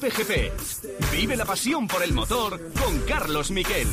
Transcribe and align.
Cope 0.00 0.24
GP. 0.24 1.12
Vive 1.12 1.36
la 1.36 1.44
pasión 1.44 1.86
por 1.86 2.02
el 2.02 2.14
motor 2.14 2.58
con 2.72 3.00
Carlos 3.00 3.50
Miquel. 3.50 3.86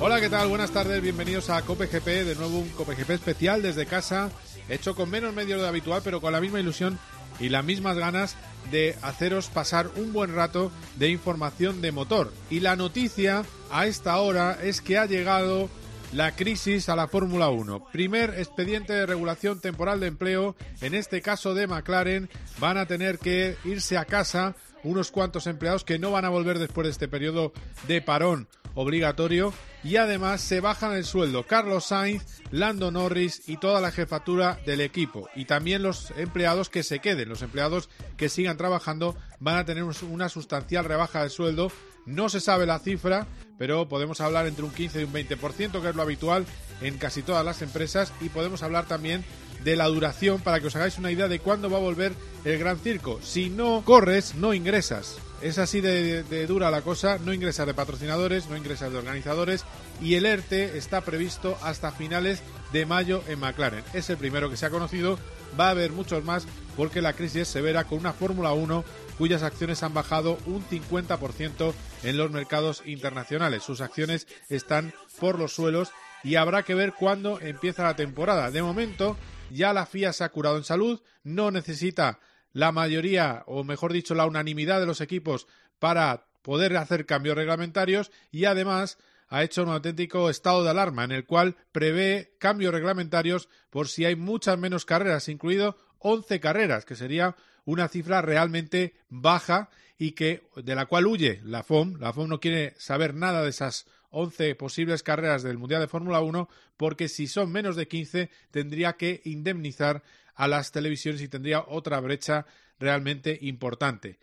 Hola, 0.00 0.20
¿qué 0.20 0.28
tal? 0.28 0.48
Buenas 0.48 0.72
tardes, 0.72 1.00
bienvenidos 1.00 1.48
a 1.48 1.62
Cope 1.62 1.86
GP, 1.86 2.24
de 2.24 2.34
nuevo 2.34 2.58
un 2.58 2.70
Cope 2.70 2.96
GP 2.96 3.10
especial 3.10 3.62
desde 3.62 3.86
casa, 3.86 4.32
hecho 4.68 4.96
con 4.96 5.08
menos 5.08 5.32
medios 5.32 5.60
de 5.60 5.68
habitual, 5.68 6.00
pero 6.02 6.20
con 6.20 6.32
la 6.32 6.40
misma 6.40 6.58
ilusión 6.58 6.98
y 7.38 7.50
las 7.50 7.64
mismas 7.64 7.96
ganas 7.96 8.36
de 8.70 8.96
haceros 9.02 9.48
pasar 9.48 9.90
un 9.96 10.12
buen 10.12 10.34
rato 10.34 10.70
de 10.96 11.08
información 11.08 11.80
de 11.82 11.92
motor. 11.92 12.32
Y 12.50 12.60
la 12.60 12.76
noticia 12.76 13.44
a 13.70 13.86
esta 13.86 14.16
hora 14.18 14.58
es 14.62 14.80
que 14.80 14.98
ha 14.98 15.06
llegado 15.06 15.68
la 16.12 16.32
crisis 16.32 16.88
a 16.88 16.96
la 16.96 17.08
Fórmula 17.08 17.48
1. 17.48 17.86
Primer 17.90 18.34
expediente 18.38 18.92
de 18.92 19.06
regulación 19.06 19.60
temporal 19.60 20.00
de 20.00 20.08
empleo, 20.08 20.54
en 20.80 20.94
este 20.94 21.22
caso 21.22 21.54
de 21.54 21.66
McLaren, 21.66 22.28
van 22.58 22.76
a 22.76 22.86
tener 22.86 23.18
que 23.18 23.56
irse 23.64 23.96
a 23.96 24.04
casa 24.04 24.54
unos 24.84 25.10
cuantos 25.10 25.46
empleados 25.46 25.84
que 25.84 25.98
no 25.98 26.10
van 26.10 26.24
a 26.24 26.28
volver 26.28 26.58
después 26.58 26.86
de 26.86 26.90
este 26.90 27.08
periodo 27.08 27.52
de 27.86 28.02
parón 28.02 28.48
obligatorio 28.74 29.52
y 29.84 29.96
además 29.96 30.40
se 30.40 30.60
bajan 30.60 30.92
el 30.92 31.04
sueldo 31.04 31.44
Carlos 31.44 31.86
Sainz, 31.86 32.24
Lando 32.50 32.90
Norris 32.90 33.42
y 33.48 33.56
toda 33.56 33.80
la 33.80 33.90
jefatura 33.90 34.58
del 34.64 34.80
equipo 34.80 35.28
y 35.34 35.44
también 35.44 35.82
los 35.82 36.12
empleados 36.16 36.68
que 36.68 36.82
se 36.82 37.00
queden, 37.00 37.28
los 37.28 37.42
empleados 37.42 37.88
que 38.16 38.28
sigan 38.28 38.56
trabajando 38.56 39.16
van 39.40 39.56
a 39.56 39.64
tener 39.64 39.84
una 39.84 40.28
sustancial 40.28 40.84
rebaja 40.84 41.22
de 41.22 41.30
sueldo. 41.30 41.70
No 42.04 42.28
se 42.28 42.40
sabe 42.40 42.66
la 42.66 42.80
cifra, 42.80 43.28
pero 43.58 43.88
podemos 43.88 44.20
hablar 44.20 44.46
entre 44.46 44.64
un 44.64 44.72
15 44.72 45.00
y 45.00 45.04
un 45.04 45.12
20%, 45.12 45.80
que 45.80 45.88
es 45.88 45.94
lo 45.94 46.02
habitual 46.02 46.46
en 46.80 46.98
casi 46.98 47.22
todas 47.22 47.44
las 47.44 47.62
empresas 47.62 48.12
y 48.20 48.28
podemos 48.28 48.62
hablar 48.64 48.86
también 48.86 49.24
de 49.62 49.76
la 49.76 49.86
duración 49.86 50.40
para 50.40 50.60
que 50.60 50.66
os 50.66 50.76
hagáis 50.76 50.98
una 50.98 51.12
idea 51.12 51.28
de 51.28 51.38
cuándo 51.38 51.70
va 51.70 51.78
a 51.78 51.80
volver 51.80 52.12
el 52.44 52.58
gran 52.58 52.78
circo. 52.78 53.20
Si 53.22 53.50
no 53.50 53.82
corres, 53.84 54.34
no 54.34 54.54
ingresas. 54.54 55.18
Es 55.42 55.58
así 55.58 55.80
de, 55.80 56.46
dura 56.46 56.70
la 56.70 56.82
cosa, 56.82 57.18
no 57.18 57.32
ingresas 57.32 57.66
de 57.66 57.74
patrocinadores, 57.74 58.48
no 58.48 58.56
ingresas 58.56 58.92
de 58.92 58.98
organizadores 58.98 59.64
y 60.00 60.14
el 60.14 60.24
ERTE 60.24 60.78
está 60.78 61.00
previsto 61.00 61.58
hasta 61.62 61.90
finales 61.90 62.42
de 62.72 62.86
mayo 62.86 63.24
en 63.26 63.40
McLaren. 63.40 63.82
Es 63.92 64.08
el 64.08 64.18
primero 64.18 64.48
que 64.48 64.56
se 64.56 64.66
ha 64.66 64.70
conocido, 64.70 65.18
va 65.58 65.66
a 65.66 65.70
haber 65.70 65.90
muchos 65.90 66.22
más 66.22 66.46
porque 66.76 67.02
la 67.02 67.14
crisis 67.14 67.42
es 67.42 67.48
severa 67.48 67.84
con 67.84 67.98
una 67.98 68.12
Fórmula 68.12 68.52
1 68.52 68.84
cuyas 69.18 69.42
acciones 69.42 69.82
han 69.82 69.94
bajado 69.94 70.38
un 70.46 70.64
50% 70.64 71.74
en 72.04 72.16
los 72.16 72.30
mercados 72.30 72.84
internacionales. 72.86 73.64
Sus 73.64 73.80
acciones 73.80 74.28
están 74.48 74.94
por 75.18 75.40
los 75.40 75.52
suelos 75.52 75.90
y 76.22 76.36
habrá 76.36 76.62
que 76.62 76.76
ver 76.76 76.92
cuándo 76.92 77.40
empieza 77.40 77.82
la 77.82 77.96
temporada. 77.96 78.52
De 78.52 78.62
momento, 78.62 79.16
ya 79.50 79.72
la 79.72 79.86
FIA 79.86 80.12
se 80.12 80.22
ha 80.22 80.28
curado 80.28 80.56
en 80.56 80.64
salud, 80.64 81.02
no 81.24 81.50
necesita 81.50 82.20
la 82.52 82.72
mayoría, 82.72 83.42
o 83.46 83.64
mejor 83.64 83.92
dicho, 83.92 84.14
la 84.14 84.26
unanimidad 84.26 84.80
de 84.80 84.86
los 84.86 85.00
equipos 85.00 85.46
para 85.78 86.26
poder 86.42 86.76
hacer 86.76 87.06
cambios 87.06 87.36
reglamentarios 87.36 88.10
y 88.30 88.44
además 88.44 88.98
ha 89.28 89.42
hecho 89.42 89.62
un 89.62 89.70
auténtico 89.70 90.28
estado 90.28 90.62
de 90.62 90.70
alarma 90.70 91.04
en 91.04 91.12
el 91.12 91.24
cual 91.24 91.56
prevé 91.72 92.34
cambios 92.38 92.74
reglamentarios 92.74 93.48
por 93.70 93.88
si 93.88 94.04
hay 94.04 94.14
muchas 94.14 94.58
menos 94.58 94.84
carreras, 94.84 95.28
incluido 95.28 95.76
11 96.00 96.40
carreras, 96.40 96.84
que 96.84 96.96
sería 96.96 97.34
una 97.64 97.88
cifra 97.88 98.20
realmente 98.20 98.94
baja 99.08 99.70
y 99.96 100.12
que 100.12 100.42
de 100.56 100.74
la 100.74 100.86
cual 100.86 101.06
huye 101.06 101.40
la 101.44 101.62
FOM. 101.62 101.96
La 101.98 102.12
FOM 102.12 102.28
no 102.28 102.40
quiere 102.40 102.74
saber 102.76 103.14
nada 103.14 103.42
de 103.42 103.50
esas 103.50 103.86
11 104.10 104.54
posibles 104.56 105.02
carreras 105.02 105.42
del 105.42 105.58
Mundial 105.58 105.80
de 105.80 105.88
Fórmula 105.88 106.20
1 106.20 106.48
porque 106.76 107.08
si 107.08 107.26
son 107.26 107.50
menos 107.50 107.76
de 107.76 107.88
15 107.88 108.30
tendría 108.50 108.94
que 108.94 109.22
indemnizar 109.24 110.02
a 110.34 110.48
las 110.48 110.72
televisiones 110.72 111.22
y 111.22 111.28
tendría 111.28 111.64
otra 111.66 112.00
brecha 112.00 112.46
realmente 112.78 113.38
importante. 113.42 114.18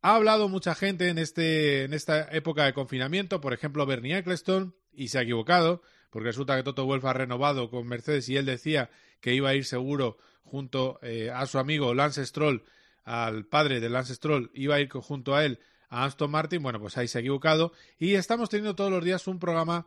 Ha 0.00 0.16
hablado 0.16 0.48
mucha 0.48 0.74
gente 0.74 1.08
en, 1.08 1.18
este, 1.18 1.84
en 1.84 1.94
esta 1.94 2.28
época 2.32 2.64
de 2.64 2.72
confinamiento, 2.72 3.40
por 3.40 3.52
ejemplo 3.52 3.86
Bernie 3.86 4.16
Eccleston, 4.16 4.74
y 4.92 5.08
se 5.08 5.18
ha 5.18 5.22
equivocado, 5.22 5.82
porque 6.10 6.26
resulta 6.26 6.56
que 6.56 6.62
Toto 6.62 6.84
Wolff 6.84 7.04
ha 7.04 7.12
renovado 7.12 7.70
con 7.70 7.86
Mercedes 7.86 8.28
y 8.28 8.36
él 8.36 8.44
decía 8.44 8.90
que 9.20 9.34
iba 9.34 9.50
a 9.50 9.54
ir 9.54 9.64
seguro 9.64 10.18
junto 10.42 10.98
eh, 11.02 11.30
a 11.30 11.46
su 11.46 11.58
amigo 11.58 11.94
Lance 11.94 12.26
Stroll, 12.26 12.64
al 13.04 13.46
padre 13.46 13.80
de 13.80 13.88
Lance 13.88 14.14
Stroll, 14.14 14.50
iba 14.54 14.74
a 14.74 14.80
ir 14.80 14.90
junto 14.90 15.34
a 15.34 15.44
él 15.44 15.60
a 15.88 16.04
Aston 16.04 16.30
Martin. 16.30 16.62
Bueno, 16.62 16.80
pues 16.80 16.96
ahí 16.96 17.06
se 17.06 17.18
ha 17.18 17.20
equivocado. 17.20 17.72
Y 17.98 18.14
estamos 18.14 18.48
teniendo 18.48 18.74
todos 18.74 18.90
los 18.90 19.04
días 19.04 19.26
un 19.26 19.38
programa 19.38 19.86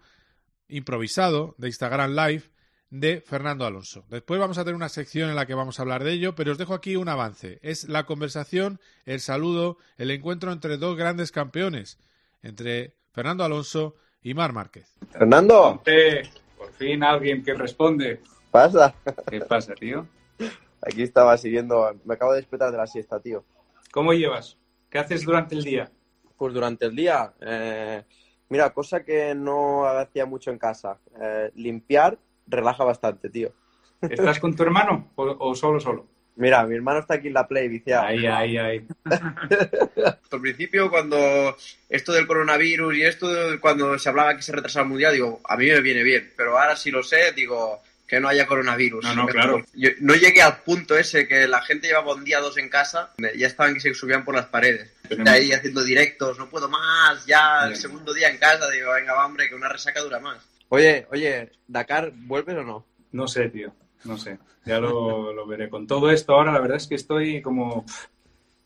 improvisado 0.68 1.56
de 1.58 1.68
Instagram 1.68 2.16
Live 2.16 2.44
de 2.90 3.22
Fernando 3.22 3.66
Alonso. 3.66 4.06
Después 4.10 4.40
vamos 4.40 4.58
a 4.58 4.64
tener 4.64 4.76
una 4.76 4.90
sección 4.90 5.30
en 5.30 5.36
la 5.36 5.46
que 5.46 5.54
vamos 5.54 5.80
a 5.80 5.82
hablar 5.82 6.04
de 6.04 6.14
ello, 6.14 6.36
pero 6.36 6.52
os 6.52 6.58
dejo 6.58 6.74
aquí 6.74 6.96
un 6.96 7.10
avance. 7.10 7.60
Es 7.62 7.90
la 7.90 8.06
conversación, 8.06 8.80
el 9.06 9.20
saludo, 9.20 9.78
el 9.98 10.12
encuentro 10.12 10.52
entre 10.52 10.78
dos 10.78 10.96
grandes 10.96 11.32
campeones, 11.32 12.00
entre 12.42 12.96
Fernando 13.12 13.44
Alonso 13.44 13.96
y 14.22 14.34
Mar 14.34 14.54
Márquez. 14.54 14.94
Fernando. 15.12 15.82
por 16.58 16.72
fin 16.74 17.04
alguien 17.04 17.44
que 17.44 17.54
responde. 17.54 18.22
¿Pasa? 18.52 18.94
¿Qué 19.30 19.42
pasa, 19.42 19.74
tío? 19.74 20.08
Aquí 20.82 21.02
estaba 21.02 21.38
siguiendo, 21.38 21.96
me 22.06 22.14
acabo 22.14 22.32
de 22.32 22.40
despertar 22.40 22.72
de 22.72 22.78
la 22.78 22.88
siesta, 22.88 23.20
tío. 23.20 23.44
¿Cómo 23.92 24.14
llevas? 24.14 24.58
¿Qué 24.90 25.00
haces 25.00 25.24
durante 25.26 25.56
el 25.56 25.64
día? 25.64 25.92
Pues 26.38 26.54
durante 26.54 26.86
el 26.86 26.96
día, 26.96 27.34
eh, 27.42 28.04
mira, 28.50 28.74
cosa 28.74 29.04
que 29.04 29.34
no 29.34 29.86
hacía 29.86 30.26
mucho 30.26 30.52
en 30.52 30.58
casa, 30.58 31.00
eh, 31.20 31.52
limpiar 31.56 32.18
relaja 32.48 32.84
bastante, 32.84 33.30
tío. 33.30 33.52
¿Estás 34.02 34.40
con 34.40 34.56
tu 34.56 34.64
hermano 34.64 35.12
o, 35.16 35.56
solo, 35.56 35.80
solo? 35.80 36.08
Mira, 36.38 36.66
mi 36.66 36.76
hermano 36.76 37.00
está 37.00 37.16
aquí 37.16 37.28
en 37.28 37.34
la 37.34 37.48
Play, 37.48 37.70
viciado. 37.70 38.08
Ahí, 38.08 38.26
ahí, 38.26 38.58
ahí. 38.58 38.88
Al 39.06 40.42
principio, 40.42 40.90
cuando 40.90 41.56
esto 41.88 42.12
del 42.12 42.28
coronavirus 42.28 42.96
y 42.96 43.04
esto, 43.04 43.28
cuando 43.62 43.98
se 43.98 44.10
hablaba 44.10 44.36
que 44.36 44.42
se 44.42 44.52
retrasaba 44.52 44.84
el 44.84 44.90
mundial, 44.90 45.14
digo, 45.14 45.40
a 45.46 45.56
mí 45.56 45.68
me 45.68 45.80
viene 45.80 46.04
bien. 46.04 46.34
Pero 46.36 46.60
ahora 46.60 46.76
sí 46.76 46.92
lo 46.92 47.04
sé, 47.04 47.32
digo, 47.32 47.82
que 48.08 48.20
no 48.20 48.28
haya 48.28 48.46
coronavirus. 48.46 49.04
No, 49.04 49.16
no, 49.16 49.26
claro. 49.28 49.64
Yo 49.74 49.90
no 50.02 50.14
llegué 50.14 50.42
al 50.42 50.62
punto 50.62 50.98
ese 50.98 51.28
que 51.28 51.48
la 51.48 51.62
gente 51.62 51.88
llevaba 51.88 52.14
un 52.14 52.24
día 52.24 52.40
dos 52.40 52.58
en 52.58 52.70
casa, 52.70 53.12
ya 53.18 53.48
estaban 53.48 53.74
que 53.74 53.80
se 53.80 53.94
subían 53.94 54.26
por 54.26 54.36
las 54.36 54.48
paredes. 54.48 54.92
De 55.10 55.30
ahí 55.30 55.52
haciendo 55.52 55.84
directos, 55.84 56.38
no 56.38 56.50
puedo 56.50 56.68
más, 56.68 57.26
ya 57.26 57.66
el 57.68 57.76
segundo 57.76 58.14
día 58.14 58.30
en 58.30 58.38
casa, 58.38 58.70
digo, 58.70 58.92
venga, 58.92 59.26
hombre, 59.26 59.50
que 59.50 59.56
una 59.56 59.70
resaca 59.70 60.02
dura 60.02 60.20
más. 60.20 60.38
Oye, 60.70 61.08
oye, 61.12 61.52
¿Dakar 61.68 62.14
vuelve 62.16 62.58
o 62.58 62.64
no? 62.64 62.86
No 63.12 63.28
sé, 63.28 63.50
tío, 63.50 63.74
no 64.04 64.18
sé. 64.18 64.40
Ya 64.66 64.80
lo, 64.80 65.46
veré. 65.48 65.70
Con 65.70 65.88
todo 65.88 66.10
esto 66.12 66.34
ahora, 66.34 66.52
la 66.52 66.60
verdad 66.60 66.78
es 66.78 66.88
que 66.88 66.96
estoy 66.96 67.42
como 67.42 67.86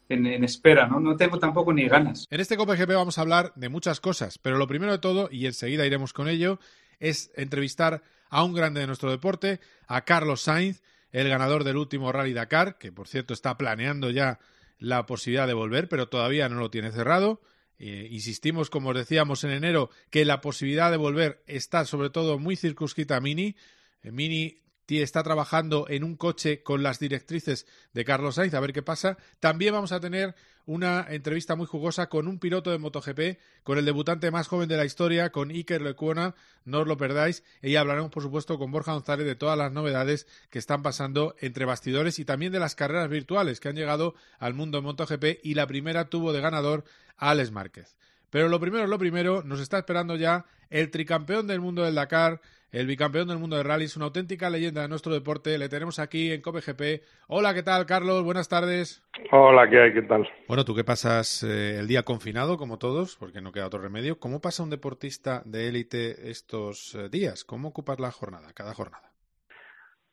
en, 0.08 0.44
espera, 0.44 0.88
¿no? 0.88 1.00
No 1.00 1.16
tengo 1.16 1.40
tampoco 1.40 1.74
ni 1.74 1.88
ganas. 1.88 2.26
En 2.30 2.40
este 2.40 2.58
Copa 2.58 2.76
GP 2.76 2.94
vamos 2.94 3.18
a 3.18 3.22
hablar 3.22 3.54
de 3.56 3.70
muchas 3.70 4.00
cosas, 4.00 4.38
pero 4.38 4.58
lo 4.58 4.68
primero 4.68 4.92
de 4.92 5.00
todo, 5.00 5.30
y 5.32 5.46
enseguida 5.46 5.86
iremos 5.86 6.14
con 6.14 6.28
ello, 6.28 6.60
es 7.00 7.32
entrevistar 7.36 8.02
a 8.30 8.44
un 8.44 8.54
grande 8.54 8.82
de 8.82 8.88
nuestro 8.88 9.12
deporte, 9.12 9.60
a 9.88 10.06
Carlos 10.06 10.42
Sainz, 10.42 10.82
el 11.12 11.28
ganador 11.28 11.64
del 11.64 11.78
último 11.78 12.12
Rally 12.12 12.34
Dakar, 12.34 12.78
que 12.78 12.92
por 12.92 13.08
cierto 13.08 13.34
está 13.34 13.58
planeando 13.58 14.10
ya 14.10 14.40
la 14.78 15.06
posibilidad 15.06 15.48
de 15.48 15.54
volver, 15.54 15.90
pero 15.90 16.08
todavía 16.08 16.48
no 16.50 16.60
lo 16.60 16.70
tiene 16.72 16.92
cerrado. 16.92 17.42
Eh, 17.80 18.10
insistimos, 18.12 18.70
como 18.70 18.90
os 18.90 18.96
decíamos 18.96 19.44
en 19.44 19.52
enero, 19.52 19.90
que 20.10 20.26
la 20.26 20.42
posibilidad 20.42 20.92
de 20.92 20.98
volver 20.98 21.42
está 21.48 21.86
sobre 21.86 22.10
todo 22.10 22.38
muy 22.38 22.56
circunscrita 22.56 23.16
a 23.16 23.22
Mini. 23.22 23.56
Eh, 24.04 24.12
Mini 24.12 24.62
está 24.98 25.24
trabajando 25.24 25.86
en 25.88 26.04
un 26.04 26.16
coche 26.16 26.64
con 26.64 26.84
las 26.84 27.00
directrices 27.00 27.68
de 27.94 28.04
Carlos 28.04 28.36
Sainz, 28.36 28.54
a 28.54 28.60
ver 28.60 28.74
qué 28.74 28.82
pasa. 28.82 29.18
También 29.40 29.74
vamos 29.74 29.92
a 29.92 30.00
tener 30.00 30.36
una 30.66 31.06
entrevista 31.10 31.56
muy 31.56 31.66
jugosa 31.66 32.10
con 32.10 32.28
un 32.28 32.38
piloto 32.38 32.70
de 32.72 32.78
MotoGP, 32.78 33.40
con 33.64 33.78
el 33.78 33.86
debutante 33.86 34.30
más 34.30 34.48
joven 34.48 34.70
de 34.70 34.78
la 34.78 34.86
historia, 34.86 35.32
con 35.32 35.50
Iker 35.50 35.82
Lecuona, 35.82 36.36
no 36.64 36.82
os 36.82 36.88
lo 36.88 36.96
perdáis, 36.98 37.44
y 37.62 37.76
hablaremos 37.76 38.12
por 38.12 38.22
supuesto 38.22 38.60
con 38.60 38.72
Borja 38.72 38.94
González 38.94 39.26
de 39.26 39.36
todas 39.36 39.58
las 39.58 39.72
novedades 39.72 40.28
que 40.52 40.60
están 40.60 40.84
pasando 40.84 41.36
entre 41.40 41.66
bastidores 41.66 42.20
y 42.20 42.26
también 42.26 42.52
de 42.52 42.60
las 42.60 42.76
carreras 42.76 43.10
virtuales 43.10 43.60
que 43.60 43.70
han 43.70 43.76
llegado 43.76 44.14
al 44.38 44.54
mundo 44.54 44.82
MotoGP 44.82 45.40
y 45.44 45.56
la 45.56 45.66
primera 45.66 46.10
tuvo 46.10 46.34
de 46.34 46.42
ganador 46.42 46.84
a 47.18 47.32
Alex 47.32 47.52
Márquez. 47.52 47.96
Pero 48.30 48.50
lo 48.50 48.60
primero 48.60 48.84
es 48.84 48.90
lo 48.90 49.00
primero, 49.00 49.44
nos 49.44 49.60
está 49.60 49.78
esperando 49.78 50.16
ya 50.16 50.46
el 50.70 50.92
tricampeón 50.92 51.48
del 51.48 51.62
mundo 51.62 51.84
del 51.84 51.96
Dakar, 51.96 52.42
el 52.72 52.86
bicampeón 52.86 53.28
del 53.28 53.40
mundo 53.40 53.58
de 53.58 53.64
rallies, 53.64 53.96
una 53.96 54.06
auténtica 54.06 54.50
leyenda 54.50 54.84
de 54.84 54.88
nuestro 54.88 55.12
deporte. 55.12 55.58
Le 55.58 55.70
tenemos 55.70 55.98
aquí 55.98 56.32
en 56.32 56.42
COPGP. 56.42 57.04
Hola, 57.28 57.54
¿qué 57.54 57.64
tal, 57.64 57.86
Carlos? 57.88 58.24
Buenas 58.24 58.48
tardes. 58.48 59.02
Hola, 59.32 59.68
¿qué 59.68 59.82
hay? 59.82 59.94
¿Qué 59.94 60.04
tal? 60.04 60.30
Bueno, 60.48 60.64
tú 60.66 60.76
que 60.76 60.84
pasas 60.84 61.44
eh, 61.44 61.80
el 61.80 61.88
día 61.88 62.04
confinado, 62.04 62.58
como 62.58 62.78
todos, 62.78 63.16
porque 63.16 63.42
no 63.42 63.52
queda 63.52 63.66
otro 63.66 63.82
remedio. 63.82 64.20
¿Cómo 64.20 64.40
pasa 64.40 64.62
un 64.62 64.70
deportista 64.70 65.42
de 65.46 65.68
élite 65.68 66.30
estos 66.30 66.94
eh, 66.94 67.10
días? 67.10 67.44
¿Cómo 67.44 67.70
ocupas 67.70 68.00
la 68.00 68.12
jornada, 68.12 68.54
cada 68.54 68.76
jornada? 68.76 69.10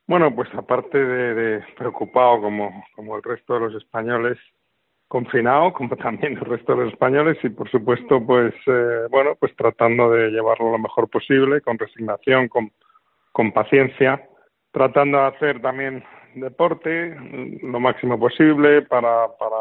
Bueno, 0.06 0.34
pues 0.34 0.48
aparte 0.54 0.98
de, 0.98 1.64
preocupado 1.76 2.40
como, 2.40 2.84
como 2.94 3.16
el 3.16 3.22
resto 3.22 3.54
de 3.54 3.60
los 3.60 3.74
españoles, 3.74 4.38
confinado, 5.08 5.72
como 5.72 5.96
también 5.96 6.34
el 6.34 6.44
resto 6.44 6.74
de 6.74 6.84
los 6.84 6.92
españoles, 6.92 7.38
y 7.42 7.50
por 7.50 7.70
supuesto, 7.70 8.24
pues, 8.24 8.54
eh, 8.66 9.06
bueno, 9.10 9.36
pues 9.38 9.54
tratando 9.56 10.10
de 10.10 10.30
llevarlo 10.30 10.72
lo 10.72 10.78
mejor 10.78 11.08
posible, 11.08 11.60
con 11.60 11.78
resignación, 11.78 12.48
con, 12.48 12.72
con 13.32 13.52
paciencia, 13.52 14.28
tratando 14.72 15.18
de 15.18 15.24
hacer 15.26 15.60
también 15.60 16.04
deporte 16.34 17.16
lo 17.62 17.80
máximo 17.80 18.18
posible 18.18 18.82
para, 18.82 19.28
para 19.38 19.56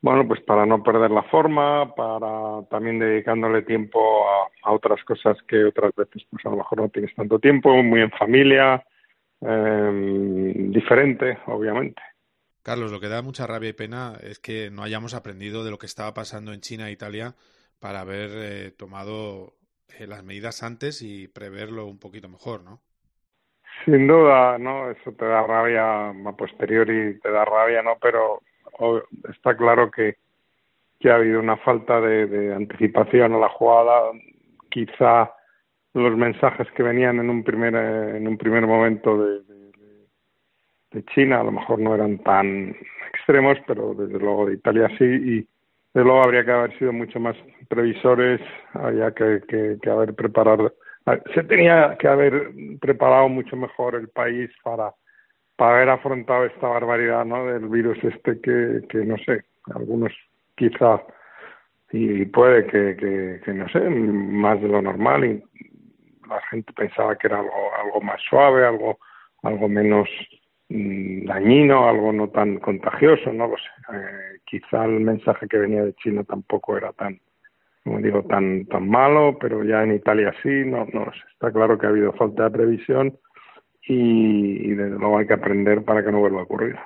bueno, 0.00 0.26
pues 0.26 0.40
para 0.42 0.64
no 0.66 0.82
perder 0.82 1.10
la 1.10 1.22
forma, 1.24 1.94
para 1.94 2.62
también 2.70 2.98
dedicándole 2.98 3.62
tiempo 3.62 4.24
a, 4.62 4.72
otras 4.72 5.02
cosas 5.04 5.36
que 5.48 5.64
otras 5.64 5.92
veces 5.96 6.24
pues 6.30 6.44
a 6.46 6.50
lo 6.50 6.56
mejor 6.56 6.80
no 6.80 6.88
tienes 6.88 7.14
tanto 7.14 7.38
tiempo, 7.38 7.82
muy 7.82 8.00
en 8.00 8.10
familia, 8.12 8.84
eh, 9.40 10.52
diferente, 10.70 11.38
obviamente. 11.46 12.00
Carlos, 12.66 12.90
lo 12.90 12.98
que 12.98 13.06
da 13.06 13.22
mucha 13.22 13.46
rabia 13.46 13.68
y 13.68 13.74
pena 13.74 14.14
es 14.20 14.40
que 14.40 14.72
no 14.72 14.82
hayamos 14.82 15.14
aprendido 15.14 15.62
de 15.62 15.70
lo 15.70 15.78
que 15.78 15.86
estaba 15.86 16.12
pasando 16.14 16.52
en 16.52 16.58
China 16.58 16.88
e 16.88 16.90
Italia 16.98 17.36
para 17.78 18.00
haber 18.00 18.30
eh, 18.34 18.72
tomado 18.72 19.52
eh, 19.96 20.08
las 20.08 20.24
medidas 20.24 20.64
antes 20.64 21.00
y 21.00 21.28
preverlo 21.28 21.86
un 21.86 22.00
poquito 22.00 22.28
mejor, 22.28 22.64
¿no? 22.64 22.80
Sin 23.84 24.08
duda, 24.08 24.58
¿no? 24.58 24.90
Eso 24.90 25.12
te 25.12 25.24
da 25.26 25.46
rabia 25.46 26.08
a 26.08 26.32
posteriori, 26.36 27.20
te 27.20 27.30
da 27.30 27.44
rabia, 27.44 27.84
¿no? 27.84 27.98
Pero 28.02 28.42
está 29.30 29.56
claro 29.56 29.88
que, 29.88 30.16
que 30.98 31.08
ha 31.08 31.14
habido 31.14 31.38
una 31.38 31.58
falta 31.58 32.00
de, 32.00 32.26
de 32.26 32.52
anticipación 32.52 33.32
a 33.34 33.38
la 33.38 33.48
jugada. 33.48 34.10
Quizá 34.70 35.30
los 35.94 36.16
mensajes 36.16 36.66
que 36.72 36.82
venían 36.82 37.20
en 37.20 37.30
un 37.30 37.44
primer, 37.44 37.76
en 37.76 38.26
un 38.26 38.36
primer 38.36 38.66
momento 38.66 39.16
de, 39.16 39.65
de 40.92 41.04
China 41.06 41.40
a 41.40 41.44
lo 41.44 41.52
mejor 41.52 41.78
no 41.78 41.94
eran 41.94 42.18
tan 42.18 42.74
extremos, 43.12 43.58
pero 43.66 43.94
desde 43.94 44.18
luego 44.18 44.46
de 44.46 44.54
Italia 44.54 44.88
sí. 44.98 45.04
Y 45.04 45.48
desde 45.94 46.04
luego 46.04 46.22
habría 46.22 46.44
que 46.44 46.52
haber 46.52 46.78
sido 46.78 46.92
mucho 46.92 47.18
más 47.20 47.36
previsores, 47.68 48.40
había 48.74 49.12
que, 49.12 49.42
que, 49.48 49.90
haber 49.90 50.14
preparado 50.14 50.72
se 51.34 51.44
tenía 51.44 51.96
que 52.00 52.08
haber 52.08 52.50
preparado 52.80 53.28
mucho 53.28 53.56
mejor 53.56 53.94
el 53.94 54.08
país 54.08 54.50
para, 54.64 54.92
para 55.54 55.76
haber 55.76 55.90
afrontado 55.90 56.46
esta 56.46 56.66
barbaridad 56.66 57.24
¿no? 57.24 57.46
del 57.46 57.68
virus 57.68 57.96
este 58.02 58.40
que, 58.40 58.82
que 58.88 58.98
no 59.04 59.16
sé, 59.18 59.44
algunos 59.72 60.12
quizá 60.56 61.00
y 61.92 62.24
puede 62.26 62.66
que, 62.66 62.96
que, 62.96 63.40
que, 63.44 63.54
no 63.54 63.68
sé, 63.68 63.78
más 63.80 64.60
de 64.60 64.68
lo 64.68 64.82
normal 64.82 65.24
y 65.24 65.42
la 66.28 66.40
gente 66.50 66.72
pensaba 66.72 67.16
que 67.16 67.28
era 67.28 67.38
algo, 67.38 67.70
algo 67.80 68.00
más 68.00 68.20
suave, 68.28 68.66
algo, 68.66 68.98
algo 69.42 69.68
menos 69.68 70.08
dañino, 70.68 71.88
algo 71.88 72.12
no 72.12 72.28
tan 72.28 72.58
contagioso, 72.58 73.32
no 73.32 73.48
lo 73.48 73.56
sé. 73.56 73.96
Eh, 73.96 74.40
quizá 74.44 74.84
el 74.84 75.00
mensaje 75.00 75.46
que 75.48 75.58
venía 75.58 75.84
de 75.84 75.94
China 75.94 76.24
tampoco 76.24 76.76
era 76.76 76.92
tan, 76.92 77.20
como 77.84 78.00
digo, 78.00 78.24
tan, 78.24 78.66
tan 78.66 78.88
malo, 78.88 79.38
pero 79.38 79.62
ya 79.64 79.82
en 79.84 79.94
Italia 79.94 80.34
sí, 80.42 80.64
no, 80.64 80.86
no 80.92 81.12
está 81.32 81.52
claro 81.52 81.78
que 81.78 81.86
ha 81.86 81.90
habido 81.90 82.12
falta 82.12 82.44
de 82.44 82.50
previsión 82.50 83.18
y, 83.88 84.74
desde 84.74 84.98
luego 84.98 85.18
hay 85.18 85.26
que 85.26 85.34
aprender 85.34 85.84
para 85.84 86.04
que 86.04 86.10
no 86.10 86.18
vuelva 86.18 86.40
a 86.40 86.44
ocurrir. 86.44 86.76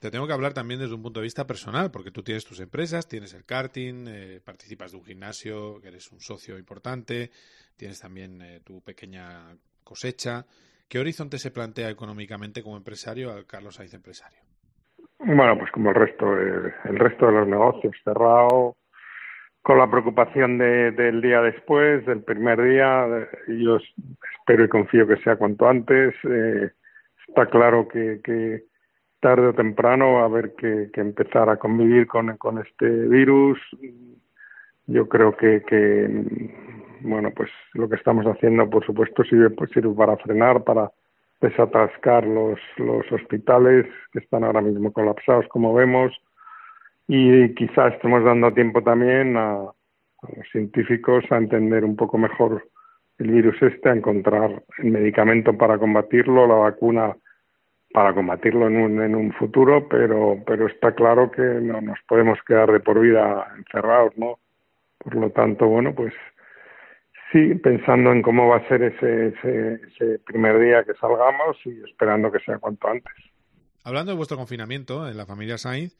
Te 0.00 0.10
tengo 0.10 0.26
que 0.26 0.32
hablar 0.32 0.52
también 0.52 0.80
desde 0.80 0.94
un 0.94 1.02
punto 1.02 1.20
de 1.20 1.24
vista 1.24 1.46
personal, 1.46 1.90
porque 1.90 2.10
tú 2.10 2.22
tienes 2.22 2.44
tus 2.44 2.60
empresas, 2.60 3.08
tienes 3.08 3.32
el 3.32 3.44
karting, 3.44 4.06
eh, 4.08 4.40
participas 4.44 4.90
de 4.90 4.98
un 4.98 5.04
gimnasio, 5.04 5.80
eres 5.82 6.12
un 6.12 6.20
socio 6.20 6.58
importante, 6.58 7.30
tienes 7.76 8.00
también 8.00 8.42
eh, 8.42 8.60
tu 8.64 8.82
pequeña 8.82 9.56
cosecha. 9.82 10.44
¿Qué 10.88 10.98
horizonte 10.98 11.38
se 11.38 11.50
plantea 11.50 11.90
económicamente 11.90 12.62
como 12.62 12.76
empresario 12.76 13.32
al 13.32 13.46
Carlos 13.46 13.76
Sainz 13.76 13.94
empresario? 13.94 14.38
Bueno, 15.18 15.58
pues 15.58 15.70
como 15.72 15.90
el 15.90 15.96
resto, 15.96 16.32
el, 16.36 16.72
el 16.84 16.98
resto 16.98 17.26
de 17.26 17.32
los 17.32 17.48
negocios, 17.48 17.94
cerrado, 18.04 18.76
con 19.64 19.78
la 19.78 19.90
preocupación 19.90 20.58
de, 20.58 20.90
del 20.92 21.22
día 21.22 21.40
después, 21.40 22.04
del 22.04 22.22
primer 22.22 22.62
día. 22.62 23.06
Yo 23.48 23.78
espero 24.38 24.64
y 24.64 24.68
confío 24.68 25.06
que 25.06 25.16
sea 25.16 25.36
cuanto 25.36 25.66
antes. 25.66 26.14
Eh, 26.24 26.70
está 27.26 27.46
claro 27.46 27.88
que, 27.88 28.64
tarde 29.20 29.46
o 29.48 29.54
temprano 29.54 30.12
va 30.12 30.20
a 30.20 30.24
haber 30.26 30.54
que, 30.54 30.90
que 30.92 31.00
empezar 31.00 31.48
a 31.48 31.56
convivir 31.56 32.06
con, 32.06 32.36
con, 32.36 32.58
este 32.58 32.86
virus. 32.86 33.58
Yo 34.86 35.08
creo 35.08 35.34
que, 35.34 35.62
que, 35.66 36.10
bueno, 37.04 37.30
pues 37.34 37.50
lo 37.74 37.88
que 37.88 37.96
estamos 37.96 38.26
haciendo, 38.26 38.68
por 38.68 38.84
supuesto, 38.84 39.22
sirve, 39.24 39.50
pues, 39.50 39.70
sirve 39.70 39.94
para 39.94 40.16
frenar, 40.16 40.64
para 40.64 40.90
desatascar 41.40 42.26
los, 42.26 42.58
los 42.78 43.10
hospitales 43.12 43.86
que 44.12 44.20
están 44.20 44.44
ahora 44.44 44.62
mismo 44.62 44.92
colapsados, 44.92 45.46
como 45.48 45.74
vemos 45.74 46.12
y 47.06 47.54
quizás 47.54 47.92
estemos 47.94 48.24
dando 48.24 48.52
tiempo 48.52 48.82
también 48.82 49.36
a, 49.36 49.56
a, 49.56 50.28
los 50.36 50.48
científicos 50.50 51.24
a 51.30 51.36
entender 51.36 51.84
un 51.84 51.96
poco 51.96 52.16
mejor 52.16 52.66
el 53.18 53.30
virus 53.30 53.60
este, 53.62 53.90
a 53.90 53.94
encontrar 53.94 54.62
el 54.78 54.90
medicamento 54.90 55.56
para 55.56 55.78
combatirlo, 55.78 56.46
la 56.46 56.54
vacuna 56.54 57.14
para 57.92 58.12
combatirlo 58.12 58.66
en 58.66 58.76
un, 58.76 59.02
en 59.02 59.14
un 59.14 59.32
futuro, 59.34 59.86
pero, 59.88 60.38
pero 60.44 60.66
está 60.66 60.92
claro 60.94 61.30
que 61.30 61.42
no 61.42 61.80
nos 61.80 61.98
podemos 62.08 62.38
quedar 62.42 62.72
de 62.72 62.80
por 62.80 62.98
vida 62.98 63.46
encerrados, 63.56 64.16
¿no? 64.16 64.38
Por 64.98 65.14
lo 65.14 65.30
tanto, 65.30 65.68
bueno, 65.68 65.94
pues 65.94 66.12
sí, 67.34 67.54
pensando 67.56 68.12
en 68.12 68.22
cómo 68.22 68.48
va 68.48 68.58
a 68.58 68.68
ser 68.68 68.82
ese, 68.84 69.26
ese, 69.26 69.74
ese 69.74 70.18
primer 70.20 70.60
día 70.60 70.84
que 70.84 70.94
salgamos 70.94 71.56
y 71.64 71.82
esperando 71.82 72.30
que 72.30 72.38
sea 72.38 72.58
cuanto 72.58 72.88
antes. 72.88 73.12
Hablando 73.82 74.12
de 74.12 74.16
vuestro 74.16 74.36
confinamiento 74.36 75.08
en 75.08 75.16
la 75.16 75.26
familia 75.26 75.58
Sainz, 75.58 75.98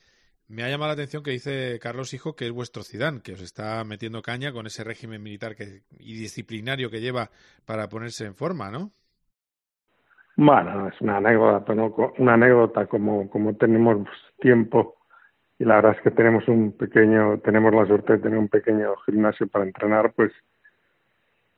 me 0.48 0.62
ha 0.62 0.69
llamado 0.69 0.88
la 0.88 0.94
atención 0.94 1.25
que 1.25 1.32
dice 1.32 1.78
Carlos 1.82 2.14
Hijo 2.14 2.36
que 2.36 2.46
es 2.46 2.52
vuestro 2.52 2.84
Zidane, 2.84 3.20
que 3.20 3.32
os 3.32 3.42
está 3.42 3.82
metiendo 3.84 4.22
caña 4.22 4.52
con 4.52 4.66
ese 4.66 4.84
régimen 4.84 5.22
militar 5.22 5.56
que, 5.56 5.82
y 5.98 6.14
disciplinario 6.14 6.88
que 6.88 7.00
lleva 7.00 7.31
para 7.66 7.88
ponerse 7.88 8.26
en 8.26 8.34
forma, 8.34 8.70
¿no? 8.70 8.92
Bueno, 10.36 10.88
es 10.88 11.00
una 11.00 11.16
anécdota, 11.16 11.75
¿no? 11.75 11.94
Una 12.19 12.34
anécdota 12.34 12.86
como, 12.86 13.28
como 13.28 13.56
tenemos 13.56 14.06
tiempo 14.40 14.96
y 15.58 15.64
la 15.64 15.76
verdad 15.76 15.96
es 15.96 16.02
que 16.02 16.10
tenemos 16.10 16.46
un 16.48 16.76
pequeño, 16.76 17.38
tenemos 17.38 17.75
la 17.75 17.86
suerte 17.86 18.14
de 18.14 18.19
tener 18.20 18.38
un 18.38 18.48
pequeño 18.48 18.94
gimnasio 19.06 19.48
para 19.48 19.64
entrenar, 19.64 20.12
pues 20.12 20.32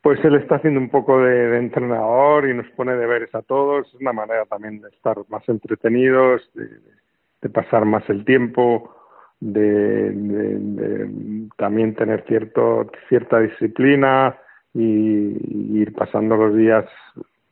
pues 0.06 0.24
él 0.24 0.36
está 0.36 0.54
haciendo 0.54 0.78
un 0.78 0.88
poco 0.88 1.20
de, 1.20 1.48
de 1.48 1.58
entrenador 1.58 2.48
y 2.48 2.54
nos 2.54 2.68
pone 2.76 2.94
deberes 2.94 3.34
a 3.34 3.42
todos, 3.42 3.88
es 3.88 3.94
una 3.94 4.12
manera 4.12 4.44
también 4.44 4.80
de 4.80 4.88
estar 4.90 5.16
más 5.28 5.42
entretenidos, 5.48 6.48
de, 6.54 7.48
pasar 7.50 7.84
más 7.86 8.08
el 8.08 8.24
tiempo, 8.24 8.94
de 9.40 11.10
también 11.56 11.96
tener 11.96 12.24
cierto, 12.28 12.88
cierta 13.08 13.40
disciplina 13.40 14.38
y, 14.72 14.82
y, 14.84 15.80
ir 15.80 15.92
pasando 15.92 16.36
los 16.36 16.54
días 16.56 16.84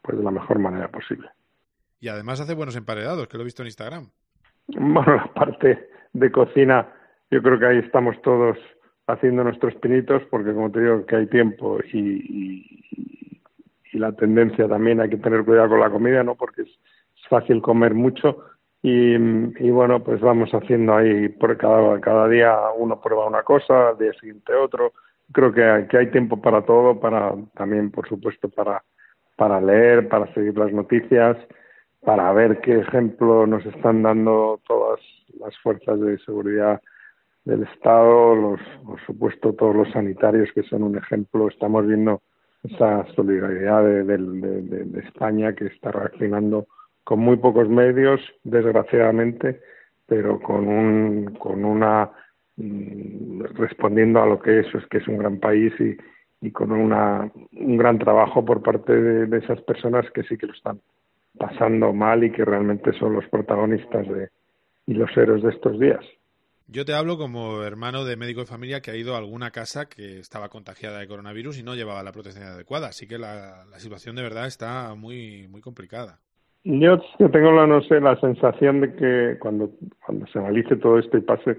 pues 0.02 0.16
de 0.16 0.22
la 0.22 0.30
mejor 0.30 0.60
manera 0.60 0.86
posible. 0.92 1.28
Y 1.98 2.06
además 2.06 2.40
hace 2.40 2.54
buenos 2.54 2.76
emparedados, 2.76 3.26
que 3.26 3.36
lo 3.36 3.42
he 3.42 3.46
visto 3.46 3.62
en 3.62 3.66
Instagram. 3.66 4.10
Bueno, 4.68 5.16
la 5.16 5.26
parte 5.34 5.88
de 6.12 6.30
cocina, 6.30 6.86
yo 7.32 7.42
creo 7.42 7.58
que 7.58 7.66
ahí 7.66 7.78
estamos 7.78 8.14
todos 8.22 8.56
haciendo 9.06 9.44
nuestros 9.44 9.74
pinitos, 9.76 10.22
porque 10.30 10.52
como 10.52 10.70
te 10.70 10.80
digo, 10.80 11.04
que 11.06 11.16
hay 11.16 11.26
tiempo 11.26 11.78
y, 11.92 12.00
y, 12.00 13.98
la 13.98 14.10
tendencia 14.10 14.66
también 14.66 15.00
hay 15.00 15.08
que 15.08 15.18
tener 15.18 15.44
cuidado 15.44 15.68
con 15.68 15.80
la 15.80 15.88
comida, 15.88 16.24
¿no? 16.24 16.34
Porque 16.34 16.62
es, 16.62 16.68
fácil 17.30 17.62
comer 17.62 17.94
mucho, 17.94 18.44
y, 18.82 19.14
y, 19.14 19.70
bueno, 19.70 20.04
pues 20.04 20.20
vamos 20.20 20.50
haciendo 20.50 20.94
ahí 20.94 21.28
por 21.30 21.56
cada, 21.56 21.98
cada 22.00 22.28
día 22.28 22.54
uno 22.76 23.00
prueba 23.00 23.26
una 23.26 23.42
cosa, 23.42 23.90
al 23.90 23.98
día 23.98 24.12
siguiente 24.12 24.52
otro. 24.52 24.92
Creo 25.32 25.50
que 25.52 25.64
hay, 25.64 25.86
hay 25.90 26.10
tiempo 26.10 26.42
para 26.42 26.62
todo, 26.66 27.00
para 27.00 27.32
también, 27.54 27.90
por 27.90 28.06
supuesto, 28.06 28.50
para, 28.50 28.82
para 29.36 29.58
leer, 29.60 30.06
para 30.08 30.32
seguir 30.34 30.58
las 30.58 30.70
noticias, 30.70 31.38
para 32.02 32.30
ver 32.32 32.60
qué 32.60 32.80
ejemplo 32.80 33.46
nos 33.46 33.64
están 33.64 34.02
dando 34.02 34.60
todas 34.66 35.00
las 35.40 35.56
fuerzas 35.60 35.98
de 36.00 36.18
seguridad 36.18 36.80
del 37.44 37.62
Estado, 37.64 38.34
los, 38.34 38.60
por 38.84 39.00
supuesto, 39.04 39.52
todos 39.52 39.76
los 39.76 39.90
sanitarios 39.92 40.50
que 40.54 40.62
son 40.62 40.82
un 40.82 40.96
ejemplo. 40.96 41.48
Estamos 41.48 41.86
viendo 41.86 42.22
esa 42.62 43.06
solidaridad 43.14 43.84
de, 43.84 44.04
de, 44.04 45.00
España 45.00 45.54
que 45.54 45.66
está 45.66 45.92
reaccionando 45.92 46.66
con 47.04 47.20
muy 47.20 47.36
pocos 47.36 47.68
medios, 47.68 48.20
desgraciadamente, 48.44 49.60
pero 50.06 50.40
con 50.40 50.66
un, 50.66 51.34
con 51.34 51.64
una 51.64 52.10
mm, 52.56 53.42
respondiendo 53.54 54.22
a 54.22 54.26
lo 54.26 54.40
que 54.40 54.60
es, 54.60 54.74
es 54.74 54.86
que 54.86 54.98
es 54.98 55.08
un 55.08 55.18
gran 55.18 55.38
país 55.38 55.72
y, 55.78 55.96
y 56.40 56.50
con 56.50 56.72
una, 56.72 57.30
un 57.52 57.76
gran 57.76 57.98
trabajo 57.98 58.42
por 58.42 58.62
parte 58.62 58.94
de, 58.94 59.26
de, 59.26 59.38
esas 59.38 59.60
personas 59.62 60.10
que 60.12 60.22
sí 60.22 60.38
que 60.38 60.46
lo 60.46 60.54
están 60.54 60.80
pasando 61.38 61.92
mal 61.92 62.24
y 62.24 62.32
que 62.32 62.44
realmente 62.44 62.92
son 62.94 63.12
los 63.12 63.26
protagonistas 63.28 64.08
de, 64.08 64.30
y 64.86 64.94
los 64.94 65.14
héroes 65.16 65.42
de 65.42 65.50
estos 65.50 65.78
días. 65.78 66.04
Yo 66.66 66.86
te 66.86 66.94
hablo 66.94 67.18
como 67.18 67.62
hermano 67.62 68.04
de 68.04 68.16
médico 68.16 68.40
de 68.40 68.46
familia 68.46 68.80
que 68.80 68.90
ha 68.90 68.96
ido 68.96 69.14
a 69.14 69.18
alguna 69.18 69.50
casa 69.50 69.86
que 69.86 70.18
estaba 70.18 70.48
contagiada 70.48 70.98
de 70.98 71.06
coronavirus 71.06 71.58
y 71.58 71.62
no 71.62 71.74
llevaba 71.74 72.02
la 72.02 72.12
protección 72.12 72.44
adecuada, 72.44 72.88
así 72.88 73.06
que 73.06 73.18
la, 73.18 73.64
situación 73.76 74.16
de 74.16 74.22
verdad 74.22 74.46
está 74.46 74.94
muy, 74.94 75.46
muy 75.48 75.60
complicada. 75.60 76.20
Yo, 76.64 76.98
tengo 77.18 77.52
la, 77.52 77.66
no 77.66 77.82
sé, 77.82 78.00
la 78.00 78.18
sensación 78.18 78.80
de 78.80 78.94
que 78.96 79.38
cuando, 79.38 79.72
cuando 80.06 80.26
se 80.28 80.38
analice 80.38 80.76
todo 80.76 80.98
esto 80.98 81.18
y 81.18 81.20
pase, 81.20 81.58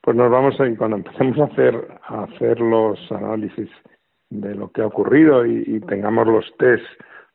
pues 0.00 0.16
nos 0.16 0.30
vamos 0.30 0.58
a 0.60 0.66
ir, 0.68 0.78
cuando 0.78 0.98
empecemos 0.98 1.36
a 1.40 1.52
hacer, 1.52 1.88
a 2.06 2.22
hacer 2.22 2.60
los 2.60 2.96
análisis 3.10 3.68
de 4.30 4.54
lo 4.54 4.70
que 4.70 4.82
ha 4.82 4.86
ocurrido 4.86 5.44
y, 5.44 5.80
tengamos 5.88 6.28
los 6.28 6.44
test 6.58 6.84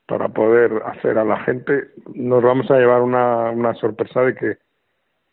para 0.08 0.30
poder 0.30 0.82
hacer 0.86 1.18
a 1.18 1.26
la 1.26 1.40
gente, 1.42 1.90
nos 2.14 2.42
vamos 2.42 2.72
a 2.72 2.78
llevar 2.78 3.02
una, 3.02 3.52
una 3.52 3.74
sorpresa 3.76 4.22
de 4.22 4.36
que 4.36 4.58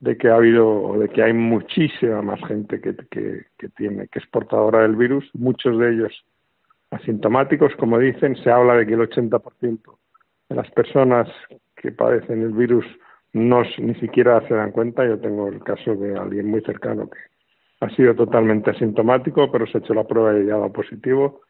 de 0.01 0.17
que 0.17 0.29
ha 0.29 0.37
habido 0.37 0.67
o 0.67 0.99
de 0.99 1.09
que 1.11 1.23
hay 1.23 1.35
muchísima 1.35 2.23
más 2.23 2.41
gente 2.49 2.81
que, 2.81 2.97
que, 3.11 3.69
tiene 3.77 4.09
que 4.09 4.19
es 4.19 4.27
portadora 4.27 4.81
del 4.81 4.97
virus, 4.97 5.29
muchos 5.35 5.79
de 5.79 5.93
ellos 5.93 6.25
asintomáticos, 6.91 7.75
como 7.77 7.99
dicen, 7.99 8.35
se 8.43 8.51
habla 8.51 8.75
de 8.75 8.87
que 8.87 8.95
el 8.95 9.01
80% 9.01 9.99
de 10.49 10.57
las 10.57 10.71
personas 10.71 11.29
que 11.77 11.93
padecen 11.93 12.43
el 12.43 12.53
virus 12.53 12.85
no 13.33 13.63
ni 13.79 13.95
siquiera 13.97 14.47
se 14.49 14.55
dan 14.55 14.73
cuenta. 14.73 15.07
Yo 15.07 15.19
tengo 15.21 15.49
el 15.49 15.63
caso 15.63 15.95
de 15.95 16.19
alguien 16.19 16.51
muy 16.51 16.63
cercano 16.63 17.09
que 17.09 17.19
ha 17.81 17.91
sido 17.91 18.15
totalmente 18.15 18.71
asintomático, 18.71 19.53
pero 19.53 19.67
se 19.67 19.79
ha 19.79 19.81
hecho 19.81 19.95
la 19.95 20.05
prueba 20.05 20.37
y 20.37 20.51
ha 20.51 20.57
dado 20.57 20.73
positivo. 20.73 21.43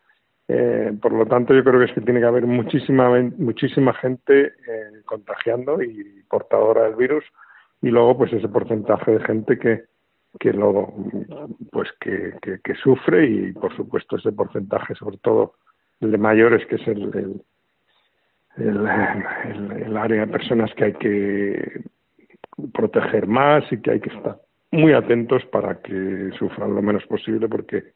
Eh, 0.49 0.93
por 1.01 1.13
lo 1.13 1.25
tanto, 1.27 1.55
yo 1.55 1.63
creo 1.63 1.79
que 1.79 1.87
es 1.87 1.93
que 1.93 2.01
tiene 2.01 2.21
que 2.21 2.27
haber 2.27 2.45
muchísima, 2.45 3.09
muchísima 3.39 3.95
gente 3.95 4.47
eh, 4.47 5.03
contagiando 5.05 5.81
y 5.81 6.25
portadora 6.29 6.83
del 6.83 6.97
virus 6.97 7.25
y 7.83 7.89
luego 7.89 8.19
pues 8.19 8.33
ese 8.33 8.49
porcentaje 8.49 9.13
de 9.13 9.25
gente 9.25 9.59
que 9.59 9.85
que 10.39 10.53
lo 10.53 10.95
pues 11.73 11.89
que, 12.01 12.35
que, 12.63 12.75
sufre 12.77 13.27
y 13.27 13.53
por 13.53 13.75
supuesto 13.75 14.17
ese 14.17 14.31
porcentaje 14.31 14.95
sobre 14.95 15.19
todo 15.19 15.55
el 16.01 16.13
de 16.13 16.19
mayores 16.19 16.65
que 16.67 16.77
es 16.77 16.87
el, 16.87 17.43
el, 18.57 18.87
el, 19.87 19.97
área 19.97 20.27
de 20.27 20.33
personas 20.33 20.71
que 20.75 20.85
hay 20.85 20.93
que 20.95 21.83
proteger 22.73 23.27
más 23.27 23.65
y 23.73 23.81
que 23.81 23.91
hay 23.91 24.01
que 24.01 24.15
estar 24.15 24.41
muy 24.71 24.93
atentos 24.93 25.45
para 25.47 25.81
que 25.81 26.31
sufran 26.39 26.75
lo 26.75 26.83
menos 26.83 27.05
posible 27.07 27.49
porque 27.49 27.93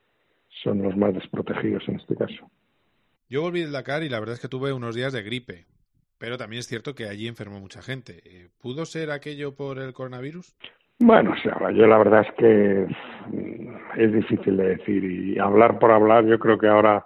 son 0.63 0.83
los 0.83 0.97
más 0.97 1.15
desprotegidos 1.15 1.89
en 1.89 1.97
este 1.97 2.17
caso. 2.17 2.51
Yo 3.29 3.43
volví 3.43 3.61
de 3.61 3.71
Dakar 3.71 4.03
y 4.03 4.09
la 4.09 4.21
verdad 4.21 4.35
es 4.35 4.41
que 4.41 4.49
tuve 4.49 4.73
unos 4.73 4.95
días 4.95 5.13
de 5.13 5.23
gripe, 5.23 5.67
pero 6.25 6.39
también 6.39 6.61
es 6.61 6.67
cierto 6.67 6.95
que 6.95 7.07
allí 7.07 7.29
enfermó 7.29 7.61
mucha 7.61 7.83
gente. 7.83 8.23
Eh, 8.25 8.49
¿Pudo 8.63 8.87
ser 8.87 9.11
aquello 9.11 9.55
por 9.55 9.79
el 9.79 9.93
coronavirus? 9.93 10.57
Bueno, 10.99 11.33
o 11.33 11.37
sea, 11.37 11.71
yo 11.73 11.87
la 11.87 11.99
verdad 11.99 12.25
es 12.27 12.33
que 12.39 12.87
es 14.03 14.11
difícil 14.11 14.57
de 14.57 14.77
decir 14.77 15.05
y 15.05 15.39
hablar 15.39 15.79
por 15.79 15.91
hablar, 15.91 16.25
yo 16.25 16.39
creo 16.39 16.57
que 16.57 16.67
ahora 16.67 17.05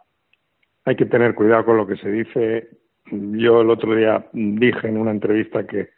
hay 0.85 0.95
que 0.95 1.07
tener 1.07 1.35
cuidado 1.35 1.65
con 1.65 1.79
lo 1.79 1.85
que 1.85 1.97
se 1.97 2.13
dice. 2.13 2.69
Yo 3.11 3.63
el 3.63 3.71
otro 3.71 3.97
día 3.97 4.25
dije 4.33 4.87
en 4.87 4.99
una 4.99 5.11
entrevista 5.11 5.67
que, 5.67 5.89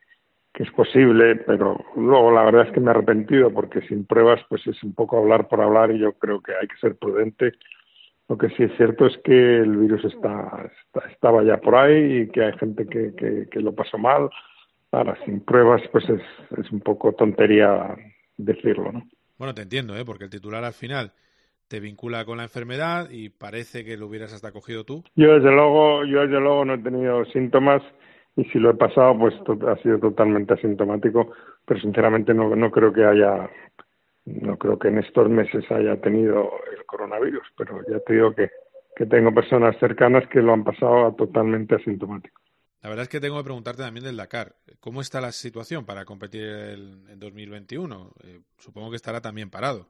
que 0.55 0.63
es 0.63 0.71
posible, 0.71 1.37
pero 1.37 1.79
luego 1.97 2.33
la 2.33 2.45
verdad 2.45 2.69
es 2.69 2.73
que 2.73 2.81
me 2.81 2.87
he 2.87 2.95
arrepentido 2.95 3.53
porque 3.53 3.83
sin 3.83 4.07
pruebas 4.07 4.41
pues 4.49 4.67
es 4.67 4.83
un 4.83 4.95
poco 4.95 5.19
hablar 5.19 5.47
por 5.47 5.61
hablar 5.61 5.91
y 5.91 5.99
yo 5.99 6.15
creo 6.15 6.41
que 6.41 6.53
hay 6.59 6.69
que 6.69 6.79
ser 6.79 6.97
prudente. 6.97 7.53
Lo 8.31 8.39
que 8.39 8.49
sí 8.51 8.63
es 8.63 8.75
cierto 8.79 9.07
es 9.07 9.19
que 9.19 9.59
el 9.59 9.77
virus 9.77 10.05
está, 10.07 10.71
estaba 11.13 11.45
ya 11.45 11.59
por 11.59 11.75
ahí 11.75 12.23
y 12.23 12.29
que 12.29 12.45
hay 12.45 12.53
gente 12.59 12.87
que, 12.87 13.13
que, 13.15 13.49
que 13.51 13.61
lo 13.61 13.75
pasó 13.75 13.99
mal 13.99 14.31
Ahora, 14.93 15.17
sin 15.25 15.41
pruebas, 15.41 15.83
pues 15.93 16.09
es, 16.09 16.21
es 16.59 16.71
un 16.73 16.81
poco 16.81 17.13
tontería 17.13 17.97
decirlo, 18.37 18.91
¿no? 18.91 19.05
Bueno, 19.39 19.55
te 19.55 19.63
entiendo, 19.63 19.97
¿eh? 19.97 20.05
Porque 20.05 20.25
el 20.25 20.31
titular 20.31 20.65
al 20.65 20.73
final 20.73 21.13
te 21.69 21.79
vincula 21.79 22.25
con 22.25 22.39
la 22.39 22.43
enfermedad 22.45 23.09
y 23.11 23.29
parece 23.29 23.85
que 23.85 23.97
lo 23.97 24.09
hubieras 24.09 24.33
hasta 24.33 24.51
cogido 24.51 24.85
tú. 24.85 25.05
Yo 25.15 25.35
desde 25.35 25.53
luego, 25.53 26.05
yo 26.05 26.23
desde 26.23 26.41
luego 26.41 26.65
no 26.65 26.75
he 26.75 26.79
tenido 26.79 27.25
síntomas 27.27 27.83
y 28.35 28.45
si 28.47 28.59
lo 28.59 28.71
he 28.71 28.75
pasado, 28.75 29.17
pues 29.17 29.35
ha 29.69 29.77
sido 29.83 30.01
totalmente 30.01 30.55
asintomático, 30.55 31.31
pero 31.65 31.81
sinceramente 31.81 32.35
no, 32.35 32.55
no 32.57 32.71
creo 32.73 32.93
que 32.93 33.05
haya, 33.05 33.49
no 34.41 34.57
creo 34.57 34.79
que 34.79 34.89
en 34.89 34.99
estos 34.99 35.29
meses 35.29 35.65
haya 35.71 36.01
tenido 36.01 36.51
el 36.77 36.85
coronavirus, 36.87 37.47
pero 37.57 37.81
ya 37.89 37.99
te 38.01 38.15
digo 38.15 38.35
que, 38.35 38.51
que 38.97 39.07
tengo 39.07 39.35
personas 39.35 39.77
cercanas 39.79 40.27
que 40.29 40.41
lo 40.41 40.53
han 40.53 40.65
pasado 40.65 41.15
totalmente 41.15 41.77
asintomático. 41.77 42.41
La 42.83 42.89
verdad 42.89 43.03
es 43.03 43.09
que 43.11 43.21
tengo 43.21 43.37
que 43.37 43.45
preguntarte 43.45 43.83
también 43.83 44.05
del 44.05 44.17
Dakar. 44.17 44.55
¿Cómo 44.81 45.03
está 45.03 45.21
la 45.21 45.33
situación 45.33 45.85
para 45.85 46.07
competir 46.07 46.43
en 46.43 47.19
2021? 47.19 48.13
Eh, 48.25 48.41
supongo 48.57 48.91
que 48.91 48.97
estará 48.97 49.21
también 49.21 49.51
parado. 49.51 49.87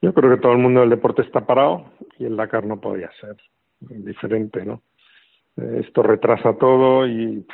Yo 0.00 0.12
creo 0.12 0.30
que 0.30 0.42
todo 0.42 0.52
el 0.52 0.58
mundo 0.58 0.80
del 0.80 0.90
deporte 0.90 1.22
está 1.22 1.46
parado 1.46 1.92
y 2.18 2.24
el 2.24 2.36
Dakar 2.36 2.66
no 2.66 2.80
podía 2.80 3.10
ser 3.20 3.36
diferente, 3.78 4.64
¿no? 4.64 4.82
Eh, 5.56 5.82
esto 5.86 6.02
retrasa 6.02 6.54
todo 6.54 7.06
y 7.06 7.46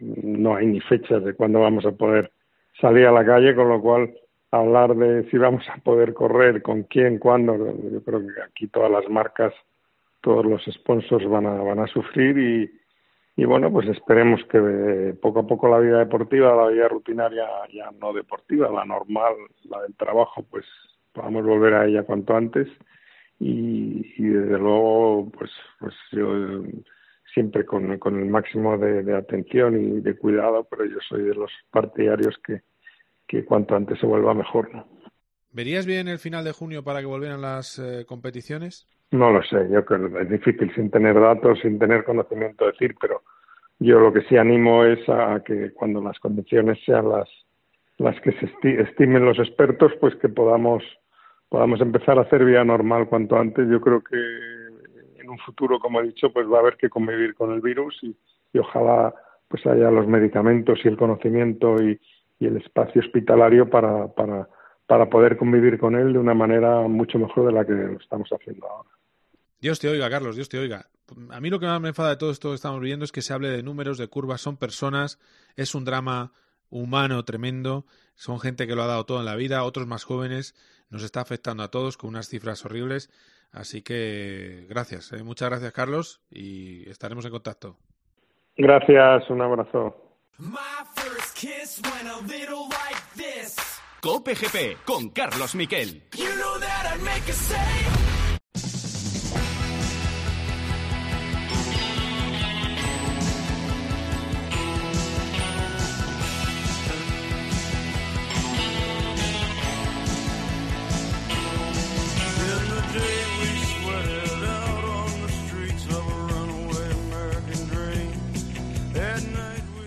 no 0.00 0.56
hay 0.56 0.66
ni 0.66 0.80
fechas 0.80 1.22
de 1.22 1.34
cuándo 1.34 1.60
vamos 1.60 1.86
a 1.86 1.92
poder 1.92 2.32
salir 2.80 3.06
a 3.06 3.12
la 3.12 3.24
calle, 3.24 3.54
con 3.54 3.68
lo 3.68 3.80
cual 3.80 4.12
hablar 4.50 4.94
de 4.96 5.28
si 5.30 5.38
vamos 5.38 5.64
a 5.68 5.78
poder 5.78 6.14
correr, 6.14 6.62
con 6.62 6.82
quién, 6.84 7.18
cuándo, 7.18 7.56
yo 7.56 8.02
creo 8.02 8.20
que 8.20 8.42
aquí 8.42 8.66
todas 8.66 8.90
las 8.90 9.08
marcas, 9.08 9.54
todos 10.20 10.44
los 10.44 10.62
sponsors 10.64 11.28
van 11.28 11.46
a, 11.46 11.62
van 11.62 11.78
a 11.78 11.86
sufrir 11.86 12.36
y, 12.38 12.80
y 13.36 13.44
bueno, 13.44 13.72
pues 13.72 13.88
esperemos 13.88 14.40
que 14.50 15.14
poco 15.20 15.40
a 15.40 15.46
poco 15.46 15.68
la 15.68 15.78
vida 15.78 15.98
deportiva, 15.98 16.54
la 16.54 16.68
vida 16.68 16.88
rutinaria 16.88 17.46
ya 17.72 17.90
no 18.00 18.12
deportiva, 18.12 18.70
la 18.70 18.84
normal, 18.84 19.34
la 19.64 19.82
del 19.82 19.94
trabajo, 19.94 20.44
pues 20.50 20.66
podamos 21.12 21.44
volver 21.44 21.74
a 21.74 21.86
ella 21.86 22.02
cuanto 22.02 22.36
antes. 22.36 22.68
Y, 23.38 24.12
y 24.18 24.24
desde 24.24 24.58
luego 24.58 25.30
pues 25.30 25.50
pues 25.78 25.94
yo 26.12 26.28
siempre 27.32 27.64
con, 27.64 27.98
con 27.98 28.18
el 28.18 28.26
máximo 28.26 28.76
de, 28.76 29.14
atención 29.16 29.80
y 29.80 30.00
de 30.00 30.16
cuidado, 30.16 30.64
pero 30.64 30.84
yo 30.84 30.98
soy 31.08 31.22
de 31.22 31.34
los 31.34 31.50
partidarios 31.70 32.36
que, 32.44 32.62
que 33.30 33.44
cuanto 33.44 33.76
antes 33.76 33.96
se 34.00 34.06
vuelva 34.06 34.34
mejor. 34.34 34.74
¿no? 34.74 34.84
¿Verías 35.52 35.86
bien 35.86 36.08
el 36.08 36.18
final 36.18 36.44
de 36.44 36.50
junio 36.50 36.82
para 36.82 36.98
que 36.98 37.06
volvieran 37.06 37.40
las 37.40 37.78
eh, 37.78 38.04
competiciones? 38.04 38.88
No 39.12 39.30
lo 39.30 39.40
sé, 39.44 39.68
yo 39.70 39.84
creo 39.84 40.12
que 40.12 40.22
es 40.22 40.30
difícil 40.30 40.74
sin 40.74 40.90
tener 40.90 41.14
datos, 41.14 41.60
sin 41.60 41.78
tener 41.78 42.02
conocimiento 42.02 42.66
decir, 42.66 42.96
pero 43.00 43.22
yo 43.78 44.00
lo 44.00 44.12
que 44.12 44.22
sí 44.22 44.36
animo 44.36 44.84
es 44.84 45.08
a 45.08 45.42
que 45.44 45.72
cuando 45.72 46.02
las 46.02 46.18
condiciones 46.18 46.78
sean 46.84 47.08
las 47.08 47.28
las 47.98 48.18
que 48.22 48.32
se 48.32 48.46
estimen 48.80 49.26
los 49.26 49.38
expertos, 49.38 49.92
pues 50.00 50.14
que 50.16 50.28
podamos 50.28 50.82
podamos 51.48 51.80
empezar 51.80 52.18
a 52.18 52.22
hacer 52.22 52.44
vida 52.44 52.64
normal 52.64 53.08
cuanto 53.08 53.36
antes. 53.36 53.68
Yo 53.68 53.80
creo 53.80 54.02
que 54.02 54.16
en 55.20 55.28
un 55.28 55.38
futuro, 55.38 55.78
como 55.78 56.00
he 56.00 56.06
dicho, 56.06 56.32
pues 56.32 56.48
va 56.48 56.56
a 56.56 56.60
haber 56.60 56.76
que 56.76 56.88
convivir 56.88 57.34
con 57.34 57.52
el 57.52 57.60
virus 57.60 57.96
y, 58.02 58.16
y 58.52 58.58
ojalá 58.58 59.14
pues 59.48 59.66
haya 59.66 59.90
los 59.90 60.06
medicamentos 60.06 60.78
y 60.84 60.88
el 60.88 60.96
conocimiento 60.96 61.76
y, 61.82 62.00
y 62.40 62.46
el 62.46 62.56
espacio 62.56 63.00
hospitalario 63.02 63.68
para, 63.68 64.08
para, 64.08 64.48
para 64.86 65.08
poder 65.08 65.36
convivir 65.36 65.78
con 65.78 65.94
él 65.94 66.14
de 66.14 66.18
una 66.18 66.34
manera 66.34 66.80
mucho 66.88 67.18
mejor 67.18 67.46
de 67.46 67.52
la 67.52 67.64
que 67.64 67.72
lo 67.72 67.98
estamos 67.98 68.28
haciendo 68.30 68.66
ahora. 68.66 68.90
Dios 69.60 69.78
te 69.78 69.88
oiga, 69.88 70.08
Carlos, 70.08 70.34
Dios 70.34 70.48
te 70.48 70.58
oiga. 70.58 70.86
A 71.30 71.40
mí 71.40 71.50
lo 71.50 71.60
que 71.60 71.66
más 71.66 71.80
me 71.80 71.88
enfada 71.88 72.10
de 72.10 72.16
todo 72.16 72.30
esto 72.30 72.48
que 72.48 72.54
estamos 72.54 72.80
viendo 72.80 73.04
es 73.04 73.12
que 73.12 73.20
se 73.20 73.34
hable 73.34 73.48
de 73.48 73.62
números, 73.62 73.98
de 73.98 74.08
curvas, 74.08 74.40
son 74.40 74.56
personas, 74.56 75.20
es 75.54 75.74
un 75.74 75.84
drama 75.84 76.32
humano 76.70 77.24
tremendo, 77.24 77.84
son 78.14 78.40
gente 78.40 78.66
que 78.66 78.74
lo 78.74 78.82
ha 78.82 78.86
dado 78.86 79.04
todo 79.04 79.20
en 79.20 79.26
la 79.26 79.36
vida, 79.36 79.64
otros 79.64 79.86
más 79.86 80.04
jóvenes, 80.04 80.54
nos 80.88 81.02
está 81.02 81.20
afectando 81.20 81.62
a 81.62 81.70
todos 81.70 81.96
con 81.96 82.10
unas 82.10 82.28
cifras 82.28 82.64
horribles, 82.64 83.10
así 83.52 83.82
que 83.82 84.66
gracias, 84.68 85.12
¿eh? 85.12 85.22
muchas 85.24 85.50
gracias 85.50 85.72
Carlos 85.72 86.22
y 86.30 86.88
estaremos 86.88 87.24
en 87.26 87.32
contacto. 87.32 87.76
Gracias, 88.56 89.28
un 89.30 89.42
abrazo. 89.42 89.96
Cope 94.02 94.34
GP 94.34 94.84
con 94.84 95.08
Carlos 95.08 95.54
Miquel. 95.54 96.02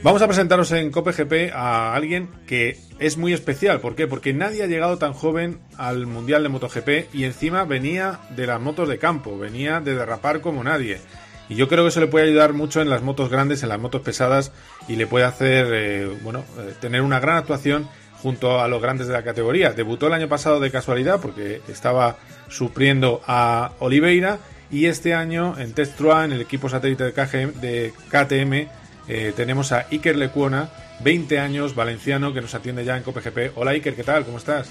Vamos 0.04 0.22
a 0.22 0.28
presentaros 0.28 0.70
en 0.74 0.92
COPGP 0.92 1.54
a 1.54 1.96
alguien 1.96 2.28
que 2.46 2.78
es 3.00 3.18
muy 3.18 3.32
especial. 3.32 3.80
¿Por 3.80 3.96
qué? 3.96 4.06
Porque 4.06 4.34
nadie 4.34 4.62
ha 4.62 4.68
llegado 4.68 4.98
tan 4.98 5.14
joven 5.14 5.60
al 5.78 6.08
Mundial 6.08 6.44
de 6.44 6.50
MotoGP 6.50 7.16
y 7.16 7.24
encima 7.24 7.64
venía 7.64 8.20
de 8.36 8.46
las 8.46 8.60
motos 8.60 8.90
de 8.90 8.98
campo, 8.98 9.40
venía 9.40 9.80
de 9.80 9.96
derrapar 9.96 10.42
como 10.42 10.62
nadie. 10.62 11.00
Y 11.48 11.56
yo 11.56 11.70
creo 11.70 11.86
que 11.86 11.88
eso 11.88 12.02
le 12.02 12.08
puede 12.08 12.28
ayudar 12.28 12.52
mucho 12.52 12.82
en 12.82 12.90
las 12.90 13.02
motos 13.02 13.30
grandes, 13.30 13.64
en 13.64 13.70
las 13.70 13.80
motos 13.80 14.02
pesadas 14.02 14.52
y 14.90 14.98
le 14.98 15.08
puede 15.08 15.24
hacer, 15.24 15.68
eh, 15.72 16.18
bueno, 16.22 16.44
eh, 16.60 16.74
tener 16.82 17.02
una 17.02 17.22
gran 17.22 17.38
actuación 17.38 17.88
junto 18.22 18.60
a 18.60 18.68
los 18.68 18.82
grandes 18.82 19.08
de 19.08 19.14
la 19.14 19.24
categoría. 19.24 19.72
Debutó 19.72 20.08
el 20.08 20.14
año 20.14 20.28
pasado 20.28 20.60
de 20.60 20.70
casualidad 20.70 21.22
porque 21.22 21.62
estaba 21.70 22.18
supliendo 22.50 23.22
a 23.26 23.72
Oliveira 23.80 24.40
y 24.70 24.88
este 24.88 25.14
año 25.14 25.58
en 25.58 25.72
Test 25.72 26.02
en 26.02 26.34
el 26.34 26.42
equipo 26.42 26.68
satélite 26.68 27.06
de 27.06 27.94
KTM 28.10 28.83
eh, 29.08 29.34
tenemos 29.36 29.72
a 29.72 29.88
Iker 29.92 30.16
Lecuona, 30.16 30.70
20 31.04 31.40
años, 31.40 31.76
valenciano, 31.76 32.34
que 32.34 32.42
nos 32.42 32.54
atiende 32.56 32.86
ya 32.86 32.98
en 32.98 33.04
COPGP. 33.04 33.56
Hola 33.56 33.72
Iker, 33.72 33.96
¿qué 33.96 34.04
tal? 34.04 34.26
¿Cómo 34.26 34.38
estás? 34.38 34.70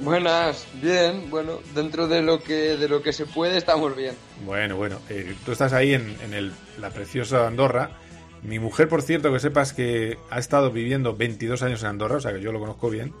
Buenas, 0.00 0.66
bien, 0.80 1.28
bueno, 1.28 1.58
dentro 1.74 2.06
de 2.06 2.22
lo 2.22 2.40
que 2.40 2.76
de 2.76 2.88
lo 2.88 3.02
que 3.02 3.12
se 3.12 3.26
puede 3.26 3.56
estamos 3.56 3.96
bien. 3.96 4.14
Bueno, 4.44 4.76
bueno, 4.76 5.00
eh, 5.08 5.34
tú 5.44 5.50
estás 5.52 5.72
ahí 5.72 5.92
en, 5.92 6.16
en 6.22 6.34
el, 6.34 6.52
la 6.80 6.90
preciosa 6.90 7.46
Andorra. 7.46 7.90
Mi 8.42 8.60
mujer, 8.60 8.88
por 8.88 9.02
cierto, 9.02 9.32
que 9.32 9.40
sepas 9.40 9.72
que 9.72 10.16
ha 10.30 10.38
estado 10.38 10.70
viviendo 10.70 11.16
22 11.16 11.62
años 11.62 11.82
en 11.82 11.88
Andorra, 11.88 12.16
o 12.16 12.20
sea 12.20 12.32
que 12.32 12.40
yo 12.40 12.52
lo 12.52 12.60
conozco 12.60 12.90
bien. 12.90 13.12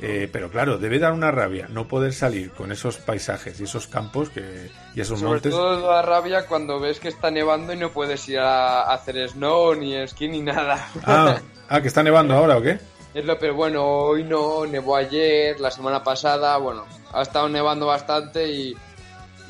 Eh, 0.00 0.28
pero 0.32 0.50
claro, 0.50 0.78
debe 0.78 0.98
dar 0.98 1.12
una 1.12 1.30
rabia 1.30 1.68
no 1.68 1.86
poder 1.86 2.12
salir 2.12 2.50
con 2.50 2.72
esos 2.72 2.96
paisajes 2.96 3.60
y 3.60 3.64
esos 3.64 3.86
campos 3.86 4.30
que, 4.30 4.68
y 4.94 5.00
esos 5.00 5.20
Sobre 5.20 5.32
montes. 5.34 5.52
todo 5.52 5.80
da 5.80 6.02
rabia 6.02 6.46
cuando 6.46 6.80
ves 6.80 6.98
que 6.98 7.08
está 7.08 7.30
nevando 7.30 7.72
y 7.72 7.76
no 7.76 7.90
puedes 7.90 8.28
ir 8.28 8.40
a 8.40 8.92
hacer 8.92 9.28
snow, 9.28 9.74
ni 9.76 9.94
esquí, 9.94 10.26
ni 10.28 10.40
nada. 10.40 10.88
Ah, 11.04 11.40
ah, 11.68 11.80
que 11.80 11.86
está 11.88 12.02
nevando 12.02 12.34
ahora 12.34 12.56
o 12.56 12.62
qué? 12.62 12.80
Es 13.14 13.24
lo 13.24 13.38
pero 13.38 13.54
bueno, 13.54 13.84
hoy 13.84 14.24
no, 14.24 14.66
nevó 14.66 14.96
ayer, 14.96 15.60
la 15.60 15.70
semana 15.70 16.02
pasada, 16.02 16.56
bueno, 16.56 16.84
ha 17.12 17.22
estado 17.22 17.48
nevando 17.48 17.86
bastante 17.86 18.48
y, 18.48 18.74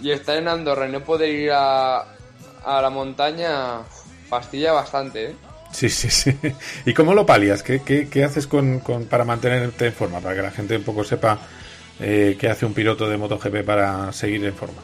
y 0.03 0.11
estar 0.11 0.37
en 0.37 0.49
Andorra 0.49 0.87
y 0.89 0.93
no 0.93 1.01
poder 1.01 1.31
ir 1.31 1.53
a, 1.53 2.01
a 2.65 2.83
la 2.83 2.91
montaña 2.91 3.83
fastidia 4.29 4.73
bastante, 4.73 5.31
¿eh? 5.31 5.37
Sí, 5.73 5.89
sí, 5.89 6.11
sí. 6.11 6.37
¿Y 6.85 6.93
cómo 6.95 7.15
lo 7.15 7.25
palias? 7.27 7.63
¿Qué, 7.63 7.83
qué, 7.83 8.09
qué 8.09 8.25
haces 8.25 8.47
con, 8.47 8.81
con- 8.81 9.07
para 9.07 9.25
mantenerte 9.25 9.87
en 9.87 9.93
forma? 9.93 10.21
Para 10.21 10.37
que 10.37 10.43
la 10.43 10.51
gente 10.51 10.77
un 10.77 10.85
poco 10.85 11.03
sepa 11.03 11.39
eh, 11.99 12.37
qué 12.39 12.49
hace 12.51 12.67
un 12.67 12.75
piloto 12.75 13.09
de 13.09 13.17
MotoGP 13.17 13.65
para 13.65 14.13
seguir 14.13 14.45
en 14.45 14.55
forma. 14.55 14.83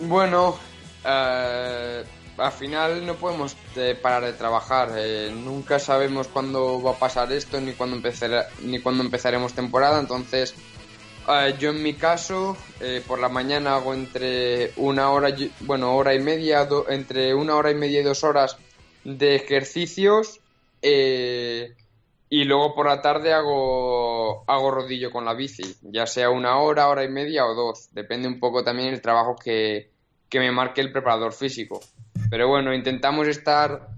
Bueno, 0.00 0.58
eh, 1.04 2.04
al 2.38 2.52
final 2.52 3.06
no 3.06 3.14
podemos 3.14 3.56
eh, 3.76 3.96
parar 4.00 4.24
de 4.24 4.32
trabajar. 4.32 4.90
eh, 4.96 5.32
nunca 5.32 5.78
sabemos 5.78 6.26
cuándo 6.28 6.82
va 6.82 6.90
a 6.92 6.98
pasar 6.98 7.30
esto 7.32 7.60
ni 7.60 7.72
cuándo 7.72 7.96
empezará, 7.96 8.46
ni 8.62 8.80
cuándo 8.80 9.04
empezaremos 9.04 9.54
temporada. 9.54 10.00
Entonces, 10.00 10.54
eh, 11.28 11.54
yo 11.58 11.70
en 11.70 11.82
mi 11.82 11.94
caso, 11.94 12.56
por 13.06 13.20
la 13.20 13.28
mañana 13.28 13.76
hago 13.76 13.94
entre 13.94 14.72
una 14.76 15.10
hora, 15.10 15.34
bueno, 15.60 15.94
hora 15.94 16.14
y 16.14 16.20
media, 16.20 16.64
do- 16.64 16.86
entre 16.88 17.32
una 17.34 17.54
hora 17.54 17.70
y 17.70 17.74
media 17.74 18.00
y 18.00 18.04
dos 18.04 18.22
horas 18.24 18.56
de 19.06 19.36
ejercicios. 19.36 20.40
eh, 20.82 21.74
y 22.28 22.42
luego 22.44 22.74
por 22.74 22.86
la 22.86 23.00
tarde 23.02 23.32
hago, 23.32 24.42
hago 24.48 24.70
rodillo 24.72 25.12
con 25.12 25.24
la 25.24 25.32
bici, 25.34 25.62
ya 25.82 26.06
sea 26.08 26.28
una 26.30 26.58
hora, 26.58 26.88
hora 26.88 27.04
y 27.04 27.08
media 27.08 27.46
o 27.46 27.54
dos. 27.54 27.88
Depende 27.92 28.26
un 28.26 28.40
poco 28.40 28.64
también 28.64 28.88
el 28.88 29.00
trabajo 29.00 29.36
que, 29.36 29.90
que 30.28 30.40
me 30.40 30.50
marque 30.50 30.80
el 30.80 30.90
preparador 30.90 31.32
físico. 31.32 31.80
Pero 32.28 32.48
bueno, 32.48 32.74
intentamos 32.74 33.28
estar 33.28 33.88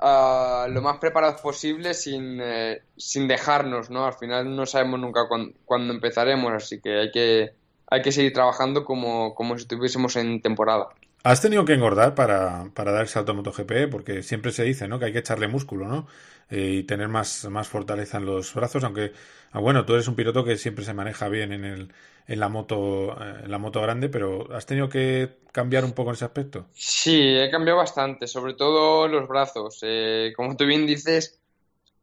ah, 0.00 0.66
lo 0.68 0.82
más 0.82 0.98
preparados 0.98 1.40
posible 1.40 1.94
sin, 1.94 2.40
eh, 2.42 2.82
sin 2.96 3.28
dejarnos, 3.28 3.90
¿no? 3.90 4.04
Al 4.06 4.14
final 4.14 4.54
no 4.56 4.66
sabemos 4.66 4.98
nunca 4.98 5.28
cuán- 5.28 5.54
cuándo 5.64 5.94
empezaremos, 5.94 6.52
así 6.52 6.80
que 6.80 6.98
hay 6.98 7.10
que, 7.12 7.52
hay 7.90 8.02
que 8.02 8.10
seguir 8.12 8.32
trabajando 8.32 8.84
como, 8.84 9.36
como 9.36 9.56
si 9.56 9.62
estuviésemos 9.62 10.16
en 10.16 10.42
temporada. 10.42 10.88
¿Has 11.24 11.40
tenido 11.42 11.64
que 11.64 11.74
engordar 11.74 12.14
para, 12.14 12.70
para 12.74 12.92
dar 12.92 13.02
el 13.02 13.08
salto 13.08 13.32
a 13.32 13.34
MotoGP? 13.34 13.90
Porque 13.90 14.22
siempre 14.22 14.52
se 14.52 14.64
dice, 14.64 14.88
¿no? 14.88 14.98
Que 14.98 15.06
hay 15.06 15.12
que 15.12 15.18
echarle 15.18 15.48
músculo, 15.48 15.86
¿no? 15.88 16.06
Eh, 16.48 16.78
y 16.80 16.82
tener 16.84 17.08
más, 17.08 17.44
más 17.50 17.68
fortaleza 17.68 18.18
en 18.18 18.26
los 18.26 18.54
brazos, 18.54 18.84
aunque, 18.84 19.12
ah, 19.52 19.60
bueno, 19.60 19.84
tú 19.84 19.94
eres 19.94 20.08
un 20.08 20.14
piloto 20.16 20.44
que 20.44 20.56
siempre 20.56 20.84
se 20.84 20.94
maneja 20.94 21.28
bien 21.28 21.52
en 21.52 21.64
el, 21.64 21.92
en 22.26 22.40
la 22.40 22.48
moto, 22.48 23.12
eh, 23.20 23.42
en 23.44 23.50
la 23.50 23.58
moto 23.58 23.82
grande, 23.82 24.08
pero 24.08 24.48
¿has 24.54 24.64
tenido 24.66 24.88
que 24.88 25.40
cambiar 25.52 25.84
un 25.84 25.92
poco 25.92 26.10
en 26.10 26.14
ese 26.14 26.24
aspecto? 26.24 26.66
Sí, 26.72 27.20
he 27.36 27.50
cambiado 27.50 27.78
bastante, 27.78 28.26
sobre 28.26 28.54
todo 28.54 29.08
los 29.08 29.28
brazos. 29.28 29.80
Eh, 29.82 30.32
como 30.36 30.56
tú 30.56 30.64
bien 30.64 30.86
dices, 30.86 31.40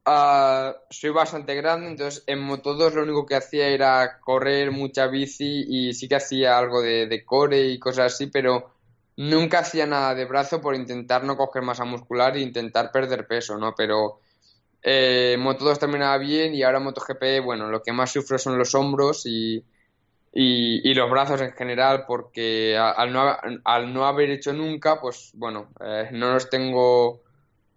ah, 0.06 0.76
soy 0.90 1.12
bastante 1.12 1.56
grande, 1.56 1.90
entonces 1.90 2.24
en 2.28 2.40
Moto2 2.48 2.94
lo 2.96 3.04
único 3.04 3.26
que 3.26 3.36
hacía 3.36 3.68
era 3.70 4.20
correr 4.22 4.72
mucha 4.72 5.08
bici 5.08 5.66
y 5.68 5.94
sí 5.94 6.08
que 6.10 6.16
hacía 6.16 6.58
algo 6.58 6.82
de 6.82 7.24
core 7.26 7.68
y 7.70 7.80
cosas 7.80 8.14
así, 8.14 8.28
pero 8.28 8.75
nunca 9.18 9.60
hacía 9.60 9.86
nada 9.86 10.14
de 10.16 10.26
brazo 10.26 10.62
por 10.62 10.76
intentar 10.76 11.24
no 11.24 11.38
coger 11.38 11.64
masa 11.64 11.86
muscular 11.86 12.36
e 12.36 12.42
intentar 12.42 12.92
perder 12.92 13.28
peso, 13.28 13.58
¿no? 13.58 13.74
Pero 13.76 14.20
eh, 14.82 15.36
Moto2 15.40 15.80
terminaba 15.80 16.18
bien 16.18 16.54
y 16.54 16.64
ahora 16.64 16.80
MotoGP, 16.80 17.44
bueno, 17.44 17.70
lo 17.70 17.82
que 17.82 17.92
más 17.94 18.12
sufro 18.12 18.38
son 18.38 18.58
los 18.58 18.76
hombros 18.76 19.26
y, 19.26 19.64
y, 20.34 20.94
los 20.94 21.10
brazos 21.10 21.42
en 21.42 21.54
general, 21.54 22.04
porque 22.08 22.78
al 22.78 23.12
no, 23.14 23.36
al 23.64 23.94
no 23.94 24.06
haber 24.06 24.30
hecho 24.32 24.54
nunca, 24.54 25.00
pues 25.00 25.32
bueno, 25.34 25.70
eh, 25.80 26.10
no 26.12 26.34
los 26.34 26.50
tengo 26.50 27.22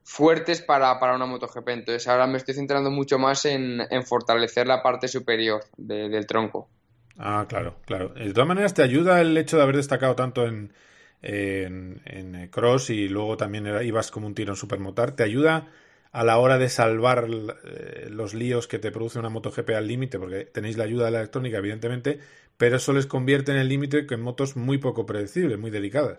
fuertes 0.02 0.60
para, 0.62 0.98
para 0.98 1.14
una 1.14 1.26
MotoGP. 1.26 1.68
Entonces 1.68 2.08
ahora 2.08 2.26
me 2.26 2.38
estoy 2.38 2.54
centrando 2.54 2.90
mucho 2.90 3.18
más 3.18 3.44
en, 3.44 3.80
en 3.90 4.02
fortalecer 4.04 4.66
la 4.66 4.82
parte 4.82 5.06
superior 5.06 5.62
de- 5.76 6.08
del 6.08 6.26
tronco. 6.26 6.68
Ah, 7.16 7.46
claro, 7.48 7.76
claro. 7.84 8.10
De 8.10 8.32
todas 8.32 8.48
maneras, 8.48 8.74
¿te 8.74 8.82
ayuda 8.82 9.20
el 9.20 9.36
hecho 9.36 9.56
de 9.56 9.62
haber 9.64 9.76
destacado 9.76 10.14
tanto 10.14 10.46
en, 10.46 10.72
en, 11.22 12.00
eh, 12.06 12.50
cross 12.50 12.90
y 12.90 13.08
luego 13.08 13.36
también 13.36 13.66
ibas 13.84 14.10
como 14.10 14.26
un 14.26 14.34
tiro 14.34 14.52
en 14.52 14.56
supermotar? 14.56 15.16
¿Te 15.16 15.22
ayuda 15.24 15.68
a 16.12 16.24
la 16.24 16.38
hora 16.38 16.58
de 16.58 16.68
salvar 16.68 17.28
eh, 17.64 18.08
los 18.10 18.34
líos 18.34 18.66
que 18.68 18.78
te 18.78 18.90
produce 18.92 19.18
una 19.18 19.28
MotoGP 19.30 19.70
al 19.70 19.86
límite? 19.88 20.18
Porque 20.18 20.44
tenéis 20.46 20.76
la 20.76 20.84
ayuda 20.84 21.06
de 21.06 21.10
la 21.12 21.18
electrónica, 21.20 21.58
evidentemente, 21.58 22.20
pero 22.56 22.76
eso 22.76 22.92
les 22.92 23.06
convierte 23.06 23.52
en 23.52 23.58
el 23.58 23.68
límite 23.68 24.06
en 24.10 24.20
motos 24.22 24.56
muy 24.56 24.78
poco 24.78 25.06
predecibles, 25.06 25.58
muy 25.58 25.70
delicadas. 25.70 26.18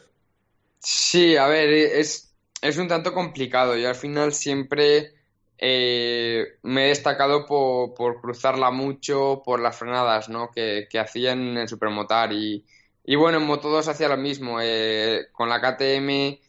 Sí, 0.79 1.35
a 1.35 1.47
ver, 1.47 1.69
es, 1.69 2.35
es 2.61 2.77
un 2.77 2.87
tanto 2.87 3.13
complicado. 3.13 3.75
Yo 3.77 3.89
al 3.89 3.95
final 3.95 4.33
siempre 4.33 5.13
eh, 5.57 6.57
me 6.63 6.85
he 6.85 6.89
destacado 6.89 7.45
por, 7.45 7.93
por 7.93 8.21
cruzarla 8.21 8.71
mucho, 8.71 9.41
por 9.43 9.59
las 9.59 9.77
frenadas, 9.77 10.29
¿no? 10.29 10.51
que, 10.51 10.87
que 10.89 10.99
hacían 10.99 11.39
en 11.49 11.57
el 11.57 11.67
Supermotar. 11.67 12.31
Y, 12.33 12.65
y 13.09 13.15
bueno, 13.15 13.39
en 13.39 13.47
Moto2 13.47 13.87
hacía 13.87 14.07
lo 14.07 14.17
mismo. 14.17 14.59
eh, 14.61 15.29
con 15.31 15.49
la 15.49 15.59
KTM, 15.59 16.39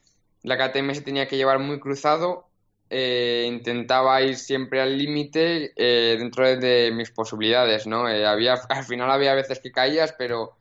la 0.42 0.58
KTM 0.58 0.94
se 0.94 1.00
tenía 1.00 1.26
que 1.26 1.38
llevar 1.38 1.58
muy 1.58 1.80
cruzado. 1.80 2.48
eh, 2.90 3.46
intentaba 3.48 4.20
ir 4.20 4.36
siempre 4.36 4.82
al 4.82 4.98
límite 4.98 5.72
eh, 5.74 6.16
dentro 6.18 6.44
de, 6.44 6.90
mis 6.92 7.10
posibilidades, 7.12 7.86
¿no? 7.86 8.06
Había, 8.06 8.54
al 8.68 8.84
final 8.84 9.10
había 9.10 9.32
veces 9.34 9.60
que 9.60 9.72
caías, 9.72 10.14
pero 10.18 10.58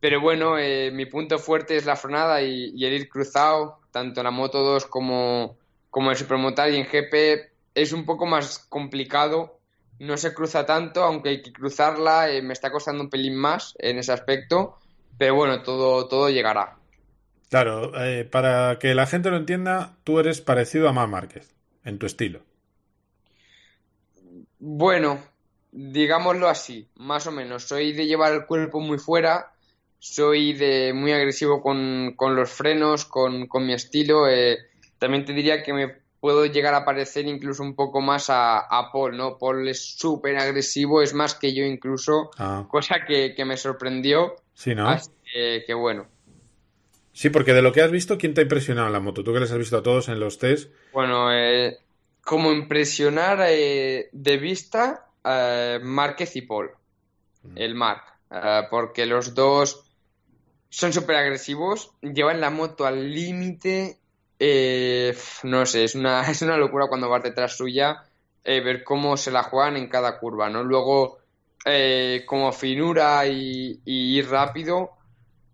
pero 0.00 0.22
bueno, 0.22 0.54
mi 0.92 1.04
punto 1.04 1.38
fuerte 1.38 1.76
es 1.76 1.84
la 1.84 1.96
frenada 1.96 2.40
y, 2.40 2.82
el 2.82 2.94
ir 2.94 3.08
cruzado, 3.10 3.80
tanto 3.90 4.20
en 4.20 4.24
la 4.24 4.30
Moto 4.30 4.62
2 4.64 4.86
como, 4.86 5.58
como 5.90 6.10
en 6.10 6.16
Supermotar 6.16 6.70
y 6.70 6.76
en 6.76 6.86
GP 6.86 7.52
es 7.74 7.92
un 7.92 8.06
poco 8.06 8.24
más 8.24 8.58
complicado. 8.70 9.58
No 9.98 10.16
se 10.16 10.32
cruza 10.32 10.64
tanto, 10.64 11.04
aunque 11.04 11.28
hay 11.28 11.42
que 11.42 11.52
cruzarla, 11.52 12.28
me 12.42 12.54
está 12.54 12.72
costando 12.72 13.02
un 13.02 13.10
pelín 13.10 13.36
más 13.36 13.74
en 13.78 13.98
ese 13.98 14.12
aspecto, 14.12 14.79
pero 15.20 15.34
bueno, 15.34 15.62
todo, 15.62 16.08
todo 16.08 16.30
llegará. 16.30 16.78
Claro, 17.50 17.92
eh, 18.02 18.24
para 18.24 18.78
que 18.78 18.94
la 18.94 19.04
gente 19.06 19.28
lo 19.30 19.36
entienda, 19.36 19.98
tú 20.02 20.18
eres 20.18 20.40
parecido 20.40 20.88
a 20.88 20.94
Mar 20.94 21.08
Márquez, 21.08 21.54
en 21.84 21.98
tu 21.98 22.06
estilo. 22.06 22.40
Bueno, 24.58 25.22
digámoslo 25.72 26.48
así, 26.48 26.88
más 26.96 27.26
o 27.26 27.32
menos. 27.32 27.64
Soy 27.64 27.92
de 27.92 28.06
llevar 28.06 28.32
el 28.32 28.46
cuerpo 28.46 28.80
muy 28.80 28.98
fuera, 28.98 29.52
soy 29.98 30.54
de 30.54 30.92
muy 30.94 31.12
agresivo 31.12 31.60
con, 31.62 32.14
con 32.16 32.34
los 32.34 32.50
frenos, 32.50 33.04
con, 33.04 33.46
con 33.46 33.66
mi 33.66 33.74
estilo. 33.74 34.26
eh, 34.26 34.58
también 34.98 35.26
te 35.26 35.34
diría 35.34 35.62
que 35.62 35.72
me 35.74 35.99
puedo 36.20 36.46
llegar 36.46 36.74
a 36.74 36.84
parecer 36.84 37.26
incluso 37.26 37.62
un 37.62 37.74
poco 37.74 38.00
más 38.00 38.30
a, 38.30 38.58
a 38.60 38.92
Paul, 38.92 39.16
¿no? 39.16 39.38
Paul 39.38 39.66
es 39.68 39.96
súper 39.98 40.36
agresivo, 40.36 41.02
es 41.02 41.14
más 41.14 41.34
que 41.34 41.54
yo 41.54 41.64
incluso, 41.64 42.30
Ah, 42.38 42.66
cosa 42.68 43.04
que, 43.06 43.34
que 43.34 43.44
me 43.44 43.56
sorprendió. 43.56 44.36
sí, 44.54 44.74
¿no? 44.74 44.88
Así 44.88 45.10
que, 45.32 45.64
que 45.66 45.74
bueno. 45.74 46.06
Sí, 47.12 47.28
porque 47.30 47.52
de 47.54 47.62
lo 47.62 47.72
que 47.72 47.82
has 47.82 47.90
visto, 47.90 48.18
¿quién 48.18 48.34
te 48.34 48.40
ha 48.40 48.44
impresionado 48.44 48.86
en 48.86 48.92
la 48.92 49.00
moto? 49.00 49.24
Tú 49.24 49.32
que 49.32 49.40
les 49.40 49.50
has 49.50 49.58
visto 49.58 49.76
a 49.76 49.82
todos 49.82 50.08
en 50.08 50.20
los 50.20 50.38
test. 50.38 50.72
Bueno, 50.92 51.32
eh, 51.32 51.78
como 52.22 52.52
impresionar 52.52 53.38
eh, 53.48 54.08
de 54.12 54.36
vista, 54.38 55.06
eh, 55.24 55.80
Márquez 55.82 56.36
y 56.36 56.42
Paul, 56.42 56.70
el 57.56 57.74
Marc, 57.74 58.04
eh, 58.30 58.62
porque 58.70 59.06
los 59.06 59.34
dos 59.34 59.84
son 60.68 60.92
súper 60.92 61.16
agresivos, 61.16 61.92
llevan 62.00 62.40
la 62.40 62.50
moto 62.50 62.86
al 62.86 63.12
límite, 63.12 63.99
eh, 64.40 65.14
no 65.44 65.66
sé, 65.66 65.84
es 65.84 65.94
una, 65.94 66.22
es 66.30 66.42
una 66.42 66.56
locura 66.56 66.88
cuando 66.88 67.08
vas 67.08 67.22
detrás 67.22 67.56
suya 67.56 68.04
eh, 68.42 68.60
ver 68.60 68.82
cómo 68.82 69.18
se 69.18 69.30
la 69.30 69.42
juegan 69.42 69.76
en 69.76 69.88
cada 69.88 70.18
curva, 70.18 70.48
¿no? 70.48 70.64
Luego, 70.64 71.18
eh, 71.66 72.24
como 72.26 72.52
finura 72.52 73.26
y, 73.26 73.80
ir 73.84 74.30
rápido, 74.30 74.92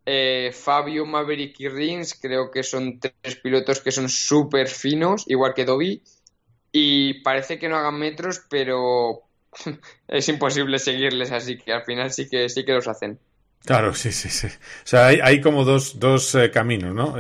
eh, 0.04 0.52
Fabio, 0.54 1.04
Maverick 1.04 1.58
y 1.58 1.68
Rins 1.68 2.14
creo 2.14 2.48
que 2.52 2.62
son 2.62 3.00
tres 3.00 3.36
pilotos 3.42 3.80
que 3.80 3.90
son 3.90 4.08
súper 4.08 4.68
finos, 4.68 5.24
igual 5.26 5.52
que 5.52 5.64
Dobby, 5.64 6.00
y 6.70 7.22
parece 7.22 7.58
que 7.58 7.68
no 7.68 7.76
hagan 7.76 7.98
metros, 7.98 8.42
pero 8.48 9.22
es 10.08 10.28
imposible 10.28 10.78
seguirles, 10.78 11.32
así 11.32 11.58
que 11.58 11.72
al 11.72 11.82
final 11.82 12.12
sí 12.12 12.28
que 12.28 12.48
sí 12.48 12.64
que 12.64 12.72
los 12.72 12.86
hacen. 12.86 13.18
Claro, 13.64 13.94
sí, 13.94 14.12
sí, 14.12 14.28
sí. 14.28 14.46
O 14.46 14.86
sea, 14.86 15.08
hay, 15.08 15.18
hay 15.20 15.40
como 15.40 15.64
dos, 15.64 15.98
dos 15.98 16.36
caminos, 16.52 16.94
¿no? 16.94 17.16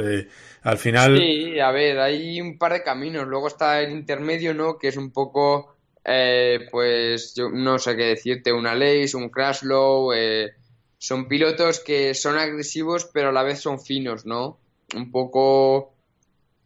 Al 0.66 0.78
final, 0.78 1.16
Sí, 1.16 1.60
a 1.60 1.70
ver, 1.70 2.00
hay 2.00 2.40
un 2.40 2.58
par 2.58 2.72
de 2.72 2.82
caminos. 2.82 3.26
Luego 3.26 3.46
está 3.46 3.80
el 3.80 3.92
intermedio, 3.92 4.52
¿no? 4.52 4.78
Que 4.78 4.88
es 4.88 4.96
un 4.96 5.12
poco 5.12 5.76
eh, 6.04 6.68
pues 6.70 7.34
yo 7.34 7.48
no 7.50 7.78
sé 7.78 7.96
qué 7.96 8.04
decirte, 8.04 8.52
una 8.52 8.74
Lace, 8.76 9.16
un 9.16 9.28
Crashlow, 9.28 10.12
eh, 10.12 10.54
son 10.98 11.26
pilotos 11.26 11.80
que 11.80 12.14
son 12.14 12.38
agresivos 12.38 13.10
pero 13.12 13.30
a 13.30 13.32
la 13.32 13.42
vez 13.42 13.60
son 13.60 13.80
finos, 13.80 14.24
¿no? 14.24 14.58
Un 14.94 15.10
poco... 15.10 15.92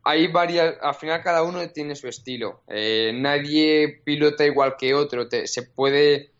Hay 0.02 0.28
varias, 0.28 0.76
al 0.80 0.94
final 0.94 1.22
cada 1.22 1.42
uno 1.42 1.68
tiene 1.70 1.94
su 1.94 2.08
estilo. 2.08 2.62
Eh, 2.68 3.12
nadie 3.14 4.00
pilota 4.02 4.46
igual 4.46 4.76
que 4.78 4.94
otro. 4.94 5.28
se 5.44 5.62
puede 5.62 6.30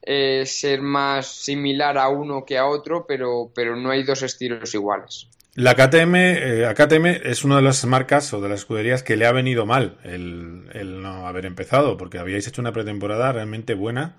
eh, 0.00 0.44
ser 0.46 0.80
más 0.80 1.26
similar 1.26 1.98
a 1.98 2.08
uno 2.08 2.46
que 2.46 2.56
a 2.56 2.66
otro, 2.66 3.06
pero, 3.06 3.52
pero 3.54 3.76
no 3.76 3.90
hay 3.90 4.02
dos 4.02 4.22
estilos 4.22 4.74
iguales. 4.74 5.28
La 5.54 5.74
KTM, 5.74 6.14
eh, 6.16 6.74
KTM 6.74 7.06
es 7.24 7.44
una 7.44 7.56
de 7.56 7.62
las 7.62 7.84
marcas 7.84 8.32
o 8.32 8.40
de 8.40 8.48
las 8.48 8.60
escuderías 8.60 9.02
que 9.02 9.16
le 9.18 9.26
ha 9.26 9.32
venido 9.32 9.66
mal 9.66 9.98
el, 10.02 11.02
no 11.02 11.26
haber 11.26 11.44
empezado, 11.44 11.98
porque 11.98 12.18
habíais 12.18 12.48
hecho 12.48 12.62
una 12.62 12.72
pretemporada 12.72 13.32
realmente 13.32 13.74
buena 13.74 14.16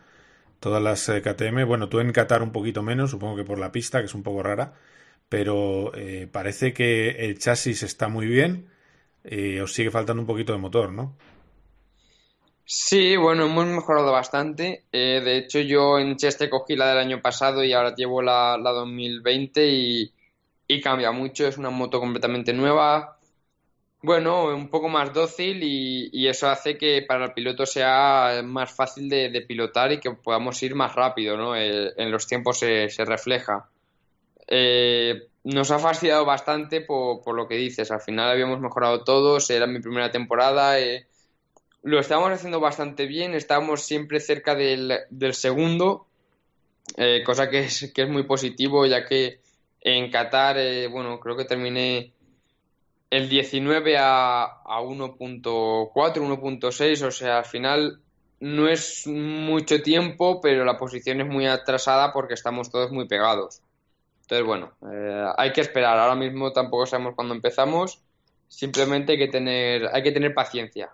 todas 0.60 0.82
las 0.82 1.10
eh, 1.10 1.24
KTM. 1.24 1.66
Bueno, 1.66 1.90
tú 1.90 2.00
en 2.00 2.12
Qatar 2.12 2.44
un 2.44 2.52
poquito 2.52 2.84
menos, 2.84 3.10
supongo 3.10 3.36
que 3.36 3.46
por 3.46 3.58
la 3.58 3.72
pista, 3.72 4.00
que 4.00 4.06
es 4.06 4.14
un 4.14 4.22
poco 4.22 4.44
rara, 4.44 4.76
pero 5.28 5.92
eh, 5.96 6.28
parece 6.32 6.72
que 6.72 7.10
el 7.26 7.40
chasis 7.40 7.82
está 7.82 8.10
muy 8.10 8.28
bien. 8.28 8.70
Os 9.64 9.74
sigue 9.74 9.90
faltando 9.90 10.22
un 10.22 10.28
poquito 10.28 10.54
de 10.54 10.60
motor, 10.60 10.92
¿no? 10.92 11.18
Sí, 12.66 13.16
bueno, 13.16 13.46
hemos 13.46 13.66
mejorado 13.66 14.12
bastante. 14.12 14.84
de 14.92 15.38
hecho, 15.38 15.60
yo 15.62 15.98
en 15.98 16.16
Cheste 16.18 16.50
cogí 16.50 16.76
la 16.76 16.90
del 16.90 17.00
año 17.00 17.22
pasado 17.22 17.64
y 17.64 17.74
ahora 17.74 17.96
llevo 17.96 18.22
la, 18.22 18.58
la 18.58 18.72
2020 18.72 19.68
y, 19.68 20.14
y 20.68 20.82
cambia 20.82 21.12
mucho. 21.12 21.48
Es 21.48 21.58
una 21.58 21.70
moto 21.70 22.00
completamente 22.00 22.54
nueva 22.54 23.18
bueno, 24.04 24.48
un 24.54 24.68
poco 24.70 24.90
más 24.90 25.14
dócil 25.14 25.64
y, 25.64 26.28
eso 26.28 26.50
hace 26.50 26.78
que 26.78 27.04
para 27.08 27.26
el 27.26 27.34
piloto 27.34 27.66
sea 27.66 28.42
más 28.44 28.70
fácil 28.74 29.08
de, 29.08 29.42
pilotar 29.48 29.94
y 29.94 30.02
que 30.02 30.12
podamos 30.12 30.62
ir 30.62 30.76
más 30.76 30.94
rápido, 30.94 31.38
¿no? 31.38 31.56
Eh, 31.56 31.94
en 31.96 32.12
los 32.12 32.28
tiempos 32.28 32.60
se, 32.60 32.90
refleja. 33.06 33.70
Eh, 34.48 35.30
nos 35.46 35.72
ha 35.72 35.80
fastidiado 35.80 36.26
bastante 36.26 36.82
por, 36.82 37.34
lo 37.34 37.48
que 37.48 37.56
dices. 37.56 37.92
Al 37.92 38.02
final 38.02 38.30
habíamos 38.30 38.60
mejorado 38.60 39.06
todos, 39.06 39.50
era 39.50 39.68
mi 39.68 39.80
primera 39.80 40.12
temporada. 40.12 40.82
Eh, 40.82 41.08
lo 41.84 41.98
estábamos 41.98 42.34
haciendo 42.34 42.60
bastante 42.60 43.06
bien, 43.06 43.34
estábamos 43.34 43.84
siempre 43.84 44.20
cerca 44.20 44.54
del, 44.54 45.00
segundo, 45.32 46.08
cosa 47.26 47.50
que 47.50 47.60
es, 47.60 47.92
que 47.96 48.02
es 48.02 48.10
muy 48.10 48.24
positivo, 48.24 48.86
ya 48.86 49.06
que 49.06 49.40
en 49.84 50.10
Qatar, 50.10 50.58
bueno, 50.90 51.20
creo 51.20 51.36
que 51.36 51.46
terminé 51.46 52.14
el 53.10 53.30
19 53.30 53.98
a, 53.98 54.44
a 54.44 54.82
1.4, 54.82 55.94
1.6, 55.94 57.02
o 57.06 57.12
sea, 57.12 57.38
al 57.40 57.46
final 57.46 58.00
no 58.40 58.68
es 58.68 59.08
mucho 59.08 59.82
tiempo, 59.82 60.42
pero 60.42 60.66
la 60.66 60.78
posición 60.78 61.22
es 61.22 61.28
muy 61.28 61.46
atrasada 61.46 62.12
porque 62.12 62.34
estamos 62.34 62.72
todos 62.72 62.92
muy 62.92 63.08
pegados. 63.08 63.62
Entonces, 64.22 64.46
bueno, 64.46 64.74
eh, 64.92 65.26
hay 65.38 65.54
que 65.54 65.62
esperar. 65.62 65.98
Ahora 65.98 66.16
mismo 66.16 66.52
tampoco 66.52 66.86
sabemos 66.86 67.16
cuándo 67.16 67.34
empezamos. 67.34 68.02
Simplemente 68.48 69.14
hay 69.14 69.18
que 69.18 69.28
tener, 69.28 69.90
hay 69.94 70.04
que 70.04 70.12
tener 70.12 70.34
paciencia. 70.34 70.90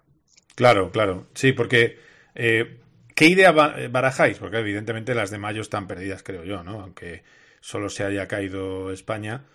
Claro, 0.56 0.91
claro. 0.91 1.28
Sí, 1.34 1.54
porque 1.54 1.97
eh, 2.36 2.80
¿qué 3.15 3.25
idea 3.28 3.52
barajáis? 3.52 4.38
Porque 4.38 4.58
evidentemente 4.58 5.15
las 5.15 5.32
de 5.32 5.38
mayo 5.38 5.62
están 5.62 5.88
perdidas, 5.88 6.21
creo 6.21 6.43
yo, 6.43 6.63
¿no? 6.63 6.82
Aunque 6.82 7.23
solo 7.62 7.89
se 7.89 8.04
haya 8.04 8.28
caído 8.28 8.91
España, 8.91 9.45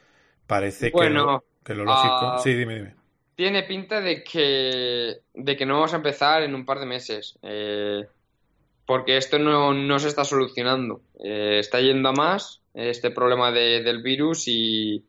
parece 0.46 0.90
bueno, 0.90 1.40
que... 1.40 1.54
Que 1.64 1.74
lo 1.74 1.84
lógico. 1.84 2.14
Ah, 2.20 2.38
sí, 2.42 2.52
dime, 2.52 2.74
dime. 2.74 2.94
Tiene 3.36 3.62
pinta 3.62 4.00
de 4.00 4.22
que, 4.22 5.20
de 5.32 5.56
que 5.56 5.66
no 5.66 5.74
vamos 5.74 5.94
a 5.94 5.96
empezar 5.96 6.42
en 6.42 6.54
un 6.54 6.66
par 6.66 6.78
de 6.78 6.86
meses. 6.86 7.38
Eh, 7.42 8.06
porque 8.86 9.16
esto 9.16 9.38
no, 9.38 9.98
se 9.98 10.08
está 10.08 10.24
solucionando. 10.24 11.00
Eh, 11.22 11.58
está 11.58 11.80
yendo 11.80 12.10
a 12.10 12.12
más 12.12 12.60
este 12.74 13.10
problema 13.10 13.50
del 13.50 14.02
virus 14.02 14.46
y, 14.46 15.04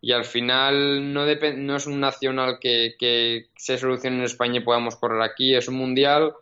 y 0.00 0.12
al 0.12 0.24
final 0.24 1.12
no, 1.12 1.24
no 1.24 1.76
es 1.76 1.86
un 1.86 2.00
nacional 2.00 2.58
que, 2.60 2.96
que 2.98 3.46
se 3.56 3.78
solucione 3.78 4.18
en 4.18 4.24
España 4.24 4.58
y 4.58 4.64
podamos 4.64 4.96
correr 4.96 5.22
aquí, 5.22 5.54
es 5.54 5.68
un 5.68 5.76
mundial 5.76 6.34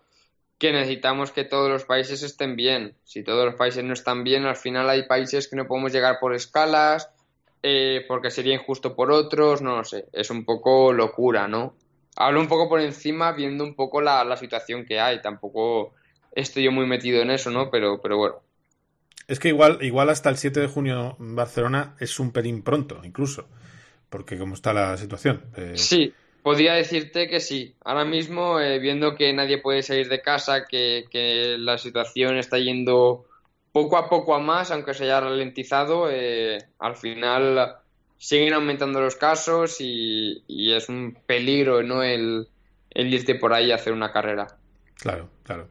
que 0.62 0.70
necesitamos 0.70 1.32
que 1.32 1.42
todos 1.42 1.68
los 1.68 1.84
países 1.84 2.22
estén 2.22 2.54
bien. 2.54 2.94
Si 3.02 3.24
todos 3.24 3.44
los 3.44 3.56
países 3.56 3.82
no 3.82 3.92
están 3.92 4.22
bien, 4.22 4.44
al 4.44 4.54
final 4.54 4.88
hay 4.88 5.08
países 5.08 5.48
que 5.48 5.56
no 5.56 5.66
podemos 5.66 5.92
llegar 5.92 6.20
por 6.20 6.36
escalas 6.36 7.10
eh, 7.64 8.04
porque 8.06 8.30
sería 8.30 8.54
injusto 8.54 8.94
por 8.94 9.10
otros, 9.10 9.60
no 9.60 9.78
lo 9.78 9.82
sé, 9.82 10.06
es 10.12 10.30
un 10.30 10.44
poco 10.44 10.92
locura, 10.92 11.48
¿no? 11.48 11.74
Hablo 12.14 12.38
un 12.38 12.46
poco 12.46 12.68
por 12.68 12.80
encima 12.80 13.32
viendo 13.32 13.64
un 13.64 13.74
poco 13.74 14.00
la, 14.00 14.36
situación 14.36 14.86
que 14.86 15.00
hay, 15.00 15.20
tampoco 15.20 15.94
estoy 16.30 16.62
yo 16.62 16.70
muy 16.70 16.86
metido 16.86 17.20
en 17.22 17.32
eso, 17.32 17.50
¿no? 17.50 17.68
Pero, 17.68 18.00
pero 18.00 18.18
bueno. 18.18 18.36
Es 19.26 19.40
que 19.40 19.48
igual, 19.48 19.78
igual 19.80 20.10
hasta 20.10 20.30
el 20.30 20.36
7 20.36 20.60
de 20.60 20.68
junio 20.68 21.16
en 21.18 21.34
Barcelona 21.34 21.96
es 21.98 22.20
un 22.20 22.30
pelín 22.30 22.62
pronto, 22.62 23.00
incluso, 23.02 23.48
porque 24.08 24.38
como 24.38 24.54
está 24.54 24.72
la 24.72 24.96
situación. 24.96 25.42
Eh, 25.56 25.72
sí, 25.74 26.14
podría 26.42 26.74
decirte 26.74 27.28
que 27.28 27.40
sí. 27.40 27.74
Ahora 27.84 28.04
mismo, 28.04 28.60
eh, 28.60 28.78
viendo 28.78 29.14
que 29.14 29.32
nadie 29.32 29.58
puede 29.58 29.82
salir 29.82 30.08
de 30.08 30.20
casa, 30.20 30.66
que, 30.66 31.04
que 31.10 31.56
la 31.58 31.78
situación 31.78 32.36
está 32.36 32.58
yendo 32.58 33.26
poco 33.72 33.96
a 33.96 34.08
poco 34.08 34.34
a 34.34 34.38
más, 34.38 34.70
aunque 34.70 34.94
se 34.94 35.04
haya 35.04 35.20
ralentizado, 35.20 36.08
eh, 36.10 36.58
al 36.78 36.96
final 36.96 37.76
siguen 38.18 38.52
aumentando 38.52 39.00
los 39.00 39.16
casos 39.16 39.76
y, 39.80 40.44
es 40.48 40.88
un 40.88 41.16
peligro 41.26 41.82
¿no? 41.82 42.02
el, 42.02 42.46
irte 42.94 43.34
por 43.34 43.52
ahí 43.52 43.72
a 43.72 43.76
hacer 43.76 43.92
una 43.92 44.12
carrera. 44.12 44.46
Claro, 44.96 45.28
claro. 45.42 45.68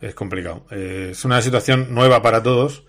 Es 0.00 0.14
complicado. 0.14 0.66
Eh, 0.70 1.08
es 1.12 1.24
una 1.24 1.40
situación 1.40 1.94
nueva 1.94 2.22
para 2.22 2.42
todos, 2.42 2.84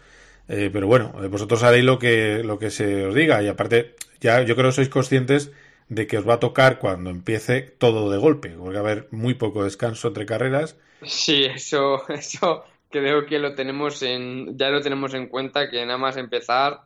eh, 0.47 0.69
pero 0.71 0.87
bueno, 0.87 1.13
vosotros 1.29 1.63
haréis 1.63 1.85
lo 1.85 1.97
que, 1.97 2.43
lo 2.43 2.59
que 2.59 2.69
se 2.69 3.05
os 3.05 3.15
diga 3.15 3.41
y 3.41 3.47
aparte, 3.47 3.95
ya 4.19 4.41
yo 4.41 4.55
creo 4.55 4.69
que 4.69 4.75
sois 4.75 4.89
conscientes 4.89 5.51
de 5.89 6.07
que 6.07 6.17
os 6.17 6.27
va 6.27 6.35
a 6.35 6.39
tocar 6.39 6.79
cuando 6.79 7.09
empiece 7.09 7.61
todo 7.61 8.09
de 8.09 8.17
golpe, 8.17 8.49
porque 8.49 8.79
va 8.79 8.87
a 8.87 8.91
haber 8.91 9.07
muy 9.11 9.33
poco 9.33 9.63
descanso 9.63 10.07
entre 10.07 10.25
carreras. 10.25 10.77
Sí, 11.03 11.45
eso, 11.45 12.03
eso 12.09 12.63
creo 12.89 13.25
que 13.25 13.39
lo 13.39 13.55
tenemos 13.55 14.01
en, 14.03 14.57
ya 14.57 14.69
lo 14.69 14.81
tenemos 14.81 15.13
en 15.13 15.27
cuenta 15.27 15.69
que 15.69 15.85
nada 15.85 15.97
más 15.97 16.17
empezar 16.17 16.81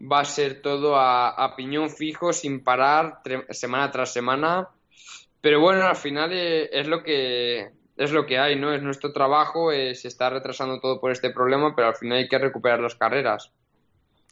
va 0.00 0.20
a 0.20 0.24
ser 0.24 0.62
todo 0.62 0.96
a, 0.96 1.54
piñón 1.56 1.90
fijo, 1.90 2.32
sin 2.32 2.62
parar, 2.62 3.20
semana 3.50 3.90
tras 3.90 4.12
semana. 4.12 4.68
Pero 5.40 5.60
bueno, 5.60 5.86
al 5.86 5.96
final 5.96 6.30
eh, 6.32 6.70
es 6.72 6.86
lo 6.86 7.02
que 7.02 7.70
es 7.96 8.10
lo 8.10 8.26
que 8.26 8.38
hay, 8.38 8.56
¿no? 8.56 8.72
Es 8.72 8.82
nuestro 8.82 9.12
trabajo, 9.12 9.70
eh, 9.70 9.94
se 9.94 10.08
está 10.08 10.30
retrasando 10.30 10.80
todo 10.80 11.00
por 11.00 11.12
este 11.12 11.30
problema, 11.30 11.74
pero 11.76 11.88
al 11.88 11.94
final 11.94 12.18
hay 12.18 12.28
que 12.28 12.38
recuperar 12.38 12.80
las 12.80 12.96
carreras. 12.96 13.52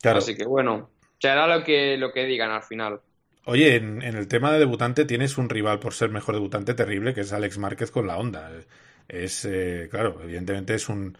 Claro. 0.01 0.19
Así 0.19 0.35
que 0.35 0.45
bueno, 0.45 0.91
será 1.21 1.47
lo 1.47 1.63
que, 1.63 1.97
lo 1.97 2.13
que 2.13 2.25
digan 2.25 2.51
al 2.51 2.63
final. 2.63 3.01
Oye, 3.45 3.77
en, 3.77 4.03
en, 4.03 4.17
el 4.17 4.29
tema 4.29 4.53
de 4.53 4.61
debutante 4.61 5.05
tienes 5.05 5.37
un 5.37 5.49
rival 5.49 5.81
por 5.81 5.95
ser 5.95 6.11
mejor 6.11 6.35
debutante 6.35 6.75
terrible, 6.75 7.13
que 7.13 7.23
es 7.23 7.33
Alex 7.33 7.59
Márquez 7.59 7.91
con 7.91 8.07
la 8.07 8.17
Honda 8.17 8.51
es, 9.09 9.45
eh, 9.45 9.89
claro, 9.91 10.21
evidentemente 10.23 10.75
es 10.75 10.89
un 10.89 11.17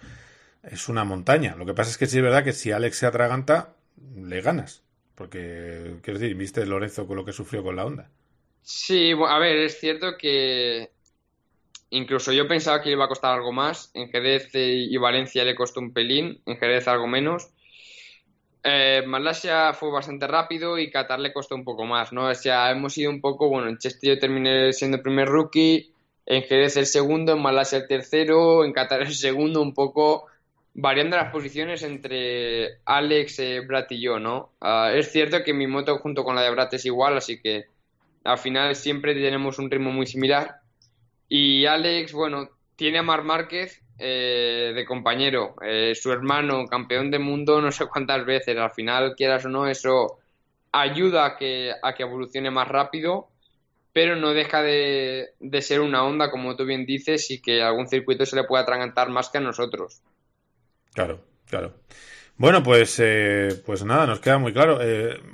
es 0.63 0.89
una 0.89 1.05
montaña. 1.05 1.57
Lo 1.57 1.67
que 1.67 1.75
pasa 1.75 1.91
es 1.91 1.99
que 1.99 2.07
sí 2.07 2.19
es 2.19 2.23
verdad 2.23 2.45
que 2.45 2.53
si 2.53 2.71
Alex 2.71 2.97
se 2.97 3.07
atraganta, 3.07 3.75
le 4.17 4.41
ganas. 4.41 4.83
Porque, 5.17 5.97
quiero 6.03 6.21
decir, 6.21 6.37
viste 6.37 6.65
Lorenzo 6.65 7.07
con 7.07 7.17
lo 7.17 7.25
que 7.25 7.33
sufrió 7.33 7.65
con 7.65 7.75
la 7.75 7.85
onda. 7.85 8.09
Sí, 8.63 9.13
a 9.13 9.39
ver, 9.39 9.57
es 9.57 9.81
cierto 9.81 10.17
que 10.17 10.91
incluso 11.91 12.33
yo 12.33 12.47
pensaba 12.47 12.81
que 12.81 12.93
iba 12.93 13.05
a 13.05 13.09
costar 13.09 13.35
algo 13.35 13.53
más. 13.53 13.91
En 13.95 14.09
Jerez 14.09 14.51
y 14.55 14.97
Valencia 14.99 15.45
le 15.45 15.57
costó 15.57 15.81
un 15.81 15.93
pelín, 15.93 16.41
en 16.47 16.57
Jerez 16.57 16.87
algo 16.87 17.09
menos. 17.09 17.51
Eh, 18.65 19.03
Malasia 19.07 19.73
fue 19.73 19.91
bastante 19.91 20.27
rápido 20.27 20.79
y 20.79 20.91
Qatar 20.91 21.19
le 21.19 21.33
costó 21.33 21.55
un 21.55 21.65
poco 21.65 21.85
más, 21.85 22.13
¿no? 22.13 22.29
O 22.29 22.35
sea, 22.35 22.71
hemos 22.71 22.97
ido 22.97 23.11
un 23.11 23.21
poco, 23.21 23.49
bueno, 23.49 23.69
en 23.69 23.79
Chester 23.79 24.15
yo 24.15 24.21
terminé 24.21 24.73
siendo 24.73 24.99
el 24.99 25.03
primer 25.03 25.29
rookie, 25.29 25.93
en 26.27 26.43
Jerez 26.45 26.77
el 26.77 26.87
segundo, 26.87 27.33
en 27.33 27.43
Malasia 27.43 27.79
el 27.79 27.89
tercero, 27.89 28.65
en 28.65 28.73
Qatar 28.73 29.03
el 29.03 29.15
segundo, 29.15 29.61
un 29.61 29.75
poco 29.75 30.27
variando 30.75 31.17
las 31.17 31.33
posiciones 31.33 31.83
entre 31.83 32.79
Alex, 32.85 33.39
eh, 33.41 33.67
y 33.91 34.01
yo, 34.01 34.19
¿no? 34.19 34.53
Ah, 34.61 34.93
es 34.95 35.11
cierto 35.11 35.43
que 35.43 35.53
mi 35.53 35.67
moto 35.67 35.99
junto 35.99 36.25
con 36.25 36.37
la 36.37 36.43
de 36.43 36.51
Brat 36.51 36.73
es 36.75 36.87
igual, 36.87 37.17
así 37.17 37.41
que 37.41 37.67
al 38.25 38.39
final 38.39 38.77
siempre 38.77 39.15
tenemos 39.15 39.59
un 39.59 39.71
ritmo 39.71 39.91
muy 39.91 40.07
similar. 40.07 40.61
Y 41.29 41.67
Alex, 41.67 42.13
bueno, 42.13 42.49
tiene 42.77 42.99
a 42.99 43.03
Mar 43.03 43.25
Márquez 43.25 43.82
eh, 43.99 44.73
de 44.75 44.85
compañero, 44.85 45.55
eh, 45.65 45.95
su 45.95 46.13
hermano, 46.13 46.67
campeón 46.67 47.11
de 47.11 47.19
mundo 47.19 47.61
no 47.61 47.71
sé 47.71 47.87
cuántas 47.87 48.25
veces, 48.25 48.57
al 48.57 48.71
final, 48.71 49.15
quieras 49.17 49.45
o 49.45 49.49
no, 49.49 49.67
eso 49.67 50.19
ayuda 50.73 51.27
a 51.27 51.37
que, 51.37 51.73
a 51.83 51.95
que 51.95 52.03
evolucione 52.03 52.51
más 52.51 52.69
rápido 52.69 53.29
pero 53.95 54.17
no 54.17 54.33
deja 54.33 54.63
de, 54.63 55.35
ser 55.61 55.81
una 55.81 56.03
onda, 56.05 56.31
como 56.31 56.57
tú 56.57 56.65
bien 56.65 56.87
dices, 56.87 57.31
y 57.31 57.43
que 57.43 57.63
algún 57.63 57.87
circuito 57.87 58.25
se 58.25 58.37
le 58.37 58.45
puede 58.45 58.63
atragantar 58.63 59.11
más 59.11 59.29
que 59.29 59.37
a 59.37 59.43
nosotros. 59.43 60.01
Claro, 60.95 61.23
claro. 61.47 61.75
Bueno, 62.39 62.63
pues, 62.63 62.99
eh, 63.01 63.49
pues 63.67 63.85
nada, 63.85 64.07
nos 64.07 64.21
queda 64.21 64.39
muy 64.39 64.55
claro. 64.55 64.79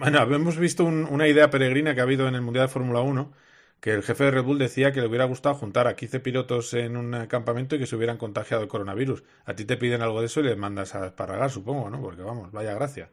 Bueno, 0.00 0.22
hemos 0.34 0.58
visto 0.58 0.84
una 0.84 1.28
idea 1.28 1.50
peregrina 1.50 1.94
que 1.94 2.00
ha 2.00 2.02
habido 2.02 2.26
en 2.26 2.34
el 2.34 2.42
Mundial 2.42 2.66
de 2.66 2.72
Fórmula 2.72 3.00
1 3.00 3.32
que 3.80 3.92
el 3.92 4.02
jefe 4.02 4.24
de 4.24 4.30
Red 4.32 4.42
Bull 4.42 4.58
decía 4.58 4.92
que 4.92 5.00
le 5.00 5.06
hubiera 5.06 5.24
gustado 5.24 5.54
juntar 5.54 5.86
a 5.86 5.94
15 5.96 6.20
pilotos 6.20 6.74
en 6.74 6.96
un 6.96 7.26
campamento 7.26 7.76
y 7.76 7.78
que 7.78 7.86
se 7.86 7.96
hubieran 7.96 8.18
contagiado 8.18 8.62
el 8.62 8.68
coronavirus. 8.68 9.22
A 9.44 9.54
ti 9.54 9.64
te 9.64 9.76
piden 9.76 10.02
algo 10.02 10.20
de 10.20 10.26
eso 10.26 10.40
y 10.40 10.44
les 10.44 10.56
mandas 10.56 10.94
a 10.94 11.06
esparragar, 11.06 11.50
supongo, 11.50 11.88
¿no? 11.90 12.00
Porque 12.00 12.22
vamos, 12.22 12.50
vaya 12.52 12.74
gracia. 12.74 13.10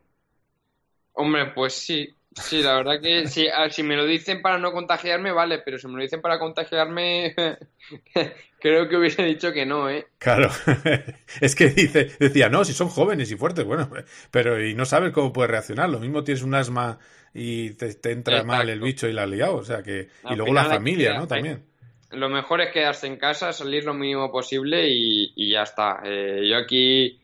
Hombre, 1.13 1.51
pues 1.53 1.73
sí, 1.73 2.13
sí, 2.33 2.61
la 2.61 2.75
verdad 2.75 2.99
que 3.01 3.27
sí, 3.27 3.47
si 3.69 3.83
me 3.83 3.95
lo 3.95 4.05
dicen 4.05 4.41
para 4.41 4.57
no 4.57 4.73
contagiarme, 4.73 5.31
vale, 5.31 5.59
pero 5.59 5.77
si 5.77 5.87
me 5.87 5.93
lo 5.93 6.01
dicen 6.01 6.21
para 6.21 6.39
contagiarme, 6.39 7.33
creo 8.59 8.89
que 8.89 8.97
hubiese 8.97 9.23
dicho 9.23 9.53
que 9.53 9.65
no, 9.65 9.89
¿eh? 9.89 10.07
Claro, 10.17 10.49
es 11.41 11.55
que 11.55 11.69
dice, 11.69 12.11
decía, 12.19 12.49
no, 12.49 12.65
si 12.65 12.73
son 12.73 12.89
jóvenes 12.89 13.31
y 13.31 13.37
fuertes, 13.37 13.63
bueno, 13.63 13.89
pero 14.29 14.61
y 14.61 14.73
no 14.73 14.85
sabes 14.85 15.13
cómo 15.13 15.31
puedes 15.31 15.51
reaccionar, 15.51 15.89
lo 15.89 15.99
mismo 15.99 16.25
tienes 16.25 16.43
un 16.43 16.55
asma 16.55 16.99
y 17.35 17.71
te, 17.71 18.11
entra 18.11 18.43
mal 18.43 18.69
el 18.69 18.79
bicho 18.79 19.07
y 19.07 19.13
la 19.13 19.23
has 19.23 19.29
liado, 19.29 19.57
o 19.57 19.63
sea 19.63 19.83
que, 19.83 20.07
y 20.31 20.35
luego 20.35 20.53
la 20.53 20.65
familia, 20.65 21.19
¿no? 21.19 21.27
También. 21.27 21.63
Lo 22.11 22.29
mejor 22.29 22.61
es 22.61 22.71
quedarse 22.71 23.07
en 23.07 23.17
casa, 23.17 23.51
salir 23.51 23.83
lo 23.83 23.93
mínimo 23.93 24.31
posible 24.31 24.87
y, 24.89 25.33
y 25.35 25.51
ya 25.51 25.63
está. 25.63 25.99
Eh, 26.03 26.47
yo 26.49 26.57
aquí, 26.57 27.19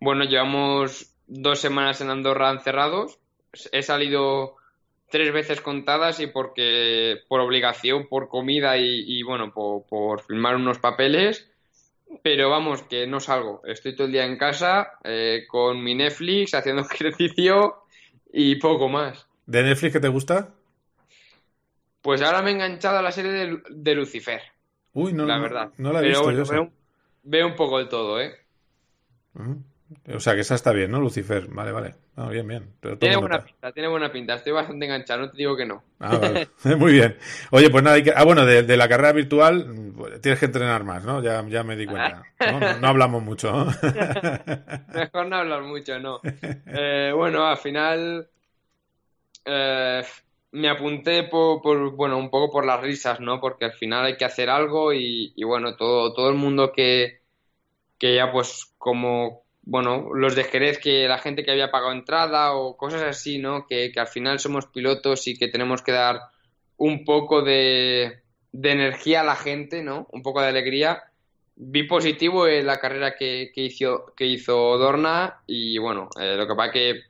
bueno, 0.00 0.24
llevamos 0.24 1.12
dos 1.26 1.58
semanas 1.58 2.00
en 2.00 2.10
Andorra 2.10 2.52
encerrados 2.52 3.18
he 3.72 3.82
salido 3.82 4.56
tres 5.10 5.32
veces 5.32 5.60
contadas 5.60 6.20
y 6.20 6.26
porque 6.26 7.22
por 7.28 7.40
obligación, 7.40 8.06
por 8.08 8.28
comida 8.28 8.76
y, 8.76 9.22
bueno, 9.22 9.52
por, 9.52 9.84
por, 9.86 10.22
firmar 10.22 10.56
unos 10.56 10.78
papeles. 10.78 11.50
Pero 12.22 12.50
vamos, 12.50 12.82
que 12.82 13.06
no 13.06 13.18
salgo. 13.20 13.62
Estoy 13.64 13.94
todo 13.94 14.06
el 14.06 14.12
día 14.12 14.24
en 14.24 14.36
casa 14.36 14.92
eh, 15.02 15.44
con 15.48 15.82
mi 15.82 15.94
Netflix, 15.94 16.54
haciendo 16.54 16.82
ejercicio 16.90 17.82
y 18.32 18.56
poco 18.56 18.88
más. 18.88 19.25
¿De 19.46 19.62
Netflix 19.62 19.92
qué 19.92 20.00
te 20.00 20.08
gusta? 20.08 20.50
Pues 22.02 22.22
ahora 22.22 22.42
me 22.42 22.50
he 22.50 22.54
enganchado 22.54 22.98
a 22.98 23.02
la 23.02 23.12
serie 23.12 23.60
de, 23.68 23.94
Lucifer. 23.94 24.40
Uy, 24.92 25.12
no 25.12 25.24
la 25.24 25.38
verdad. 25.38 25.72
No, 25.78 25.92
la 25.92 26.00
he 26.00 26.08
visto. 26.08 26.26
Veo, 26.26 26.70
veo, 27.22 27.46
un 27.46 27.56
poco 27.56 27.80
el 27.80 27.88
todo, 27.88 28.20
¿eh? 28.20 28.34
O 30.14 30.20
sea, 30.20 30.34
que 30.34 30.40
esa 30.40 30.56
está 30.56 30.72
bien, 30.72 30.90
¿no, 30.90 31.00
Lucifer? 31.00 31.46
Vale, 31.48 31.70
vale. 31.70 31.94
bien, 32.30 32.46
bien. 32.46 32.70
tiene 32.98 33.16
buena 33.16 33.44
pinta, 33.44 33.72
tiene 33.72 33.88
buena 33.88 34.10
pinta. 34.10 34.34
Estoy 34.34 34.52
bastante 34.52 34.84
enganchado, 34.84 35.22
no 35.22 35.30
te 35.30 35.36
digo 35.36 35.56
que 35.56 35.66
no. 35.66 35.82
Ah, 36.00 36.18
vale. 36.18 36.48
Muy 36.76 36.92
bien. 36.92 37.16
Oye, 37.50 37.70
pues 37.70 37.84
nada, 37.84 37.96
hay 37.96 38.02
que... 38.02 38.12
Ah, 38.14 38.24
bueno, 38.24 38.44
de, 38.44 38.76
la 38.76 38.88
carrera 38.88 39.12
virtual 39.12 39.92
tienes 40.20 40.40
que 40.40 40.46
entrenar 40.46 40.82
más, 40.82 41.04
¿no? 41.04 41.22
Ya, 41.22 41.44
ya 41.48 41.62
me 41.62 41.76
di 41.76 41.86
cuenta. 41.86 42.24
No, 42.80 42.88
hablamos 42.88 43.22
mucho, 43.22 43.52
¿no? 43.52 43.66
Mejor 44.94 45.26
no 45.26 45.36
hablar 45.36 45.62
mucho, 45.62 46.00
no. 46.00 46.20
Eh, 46.22 47.12
bueno, 47.14 47.46
al 47.46 47.58
final 47.58 48.28
eh, 49.46 50.02
me 50.52 50.68
apunté 50.68 51.24
por, 51.24 51.94
bueno, 51.96 52.18
un 52.18 52.30
poco 52.30 52.50
por 52.52 52.66
las 52.66 52.80
risas, 52.80 53.20
¿no? 53.20 53.40
Porque 53.40 53.66
al 53.66 53.72
final 53.72 54.04
hay 54.06 54.16
que 54.16 54.24
hacer 54.24 54.50
algo 54.50 54.92
y, 54.92 55.32
bueno, 55.44 55.76
todo, 55.76 56.12
todo 56.14 56.28
el 56.30 56.36
mundo 56.36 56.72
que, 56.72 57.20
que 57.98 58.16
ya 58.16 58.32
pues 58.32 58.74
como 58.78 59.46
bueno, 59.66 60.14
los 60.14 60.36
de 60.36 60.44
Jerez 60.44 60.78
que 60.78 61.08
la 61.08 61.18
gente 61.18 61.44
que 61.44 61.50
había 61.50 61.72
pagado 61.72 61.92
entrada 61.92 62.54
o 62.54 62.76
cosas 62.76 63.02
así, 63.02 63.38
¿no? 63.38 63.66
Que, 63.66 63.92
al 63.96 64.06
final 64.06 64.38
somos 64.38 64.66
pilotos 64.66 65.26
y 65.26 65.36
que 65.36 65.48
tenemos 65.48 65.82
que 65.82 65.92
dar 65.92 66.20
un 66.76 67.04
poco 67.04 67.42
de, 67.42 68.22
energía 68.52 69.22
a 69.22 69.24
la 69.24 69.36
gente, 69.36 69.82
¿no? 69.82 70.06
Un 70.12 70.22
poco 70.22 70.40
de 70.40 70.48
alegría. 70.48 71.02
Vi 71.56 71.82
positivo 71.84 72.46
la 72.46 72.78
carrera 72.78 73.16
que, 73.16 73.50
hizo, 73.56 74.12
que 74.16 74.26
hizo 74.26 74.78
Dorna 74.78 75.42
y 75.46 75.78
bueno, 75.78 76.10
eh, 76.20 76.36
lo 76.36 76.46
que 76.46 76.54
pasa 76.54 76.72
que 76.72 77.00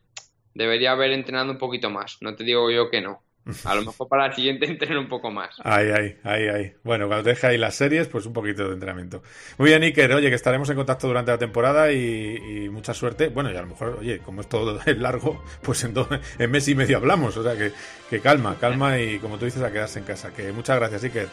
debería 0.57 0.93
haber 0.93 1.13
entrenado 1.13 1.53
un 1.53 1.59
poquito 1.59 1.91
más. 1.91 2.19
No 2.21 2.35
te 2.35 2.45
digo 2.45 2.71
yo 2.71 2.91
que 2.91 3.01
no. 3.01 3.23
A 3.65 3.77
lo 3.77 3.83
mejor 3.83 4.09
para 4.09 4.27
la 4.27 4.35
siguiente 4.35 4.67
entrenar 4.71 4.99
un 4.99 5.09
poco 5.09 5.31
más. 5.31 5.55
Ay, 5.63 5.89
ay, 5.97 6.17
ay, 6.25 6.49
ay. 6.49 6.73
Bueno, 6.83 7.07
cuando 7.07 7.29
deje 7.29 7.47
ahí 7.47 7.59
las 7.59 7.77
series, 7.77 8.09
pues 8.09 8.27
un 8.27 8.33
poquito 8.33 8.67
de 8.67 8.75
entrenamiento. 8.75 9.23
Muy 9.59 9.69
bien, 9.71 9.83
Iker. 9.83 10.13
Oye, 10.15 10.29
que 10.29 10.35
estaremos 10.35 10.69
en 10.71 10.77
contacto 10.77 11.07
durante 11.07 11.31
la 11.31 11.39
temporada 11.39 11.93
y, 11.93 12.69
mucha 12.71 12.93
suerte. 12.93 13.29
Bueno, 13.29 13.53
y 13.53 13.57
a 13.57 13.61
lo 13.61 13.69
mejor, 13.69 13.99
oye, 14.01 14.19
como 14.19 14.41
es 14.41 14.49
todo 14.49 14.81
largo, 14.97 15.45
pues 15.63 15.85
en, 15.85 15.95
en 16.39 16.51
mes 16.51 16.67
y 16.69 16.75
medio 16.75 16.97
hablamos. 16.97 17.37
O 17.37 17.43
sea, 17.43 17.57
que, 17.57 17.73
que 18.11 18.21
calma, 18.21 18.57
calma 18.59 18.99
y 18.99 19.19
como 19.19 19.39
tú 19.39 19.45
dices, 19.45 19.63
a 19.63 19.71
quedarse 19.71 20.01
en 20.01 20.05
casa. 20.05 20.33
Que 20.33 20.53
muchas 20.53 20.77
gracias, 20.79 21.05
Iker. 21.05 21.29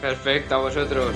Perfecto, 0.00 0.56
a 0.56 0.58
vosotros. 0.58 1.14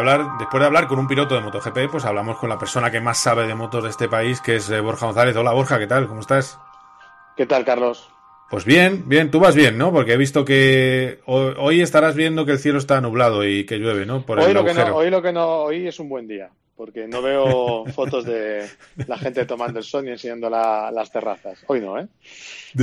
Hablar, 0.00 0.38
después 0.38 0.60
de 0.60 0.66
hablar 0.66 0.88
con 0.88 0.98
un 0.98 1.06
piloto 1.06 1.34
de 1.34 1.42
MotoGP, 1.42 1.90
pues 1.90 2.04
hablamos 2.04 2.38
con 2.38 2.48
la 2.48 2.58
persona 2.58 2.90
que 2.90 3.00
más 3.00 3.18
sabe 3.18 3.46
de 3.46 3.54
motos 3.54 3.84
de 3.84 3.90
este 3.90 4.08
país, 4.08 4.40
que 4.40 4.56
es 4.56 4.68
eh, 4.70 4.80
Borja 4.80 5.06
González. 5.06 5.36
Hola 5.36 5.52
Borja, 5.52 5.78
¿qué 5.78 5.86
tal? 5.86 6.08
¿Cómo 6.08 6.20
estás? 6.20 6.58
¿Qué 7.36 7.46
tal, 7.46 7.64
Carlos? 7.64 8.10
Pues 8.50 8.64
bien, 8.64 9.08
bien, 9.08 9.30
tú 9.30 9.38
vas 9.38 9.54
bien, 9.54 9.78
¿no? 9.78 9.92
Porque 9.92 10.14
he 10.14 10.16
visto 10.16 10.44
que 10.44 11.20
hoy, 11.26 11.80
estarás 11.80 12.16
viendo 12.16 12.44
que 12.44 12.52
el 12.52 12.58
cielo 12.58 12.78
está 12.78 13.00
nublado 13.00 13.46
y 13.46 13.64
que 13.64 13.78
llueve, 13.78 14.06
¿no? 14.06 14.26
Por 14.26 14.40
hoy, 14.40 14.52
lo 14.52 14.64
que 14.64 14.74
no 14.74 14.96
hoy 14.96 15.10
lo 15.10 15.22
que 15.22 15.32
no, 15.32 15.46
hoy 15.62 15.86
es 15.86 16.00
un 16.00 16.08
buen 16.08 16.26
día, 16.26 16.50
porque 16.76 17.06
no 17.06 17.22
veo 17.22 17.84
fotos 17.94 18.24
de 18.24 18.66
la 19.06 19.18
gente 19.18 19.44
tomando 19.44 19.78
el 19.78 19.84
sol 19.84 20.08
y 20.08 20.10
enseñando 20.10 20.50
las 20.50 21.12
terrazas. 21.12 21.62
Hoy 21.68 21.80
no, 21.80 21.98
¿eh? 22.00 22.08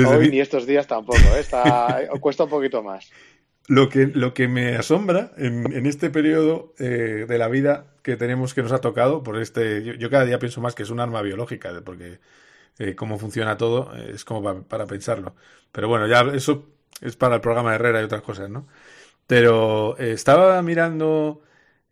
hoy 0.06 0.30
ni 0.30 0.40
estos 0.40 0.66
días 0.66 0.88
tampoco, 0.88 1.20
¿eh? 1.36 1.40
Está, 1.40 2.00
cuesta 2.22 2.46
un 2.46 2.50
poquito 2.50 2.82
más. 2.82 3.12
Lo 3.70 3.90
que, 3.90 4.08
lo 4.08 4.34
que 4.34 4.48
me 4.48 4.76
asombra 4.78 5.34
en, 5.36 5.86
este 5.86 6.10
periodo 6.10 6.74
eh, 6.80 7.26
de 7.28 7.38
la 7.38 7.50
vida 7.50 7.98
que 8.02 8.16
tenemos 8.16 8.54
que 8.54 8.64
nos 8.64 8.72
ha 8.72 8.80
tocado, 8.80 9.24
por 9.24 9.38
este, 9.42 9.84
yo, 9.84 10.10
cada 10.10 10.24
día 10.24 10.40
pienso 10.40 10.62
más 10.62 10.74
que 10.74 10.84
es 10.84 10.90
un 10.90 11.02
arma 11.02 11.22
biológica, 11.22 11.82
porque 11.84 12.20
eh, 12.80 12.96
cómo 12.96 13.20
funciona 13.20 13.58
todo 13.58 13.94
es 13.96 14.24
como 14.26 14.64
para, 14.64 14.88
pensarlo. 14.88 15.36
Pero 15.74 15.90
bueno, 15.90 16.08
ya 16.08 16.22
eso 16.34 16.70
es 17.02 17.18
para 17.18 17.36
el 17.36 17.42
programa 17.42 17.72
de 17.72 17.76
Herrera 17.76 18.02
y 18.02 18.06
otras 18.06 18.22
cosas, 18.22 18.50
¿no? 18.50 18.68
Pero 19.28 19.98
eh, 20.00 20.14
estaba 20.14 20.62
mirando, 20.62 21.44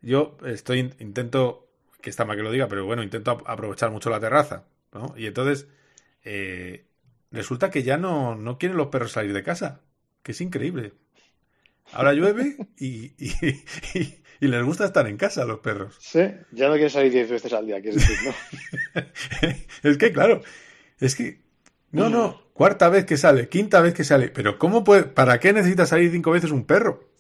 yo 0.01 0.38
estoy 0.45 0.93
intento, 0.99 1.67
que 2.01 2.09
está 2.09 2.25
mal 2.25 2.38
que 2.38 2.43
lo 2.43 2.51
diga, 2.51 2.67
pero 2.69 2.85
bueno, 2.85 3.03
intento 3.03 3.31
aprovechar 3.47 3.91
mucho 3.91 4.09
la 4.09 4.19
terraza, 4.21 4.65
¿no? 4.93 5.13
Y 5.17 5.27
entonces 5.27 5.67
resulta 7.31 7.69
que 7.71 7.83
ya 7.83 7.97
no, 7.97 8.35
no 8.35 8.57
quieren 8.57 8.77
los 8.77 8.88
perros 8.88 9.11
salir 9.11 9.33
de 9.33 9.43
casa, 9.43 9.81
que 10.23 10.31
es 10.31 10.41
increíble. 10.41 10.93
Ahora 11.93 12.13
llueve 12.13 12.58
y, 12.78 13.13
y, 14.39 14.48
les 14.48 14.63
gusta 14.63 14.86
estar 14.86 15.08
en 15.08 15.17
casa 15.17 15.43
a 15.43 15.45
los 15.45 15.60
perros. 15.60 15.95
Sí, 16.00 16.21
ya 16.52 16.67
no 16.67 16.74
quieren 16.74 16.89
salir 16.89 17.12
10 17.12 17.30
veces 17.30 17.54
al 17.54 17.65
día, 17.65 17.82
quieres 17.82 17.95
decir, 17.95 18.17
¿no? 18.26 19.02
es 19.89 19.98
que, 19.98 20.12
claro, 20.12 20.41
es 21.00 21.15
que. 21.15 21.39
No, 21.91 22.10
no, 22.10 22.41
cuarta 22.54 22.89
vez 22.89 23.06
que 23.06 23.15
sale, 23.15 23.48
quinta 23.48 23.80
vez 23.80 23.93
que 23.93 24.04
sale. 24.04 24.30
Pero, 24.30 24.58
¿cómo 24.60 24.84
puede, 24.84 25.04
¿para 25.04 25.39
qué 25.39 25.54
necesita 25.54 25.86
salir 25.86 26.12
cinco 26.12 26.32
veces 26.32 26.52
un 26.52 26.65
perro? 26.65 27.14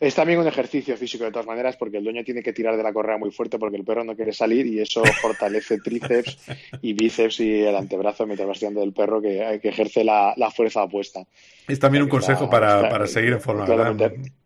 Es 0.00 0.14
también 0.14 0.38
un 0.38 0.46
ejercicio 0.46 0.96
físico 0.96 1.24
de 1.24 1.32
todas 1.32 1.46
maneras 1.46 1.76
porque 1.76 1.96
el 1.96 2.04
dueño 2.04 2.22
tiene 2.22 2.42
que 2.42 2.52
tirar 2.52 2.76
de 2.76 2.84
la 2.84 2.92
correa 2.92 3.18
muy 3.18 3.32
fuerte 3.32 3.58
porque 3.58 3.76
el 3.76 3.84
perro 3.84 4.04
no 4.04 4.14
quiere 4.14 4.32
salir 4.32 4.64
y 4.66 4.78
eso 4.78 5.02
fortalece 5.20 5.78
tríceps 5.80 6.38
y 6.82 6.92
bíceps 6.92 7.40
y 7.40 7.62
el 7.62 7.74
antebrazo 7.74 8.24
mientras 8.24 8.48
va 8.48 8.52
tirando 8.52 8.80
del 8.80 8.92
perro 8.92 9.20
que, 9.20 9.58
que 9.60 9.68
ejerce 9.68 10.04
la, 10.04 10.34
fuerza 10.54 10.84
opuesta. 10.84 11.24
Es 11.66 11.80
también 11.80 12.04
un 12.04 12.08
consejo 12.08 12.48
para, 12.48 13.06
seguir 13.08 13.32
en 13.32 13.40
forma. 13.40 13.64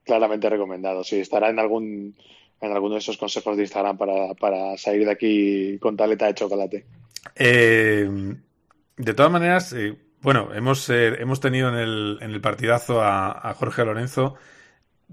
Claramente, 0.05 0.49
recomendado, 0.49 1.05
sí. 1.05 1.21
Estará 1.21 1.51
en 1.51 1.59
algún 1.59 2.17
en 2.61 2.73
alguno 2.73 2.95
de 2.95 3.01
esos 3.01 3.19
consejos 3.19 3.57
de 3.57 3.65
Instagram 3.65 3.99
para, 3.99 4.77
salir 4.79 5.05
de 5.05 5.11
aquí 5.11 5.79
con 5.79 5.97
taleta 5.97 6.27
de 6.27 6.35
chocolate. 6.35 6.87
Eh, 7.35 8.09
de 8.97 9.15
todas 9.15 9.33
maneras, 9.33 9.73
eh, 9.73 9.97
bueno, 10.23 10.55
hemos, 10.55 10.89
eh, 10.89 11.09
hemos 11.19 11.41
tenido 11.41 11.69
en 11.69 11.75
el, 11.75 12.19
en 12.21 12.31
el 12.31 12.41
partidazo 12.41 13.03
a, 13.03 13.51
a 13.51 13.55
Jorge 13.55 13.85
Lorenzo 13.85 14.37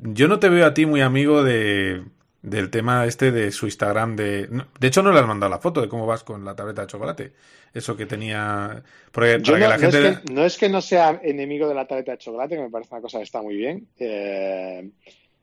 yo 0.02 0.28
no 0.28 0.40
te 0.40 0.50
veo 0.50 0.66
a 0.66 0.74
ti 0.74 0.86
muy 0.86 1.02
amigo 1.02 1.44
de, 1.44 2.04
del 2.42 2.70
tema 2.70 3.06
este 3.06 3.32
de 3.32 3.52
su 3.52 3.66
Instagram 3.66 4.16
de... 4.16 4.48
De 4.80 4.88
hecho, 4.88 5.04
no 5.04 5.12
le 5.12 5.20
has 5.20 5.28
mandado 5.28 5.50
la 5.50 5.60
foto 5.60 5.82
de 5.82 5.90
cómo 5.90 6.06
vas 6.06 6.24
con 6.24 6.46
la 6.46 6.56
tableta 6.56 6.82
de 6.82 6.88
chocolate. 6.88 7.34
Eso 7.74 7.96
que 7.96 8.06
tenía... 8.06 8.84
Porque 9.12 9.40
Yo 9.42 9.54
para 9.54 9.58
que 9.58 9.64
no, 9.64 9.70
la 9.70 9.78
no 9.78 9.82
gente... 9.82 10.08
es 10.08 10.20
que, 10.20 10.34
no 10.34 10.46
es 10.46 10.58
que 10.58 10.70
no 10.70 10.82
sea 10.82 11.20
enemigo 11.24 11.68
de 11.68 11.76
la 11.76 11.86
tableta 11.86 12.14
de 12.14 12.18
chocolate, 12.18 12.56
que 12.56 12.62
me 12.62 12.70
parece 12.70 12.94
una 12.94 13.02
cosa 13.02 13.18
que 13.18 13.26
está 13.26 13.42
muy 13.42 13.56
bien. 13.56 13.88
Eh, 13.98 14.90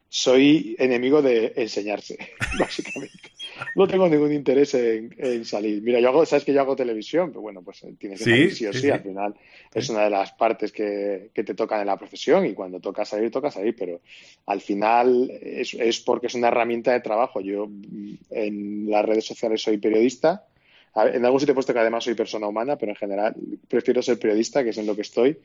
soy 0.08 0.76
enemigo 0.78 1.20
de 1.20 1.52
enseñarse, 1.56 2.16
básicamente. 2.58 3.35
No 3.74 3.86
tengo 3.86 4.08
ningún 4.08 4.32
interés 4.32 4.74
en, 4.74 5.14
en 5.18 5.44
salir. 5.44 5.82
Mira, 5.82 6.00
yo 6.00 6.08
hago, 6.08 6.26
sabes 6.26 6.44
que 6.44 6.52
yo 6.52 6.60
hago 6.60 6.76
televisión, 6.76 7.30
pero 7.30 7.40
bueno, 7.40 7.62
pues 7.62 7.80
tiene 7.98 8.16
que 8.16 8.24
Sí, 8.24 8.30
salir 8.30 8.54
sí 8.54 8.66
o 8.66 8.72
sí, 8.72 8.78
sí. 8.80 8.84
sí. 8.86 8.90
Al 8.90 9.00
final 9.00 9.34
es 9.74 9.88
una 9.90 10.04
de 10.04 10.10
las 10.10 10.32
partes 10.32 10.72
que, 10.72 11.30
que 11.32 11.44
te 11.44 11.54
tocan 11.54 11.80
en 11.80 11.86
la 11.86 11.96
profesión 11.96 12.46
y 12.46 12.54
cuando 12.54 12.80
toca 12.80 13.04
salir, 13.04 13.30
toca 13.30 13.50
salir. 13.50 13.74
Pero 13.76 14.00
al 14.46 14.60
final 14.60 15.30
es, 15.42 15.74
es 15.74 16.00
porque 16.00 16.26
es 16.28 16.34
una 16.34 16.48
herramienta 16.48 16.92
de 16.92 17.00
trabajo. 17.00 17.40
Yo 17.40 17.66
mm, 17.66 18.14
en 18.30 18.90
las 18.90 19.04
redes 19.04 19.26
sociales 19.26 19.62
soy 19.62 19.78
periodista. 19.78 20.46
En 20.94 21.24
algún 21.26 21.38
sitio 21.40 21.52
he 21.52 21.54
puesto 21.54 21.74
que 21.74 21.78
además 21.80 22.04
soy 22.04 22.14
persona 22.14 22.46
humana, 22.48 22.76
pero 22.78 22.92
en 22.92 22.96
general 22.96 23.34
prefiero 23.68 24.00
ser 24.00 24.18
periodista, 24.18 24.64
que 24.64 24.70
es 24.70 24.78
en 24.78 24.86
lo 24.86 24.94
que 24.96 25.02
estoy. 25.02 25.36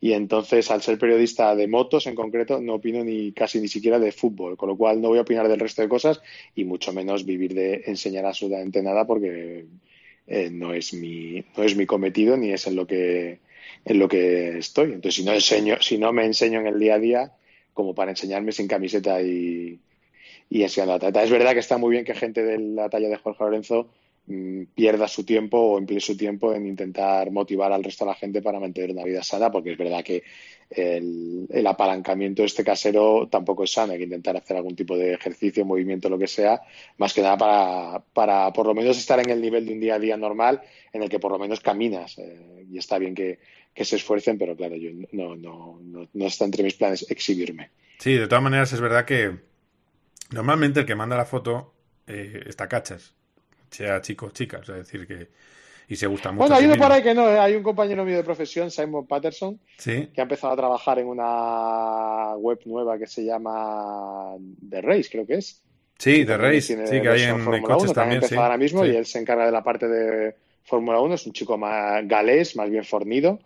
Y 0.00 0.14
entonces, 0.14 0.70
al 0.70 0.80
ser 0.82 0.98
periodista 0.98 1.54
de 1.54 1.68
motos 1.68 2.06
en 2.06 2.14
concreto, 2.14 2.60
no 2.60 2.74
opino 2.76 3.04
ni 3.04 3.32
casi 3.32 3.60
ni 3.60 3.68
siquiera 3.68 3.98
de 3.98 4.12
fútbol, 4.12 4.56
con 4.56 4.70
lo 4.70 4.76
cual 4.76 5.00
no 5.00 5.08
voy 5.08 5.18
a 5.18 5.22
opinar 5.22 5.46
del 5.48 5.60
resto 5.60 5.82
de 5.82 5.90
cosas 5.90 6.22
y 6.54 6.64
mucho 6.64 6.92
menos 6.92 7.26
vivir 7.26 7.54
de 7.54 7.82
enseñar 7.86 8.24
absolutamente 8.24 8.82
nada 8.82 9.06
porque 9.06 9.66
eh, 10.26 10.48
no 10.50 10.72
es 10.72 10.94
mi 10.94 11.44
no 11.56 11.64
es 11.64 11.76
mi 11.76 11.86
cometido 11.86 12.36
ni 12.36 12.50
es 12.50 12.66
en 12.66 12.76
lo 12.76 12.86
que 12.86 13.40
en 13.84 13.98
lo 13.98 14.08
que 14.08 14.58
estoy. 14.58 14.86
Entonces, 14.92 15.16
si 15.16 15.24
no 15.24 15.32
enseño, 15.32 15.76
si 15.80 15.98
no 15.98 16.12
me 16.12 16.24
enseño 16.24 16.60
en 16.60 16.66
el 16.68 16.78
día 16.78 16.94
a 16.94 16.98
día, 16.98 17.32
como 17.74 17.94
para 17.94 18.10
enseñarme 18.12 18.52
sin 18.52 18.68
camiseta 18.68 19.20
y, 19.22 19.80
y 20.48 20.62
enseñando 20.62 20.94
la 20.94 20.98
tableta. 20.98 21.22
Es 21.24 21.30
verdad 21.30 21.52
que 21.52 21.60
está 21.60 21.78
muy 21.78 21.92
bien 21.92 22.04
que 22.04 22.14
gente 22.14 22.42
de 22.42 22.58
la 22.58 22.88
talla 22.88 23.08
de 23.08 23.16
Jorge 23.16 23.44
Lorenzo 23.44 23.88
pierda 24.74 25.08
su 25.08 25.24
tiempo 25.24 25.58
o 25.58 25.78
emplee 25.78 26.00
su 26.00 26.16
tiempo 26.16 26.54
en 26.54 26.66
intentar 26.66 27.30
motivar 27.30 27.72
al 27.72 27.84
resto 27.84 28.04
de 28.04 28.10
la 28.10 28.14
gente 28.14 28.42
para 28.42 28.60
mantener 28.60 28.90
una 28.90 29.04
vida 29.04 29.22
sana, 29.22 29.50
porque 29.50 29.72
es 29.72 29.78
verdad 29.78 30.04
que 30.04 30.22
el, 30.70 31.46
el 31.50 31.66
apalancamiento 31.66 32.44
este 32.44 32.62
casero 32.62 33.28
tampoco 33.30 33.64
es 33.64 33.72
sano, 33.72 33.92
hay 33.92 33.98
que 33.98 34.04
intentar 34.04 34.36
hacer 34.36 34.56
algún 34.56 34.76
tipo 34.76 34.96
de 34.96 35.14
ejercicio, 35.14 35.64
movimiento, 35.64 36.08
lo 36.08 36.18
que 36.18 36.28
sea, 36.28 36.62
más 36.98 37.12
que 37.12 37.22
nada 37.22 37.36
para, 37.36 38.04
para 38.12 38.52
por 38.52 38.66
lo 38.66 38.74
menos 38.74 38.96
estar 38.96 39.18
en 39.20 39.30
el 39.30 39.40
nivel 39.40 39.66
de 39.66 39.72
un 39.72 39.80
día 39.80 39.96
a 39.96 39.98
día 39.98 40.16
normal 40.16 40.60
en 40.92 41.02
el 41.02 41.08
que 41.08 41.18
por 41.18 41.32
lo 41.32 41.38
menos 41.38 41.60
caminas. 41.60 42.18
eh, 42.18 42.66
y 42.70 42.78
está 42.78 42.98
bien 42.98 43.14
que, 43.14 43.40
que 43.74 43.84
se 43.84 43.96
esfuercen, 43.96 44.38
pero 44.38 44.56
claro, 44.56 44.76
yo 44.76 44.90
no, 45.12 45.34
no, 45.34 45.80
no, 45.82 46.08
no 46.12 46.26
está 46.26 46.44
entre 46.44 46.62
mis 46.62 46.74
planes 46.74 47.10
exhibirme. 47.10 47.70
Sí, 47.98 48.14
de 48.14 48.28
todas 48.28 48.44
maneras 48.44 48.72
es 48.72 48.80
verdad 48.80 49.04
que 49.04 49.38
normalmente 50.30 50.80
el 50.80 50.86
que 50.86 50.94
manda 50.94 51.16
la 51.16 51.26
foto 51.26 51.74
eh, 52.06 52.44
está 52.46 52.68
cachas, 52.68 53.14
sea 53.70 54.00
chico 54.00 54.26
o 54.26 54.30
chica, 54.30 54.58
o 54.58 54.64
sea, 54.64 54.76
es 54.76 54.86
decir 54.86 55.06
que 55.06 55.28
y 55.90 55.96
se 55.96 56.06
gusta 56.06 56.30
mucho. 56.30 56.42
Bueno, 56.42 56.54
hay 56.54 56.66
uno 56.66 56.76
por 56.76 56.92
ahí 56.92 57.02
que 57.02 57.12
no, 57.12 57.26
hay 57.26 57.56
un 57.56 57.64
compañero 57.64 58.04
mío 58.04 58.16
de 58.16 58.22
profesión, 58.22 58.70
Simon 58.70 59.08
Patterson, 59.08 59.58
Sí, 59.76 60.08
que 60.14 60.20
ha 60.20 60.22
empezado 60.22 60.52
a 60.52 60.56
trabajar 60.56 61.00
en 61.00 61.08
una 61.08 62.36
web 62.36 62.60
nueva 62.64 62.96
que 62.96 63.08
se 63.08 63.24
llama 63.24 64.36
The 64.68 64.80
Race, 64.82 65.08
creo 65.10 65.26
que 65.26 65.34
es. 65.34 65.60
sí, 65.98 66.24
También 66.24 66.52
Race, 66.54 66.86
sí, 66.86 67.00
que 67.00 67.08
hay 67.08 67.22
en, 67.22 67.44
coches 67.62 67.90
1, 67.90 67.92
también, 67.92 68.22
sí. 68.22 68.36
ahora 68.36 68.56
mismo 68.56 68.84
sí. 68.84 68.90
y 68.90 68.96
él 68.96 69.04
se 69.04 69.18
encarga 69.18 69.46
de 69.46 69.50
la 69.50 69.64
parte 69.64 69.88
de 69.88 70.36
Fórmula 70.62 71.00
1, 71.00 71.14
es 71.16 71.26
un 71.26 71.32
chico 71.32 71.58
más 71.58 72.06
galés, 72.06 72.54
más 72.54 72.70
bien 72.70 72.84
fornido, 72.84 73.40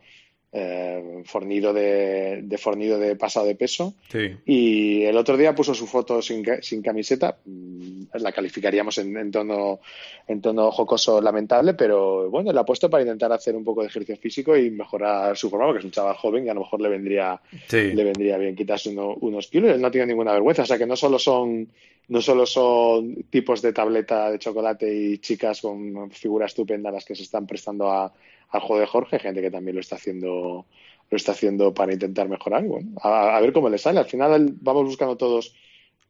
eh, 0.57 1.23
fornido 1.25 1.73
de, 1.73 2.43
de 2.45 2.59
fornido 2.59 2.97
de 2.99 3.17
pasado 3.17 3.45
de 3.47 3.57
peso. 3.57 3.95
Sí. 4.09 4.31
Y 4.47 5.03
el 5.03 5.17
otro 5.17 5.37
día 5.37 5.53
puso 5.55 5.75
su 5.75 5.87
foto 5.89 6.23
sin, 6.23 6.45
sin 6.63 6.81
camiseta. 6.81 7.39
Mm, 7.45 8.05
La 8.15 8.31
calificaríamos 8.31 8.97
en, 8.99 9.17
en 9.17 9.31
tono, 9.33 9.81
en 10.29 10.41
tono 10.41 10.71
jocoso 10.71 11.21
lamentable, 11.21 11.75
pero 11.75 12.31
bueno, 12.31 12.53
la 12.53 12.61
ha 12.61 12.65
puesto 12.65 12.89
para 12.89 13.03
intentar 13.03 13.33
hacer 13.33 13.57
un 13.57 13.65
poco 13.65 13.81
de 13.81 13.89
ejercicio 13.89 14.17
físico 14.17 14.57
y 14.57 14.71
mejorar 14.71 15.37
su 15.37 15.51
forma, 15.51 15.67
porque 15.67 15.81
es 15.81 15.85
un 15.85 15.91
chaval 15.91 16.15
joven 16.17 16.47
y 16.47 16.49
a 16.49 16.55
lo 16.55 16.61
mejor 16.61 16.81
le 16.81 16.89
vendría, 16.89 17.41
Sí. 17.67 17.93
le 17.93 18.05
vendría 18.05 18.39
bien 18.39 18.55
quitarse 18.55 18.91
uno- 18.91 19.17
unos 19.21 19.49
kilos. 19.49 19.73
Él 19.73 19.81
no 19.83 19.91
tiene 19.91 20.07
ninguna 20.07 20.33
vergüenza. 20.33 20.63
O 20.63 20.67
sea 20.67 20.79
que 20.79 20.87
no 20.87 20.95
solo 20.95 21.19
son, 21.19 21.69
no 22.09 22.21
solo 22.21 22.47
son 22.47 23.25
tipos 23.31 23.63
de 23.63 23.73
tableta 23.73 24.31
de 24.31 24.39
chocolate 24.39 24.95
y 24.95 25.19
chicas 25.19 25.61
con 25.61 26.11
figura 26.11 26.47
estupenda 26.47 26.91
las 26.91 27.05
que 27.05 27.15
se 27.15 27.23
están 27.23 27.47
prestando 27.47 27.91
a, 27.91 28.13
al 28.51 28.61
juego 28.61 28.81
de 28.81 28.87
Jorge, 28.87 29.19
gente 29.19 29.41
que 29.41 29.51
también 29.51 29.75
lo 29.77 29.81
está 29.81 29.97
haciendo, 29.97 30.67
lo 31.11 31.17
está 31.17 31.33
haciendo 31.33 31.73
para 31.73 31.93
intentar 31.93 32.29
mejorar. 32.29 32.65
Bueno, 32.65 32.91
a, 33.03 33.37
a 33.37 33.41
ver 33.41 33.53
cómo 33.53 33.69
le 33.69 33.79
sale. 33.79 33.99
Al 34.01 34.05
final 34.07 34.55
vamos 34.61 34.85
buscando 34.85 35.17
todos 35.17 35.55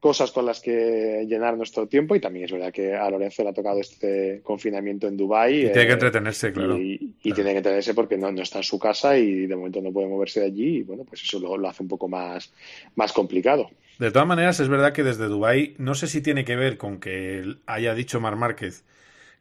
cosas 0.01 0.33
con 0.33 0.45
las 0.45 0.61
que 0.61 1.25
llenar 1.27 1.57
nuestro 1.57 1.87
tiempo 1.87 2.15
y 2.15 2.21
también 2.21 2.45
es 2.45 2.53
verdad 2.53 2.71
que 2.71 2.93
a 2.95 3.09
Lorenzo 3.09 3.43
le 3.43 3.49
ha 3.49 3.55
tocado 3.55 3.81
este 3.81 4.43
confinamiento 4.43 5.09
en 5.09 5.17
Dubái 5.17 5.61
Y 5.61 5.73
tiene 5.73 5.87
que 5.87 5.91
eh, 5.91 5.93
entretenerse, 5.95 6.53
claro. 6.53 6.77
y, 6.79 6.93
y 6.93 7.09
Claro. 7.23 7.35
tiene 7.37 7.51
que 7.53 7.57
entretenerse 7.57 7.95
porque 7.95 8.19
no, 8.19 8.31
no 8.31 8.43
está 8.43 8.59
en 8.59 8.65
su 8.65 8.79
casa 8.79 9.17
y 9.17 9.47
de 9.47 9.57
momento 9.57 9.81
no 9.81 9.93
puede 9.93 10.09
moverse 10.09 10.41
de 10.41 10.47
allí 10.47 10.77
y 10.79 10.83
bueno, 10.83 11.05
pues 11.05 11.23
eso 11.23 11.39
lo, 11.39 11.57
lo 11.57 11.69
hace 11.69 11.83
un 11.83 11.89
poco 11.89 12.07
más, 12.07 12.53
más 12.97 13.15
complicado. 13.15 13.71
De 13.99 14.11
todas 14.11 14.27
maneras, 14.27 14.59
es 14.61 14.69
verdad 14.69 14.93
que 14.93 15.05
desde 15.05 15.27
Dubái, 15.27 15.75
no 15.79 15.95
sé 15.95 16.09
si 16.09 16.21
tiene 16.21 16.45
que 16.45 16.57
ver 16.57 16.79
con 16.79 16.99
que 16.99 17.59
haya 17.67 17.95
dicho 17.95 18.21
Mar 18.21 18.37
Márquez 18.37 18.85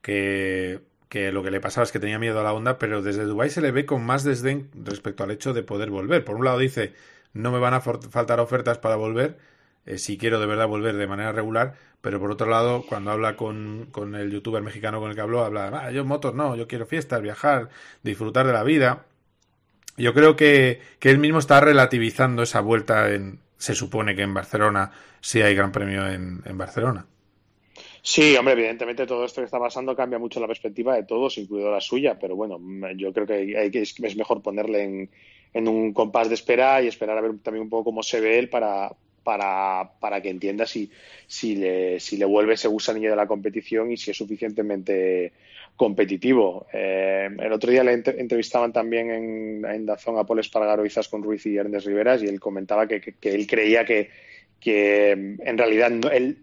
que, 0.02 0.82
que 1.10 1.32
lo 1.32 1.44
que 1.44 1.52
le 1.52 1.60
pasaba 1.60 1.86
es 1.86 1.92
que 1.92 2.00
tenía 2.00 2.20
miedo 2.20 2.40
a 2.40 2.44
la 2.44 2.54
onda, 2.54 2.78
pero 2.78 3.02
desde 3.02 3.24
Dubái 3.24 3.50
se 3.50 3.62
le 3.62 3.72
ve 3.72 3.86
con 3.86 4.06
más 4.06 4.24
desdén 4.24 4.70
respecto 4.76 5.24
al 5.24 5.32
hecho 5.32 5.54
de 5.54 5.64
poder 5.64 5.90
volver. 5.90 6.24
Por 6.24 6.36
un 6.36 6.46
lado 6.46 6.60
dice, 6.60 6.94
no 7.34 7.52
me 7.52 7.60
van 7.60 7.74
a 7.74 7.82
faltar 7.82 8.40
ofertas 8.40 8.78
para 8.78 8.96
volver, 8.96 9.38
eh, 9.86 9.98
si 9.98 10.18
quiero 10.18 10.40
de 10.40 10.46
verdad 10.46 10.68
volver 10.68 10.96
de 10.96 11.08
manera 11.08 11.32
regular, 11.32 11.76
pero 12.02 12.20
por 12.20 12.32
otro 12.32 12.48
lado, 12.48 12.86
cuando 12.88 13.12
habla 13.12 13.36
con, 13.36 13.88
con 13.92 14.16
el 14.16 14.32
youtuber 14.32 14.62
mexicano 14.62 15.00
con 15.00 15.10
el 15.10 15.16
que 15.16 15.22
habló, 15.22 15.44
habla, 15.44 15.68
ah, 15.74 15.92
yo 15.92 16.06
motos 16.06 16.36
no, 16.36 16.56
yo 16.56 16.68
quiero 16.68 16.86
fiestas, 16.86 17.22
viajar, 17.22 17.70
disfrutar 18.04 18.46
de 18.46 18.54
la 18.54 18.64
vida. 18.64 19.06
Yo 19.98 20.14
creo 20.14 20.36
que, 20.36 20.82
que 21.00 21.12
él 21.12 21.20
mismo 21.20 21.40
está 21.40 21.60
relativizando 21.60 22.44
esa 22.44 22.62
vuelta 22.62 23.12
en, 23.14 23.40
se 23.58 23.76
supone 23.76 24.16
que 24.16 24.22
en 24.24 24.34
Barcelona 24.34 24.92
sí 25.22 25.42
hay 25.42 25.56
gran 25.56 25.72
premio 25.72 26.08
en, 26.08 26.42
en 26.46 26.58
Barcelona. 26.58 27.06
Sí, 28.02 28.36
hombre, 28.36 28.54
evidentemente 28.54 29.08
todo 29.08 29.26
esto 29.26 29.42
que 29.42 29.46
está 29.46 29.60
pasando 29.60 29.96
cambia 29.96 30.20
mucho 30.20 30.40
la 30.40 30.48
perspectiva 30.48 30.96
de 30.96 31.04
todos, 31.06 31.38
incluido 31.38 31.72
la 31.72 31.82
suya, 31.82 32.20
pero 32.20 32.36
bueno, 32.36 32.60
yo 32.96 33.14
creo 33.14 33.26
que, 33.26 33.58
hay- 33.58 33.72
que- 33.72 33.82
es 33.82 34.16
mejor 34.16 34.42
ponerle 34.42 34.84
en, 34.84 35.12
en 35.54 35.68
un 35.68 35.94
compás 35.94 36.28
de 36.30 36.36
espera 36.36 36.82
y 36.82 36.88
esperar 36.88 37.18
a 37.18 37.22
ver 37.22 37.40
también 37.40 37.64
un 37.64 37.70
poco 37.70 37.86
cómo 37.86 38.04
se 38.04 38.20
ve 38.22 38.38
él 38.40 38.50
para, 38.50 38.96
para, 39.24 39.94
para 40.00 40.22
que 40.22 40.30
entienda 40.30 40.66
si, 40.66 40.92
si, 41.28 41.56
le, 41.56 42.00
si 42.00 42.18
le 42.18 42.26
vuelve 42.26 42.54
ese 42.54 42.68
gusanillo 42.68 43.10
de 43.10 43.16
la 43.16 43.28
competición 43.28 43.92
y 43.92 43.98
si 43.98 44.12
es 44.12 44.18
suficientemente 44.18 45.34
competitivo. 45.76 46.68
Eh, 46.72 47.30
el 47.40 47.52
otro 47.52 47.72
día 47.72 47.84
le 47.84 47.94
ent- 47.98 48.16
entrevistaban 48.18 48.72
también 48.72 49.10
en, 49.10 49.66
en 49.66 49.86
Dazón 49.86 50.18
a 50.18 50.24
Paul 50.24 50.40
Espargaro, 50.40 50.84
con 51.10 51.24
Ruiz 51.24 51.46
y 51.46 51.58
Ernest 51.58 51.88
Riveras 51.88 52.22
y 52.24 52.28
él 52.28 52.40
comentaba 52.40 52.88
que, 52.88 53.02
que- 53.02 53.14
que 53.14 53.30
él 53.34 53.48
creía 53.48 53.84
que, 53.86 54.10
que 54.60 55.12
en 55.12 55.58
realidad 55.58 55.90
no- 55.90 56.10
él 56.10 56.38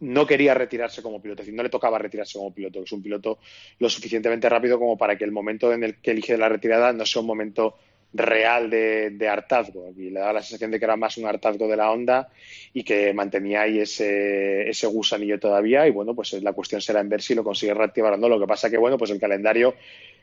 no 0.00 0.26
quería 0.26 0.54
retirarse 0.54 1.02
como 1.02 1.20
piloto, 1.20 1.42
es 1.42 1.46
decir, 1.46 1.56
no 1.56 1.62
le 1.62 1.68
tocaba 1.68 1.98
retirarse 1.98 2.38
como 2.38 2.54
piloto, 2.54 2.82
es 2.82 2.92
un 2.92 3.02
piloto 3.02 3.38
lo 3.78 3.90
suficientemente 3.90 4.48
rápido 4.48 4.78
como 4.78 4.96
para 4.96 5.18
que 5.18 5.24
el 5.24 5.32
momento 5.32 5.72
en 5.74 5.84
el 5.84 5.96
que 5.96 6.12
elige 6.12 6.38
la 6.38 6.48
retirada 6.48 6.92
no 6.94 7.04
sea 7.04 7.20
un 7.20 7.26
momento 7.26 7.76
real 8.12 8.70
de, 8.70 9.10
de 9.10 9.28
hartazgo. 9.28 9.92
Y 9.96 10.10
le 10.10 10.20
da 10.20 10.32
la 10.32 10.42
sensación 10.42 10.70
de 10.70 10.78
que 10.78 10.84
era 10.84 10.96
más 10.96 11.16
un 11.16 11.26
hartazgo 11.26 11.68
de 11.68 11.76
la 11.76 11.90
onda 11.90 12.28
y 12.72 12.82
que 12.82 13.12
mantenía 13.12 13.62
ahí 13.62 13.80
ese, 13.80 14.68
ese 14.68 14.86
gusanillo 14.86 15.38
todavía. 15.38 15.86
Y 15.86 15.90
bueno, 15.90 16.14
pues 16.14 16.32
la 16.42 16.52
cuestión 16.52 16.80
será 16.80 17.00
en 17.00 17.08
ver 17.08 17.22
si 17.22 17.34
lo 17.34 17.44
consigue 17.44 17.74
reactivar 17.74 18.14
o 18.14 18.16
no. 18.16 18.28
Lo 18.28 18.40
que 18.40 18.46
pasa 18.46 18.70
que, 18.70 18.78
bueno, 18.78 18.98
pues 18.98 19.10
el 19.10 19.20
calendario 19.20 19.74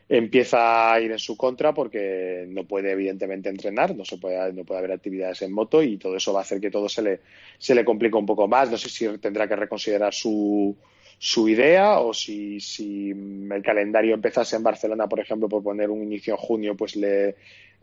empieza 0.08 0.92
a 0.92 1.00
ir 1.00 1.12
en 1.12 1.18
su 1.18 1.36
contra 1.36 1.74
porque 1.74 2.46
no 2.48 2.64
puede 2.64 2.92
evidentemente 2.92 3.50
entrenar, 3.50 3.94
no 3.94 4.06
se 4.06 4.16
puede, 4.16 4.54
no 4.54 4.64
puede 4.64 4.78
haber 4.78 4.92
actividades 4.92 5.42
en 5.42 5.52
moto 5.52 5.82
y 5.82 5.98
todo 5.98 6.16
eso 6.16 6.32
va 6.32 6.40
a 6.40 6.42
hacer 6.42 6.60
que 6.60 6.70
todo 6.70 6.88
se 6.88 7.02
le, 7.02 7.20
se 7.58 7.74
le 7.74 7.84
complique 7.84 8.16
un 8.16 8.24
poco 8.24 8.48
más. 8.48 8.70
No 8.70 8.78
sé 8.78 8.88
si 8.88 9.06
tendrá 9.18 9.46
que 9.46 9.56
reconsiderar 9.56 10.14
su, 10.14 10.74
su 11.18 11.48
idea 11.48 11.98
o 12.00 12.14
si, 12.14 12.60
si 12.60 13.10
el 13.10 13.62
calendario 13.62 14.14
empezase 14.14 14.56
en 14.56 14.62
Barcelona, 14.62 15.08
por 15.08 15.20
ejemplo, 15.20 15.48
por 15.48 15.62
poner 15.62 15.90
un 15.90 16.02
inicio 16.02 16.34
en 16.34 16.38
junio, 16.38 16.76
pues 16.76 16.96
le 16.96 17.34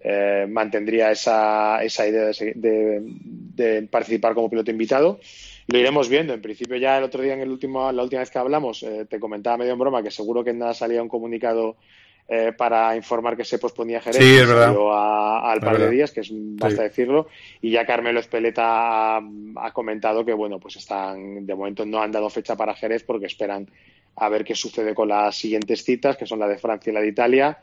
eh, 0.08 0.46
mantendría 0.48 1.10
esa, 1.10 1.84
esa 1.84 2.08
idea 2.08 2.26
de, 2.26 2.54
de, 2.56 3.02
de, 3.02 3.82
participar 3.88 4.36
como 4.36 4.52
piloto 4.52 4.70
invitado. 4.70 5.20
Lo 5.66 5.80
iremos 5.80 6.10
viendo. 6.10 6.32
En 6.32 6.44
principio, 6.44 6.78
ya 6.78 7.00
el 7.00 7.06
otro 7.06 7.24
día, 7.24 7.34
en 7.34 7.42
el 7.42 7.50
último, 7.50 7.92
la 7.92 8.04
última 8.04 8.20
vez 8.20 8.30
que 8.30 8.38
hablamos, 8.38 8.84
eh, 8.84 9.08
te 9.10 9.20
comentaba 9.20 9.58
medio 9.58 9.74
en 9.74 9.80
broma 9.80 10.04
que 10.04 10.12
seguro 10.12 10.44
que 10.44 10.54
nada 10.54 10.76
salía 10.76 11.02
un 11.02 11.10
comunicado 11.10 11.78
eh, 12.28 12.54
para 12.56 12.96
informar 12.96 13.36
que 13.36 13.46
se 13.46 13.58
posponía 13.58 14.00
Jerez 14.00 14.22
sí, 14.22 14.36
es 14.36 14.48
verdad. 14.48 14.76
A, 14.92 15.52
al 15.52 15.60
par 15.60 15.80
de 15.80 15.90
días, 15.90 16.12
que 16.12 16.20
es 16.20 16.30
basta 16.32 16.78
sí. 16.78 16.84
decirlo, 16.84 17.28
y 17.60 17.72
ya 17.72 17.88
Carmelo 17.88 18.20
Espeleta 18.20 19.18
ha, 19.18 19.22
ha, 19.56 19.72
comentado 19.74 20.24
que 20.24 20.34
bueno, 20.34 20.60
pues 20.60 20.76
están, 20.76 21.48
de 21.48 21.56
momento 21.56 21.84
no 21.84 22.00
han 22.00 22.12
dado 22.12 22.30
fecha 22.30 22.56
para 22.56 22.76
Jerez 22.76 23.04
porque 23.04 23.26
esperan 23.26 23.68
a 24.18 24.30
ver 24.30 24.44
qué 24.44 24.54
sucede 24.54 24.94
con 24.94 25.10
las 25.10 25.36
siguientes 25.36 25.84
citas, 25.84 26.16
que 26.16 26.28
son 26.28 26.38
la 26.38 26.48
de 26.48 26.60
Francia 26.60 26.92
y 26.92 26.94
la 26.94 27.02
de 27.02 27.08
Italia, 27.08 27.58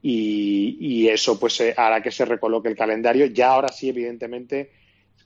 y, 0.00 1.08
eso 1.08 1.38
pues 1.38 1.60
eh, 1.60 1.74
hará 1.76 2.02
que 2.02 2.10
se 2.10 2.24
recoloque 2.24 2.68
el 2.68 2.76
calendario. 2.76 3.26
Ya 3.26 3.50
ahora 3.50 3.68
sí, 3.68 3.88
evidentemente, 3.88 4.70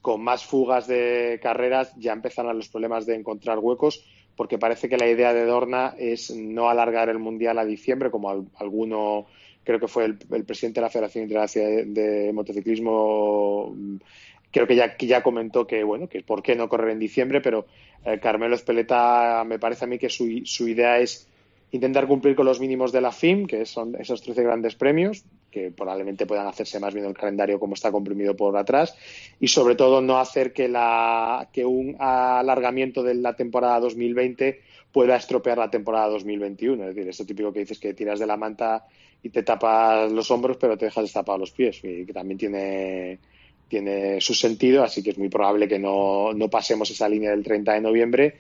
con 0.01 0.23
más 0.23 0.45
fugas 0.45 0.87
de 0.87 1.39
carreras 1.43 1.93
ya 1.97 2.13
empezarán 2.13 2.57
los 2.57 2.69
problemas 2.69 3.07
de 3.07 3.15
encontrar 3.15 3.59
huecos, 3.59 4.05
porque 4.37 4.59
parece 4.59 4.89
que 4.89 4.97
la 4.97 5.09
idea 5.09 5.35
de 5.35 5.45
Dorna 5.45 5.95
es 5.99 6.31
no 6.35 6.69
alargar 6.69 7.09
el 7.09 7.19
Mundial 7.19 7.59
a 7.59 7.65
diciembre, 7.65 8.11
como 8.11 8.49
alguno, 8.57 9.27
creo 9.63 9.79
que 9.79 9.89
fue 9.89 10.05
el, 10.07 10.45
presidente 10.45 10.81
de 10.81 10.87
la 10.87 10.91
Federación 10.91 11.25
Internacional 11.25 11.93
de, 11.93 12.33
Motociclismo, 12.33 13.77
creo 14.51 14.67
que 14.67 14.77
ya, 14.77 14.97
ya 14.97 15.23
comentó 15.23 15.67
que, 15.67 15.85
bueno, 15.85 16.09
que 16.09 16.23
por 16.23 16.43
qué 16.43 16.57
no 16.57 16.69
correr 16.69 16.91
en 16.91 16.99
diciembre, 16.99 17.43
pero 17.43 17.67
eh, 18.07 18.19
Carmelo 18.21 18.55
Espeleta 18.55 19.45
me 19.47 19.59
parece 19.59 19.85
a 19.85 19.89
mí 19.89 19.99
que 19.99 20.09
su, 20.09 20.41
su 20.45 20.67
idea 20.67 20.99
es 20.99 21.29
intentar 21.73 22.07
cumplir 22.07 22.37
con 22.37 22.47
los 22.47 22.61
mínimos 22.61 22.93
de 22.93 23.01
la 23.01 23.13
FIM, 23.13 23.47
que 23.47 23.65
son 23.65 23.97
esos 23.99 24.23
13 24.23 24.43
grandes 24.43 24.75
premios, 24.75 25.25
que 25.51 25.71
probablemente 25.71 26.27
puedan 26.27 26.47
hacerse 26.47 26.79
más 26.79 26.93
bien 26.93 27.07
el 27.07 27.15
calendario 27.15 27.59
como 27.59 27.75
está 27.75 27.91
comprimido 27.91 28.37
por 28.37 28.57
atrás, 28.57 28.95
y 29.41 29.49
sobre 29.49 29.75
todo 29.75 30.03
no 30.03 30.19
hacer 30.19 30.53
que, 30.53 30.69
la, 30.69 31.49
que 31.53 31.65
un 31.65 31.97
alargamiento 31.99 33.03
de 33.03 33.15
la 33.15 33.35
temporada 33.35 33.81
2020 33.81 34.61
pueda 34.93 35.17
estropear 35.17 35.57
la 35.57 35.71
temporada 35.71 36.09
2021. 36.09 36.89
Es 36.89 36.95
decir, 36.95 37.09
esto 37.09 37.25
típico 37.25 37.53
que 37.53 37.61
dices 37.61 37.79
que 37.79 37.95
tiras 37.95 38.21
de 38.21 38.27
la 38.27 38.37
manta 38.37 38.87
y 39.23 39.31
te 39.31 39.43
tapas 39.43 40.13
los 40.13 40.31
hombros, 40.31 40.59
pero 40.59 40.77
te 40.77 40.85
dejas 40.85 41.05
destapados 41.05 41.41
los 41.41 41.51
pies, 41.53 41.81
y 41.85 42.05
que 42.05 42.13
también 42.13 42.37
tiene, 42.37 43.19
tiene 43.67 44.21
su 44.21 44.35
sentido, 44.35 44.85
así 44.85 45.03
que 45.03 45.11
es 45.11 45.19
muy 45.19 45.31
probable 45.31 45.69
que 45.69 45.79
no, 45.79 46.35
no 46.35 46.51
pasemos 46.51 46.91
esa 46.91 47.09
línea 47.09 47.31
del 47.31 47.43
30 47.43 47.73
de 47.73 47.81
noviembre 47.81 48.35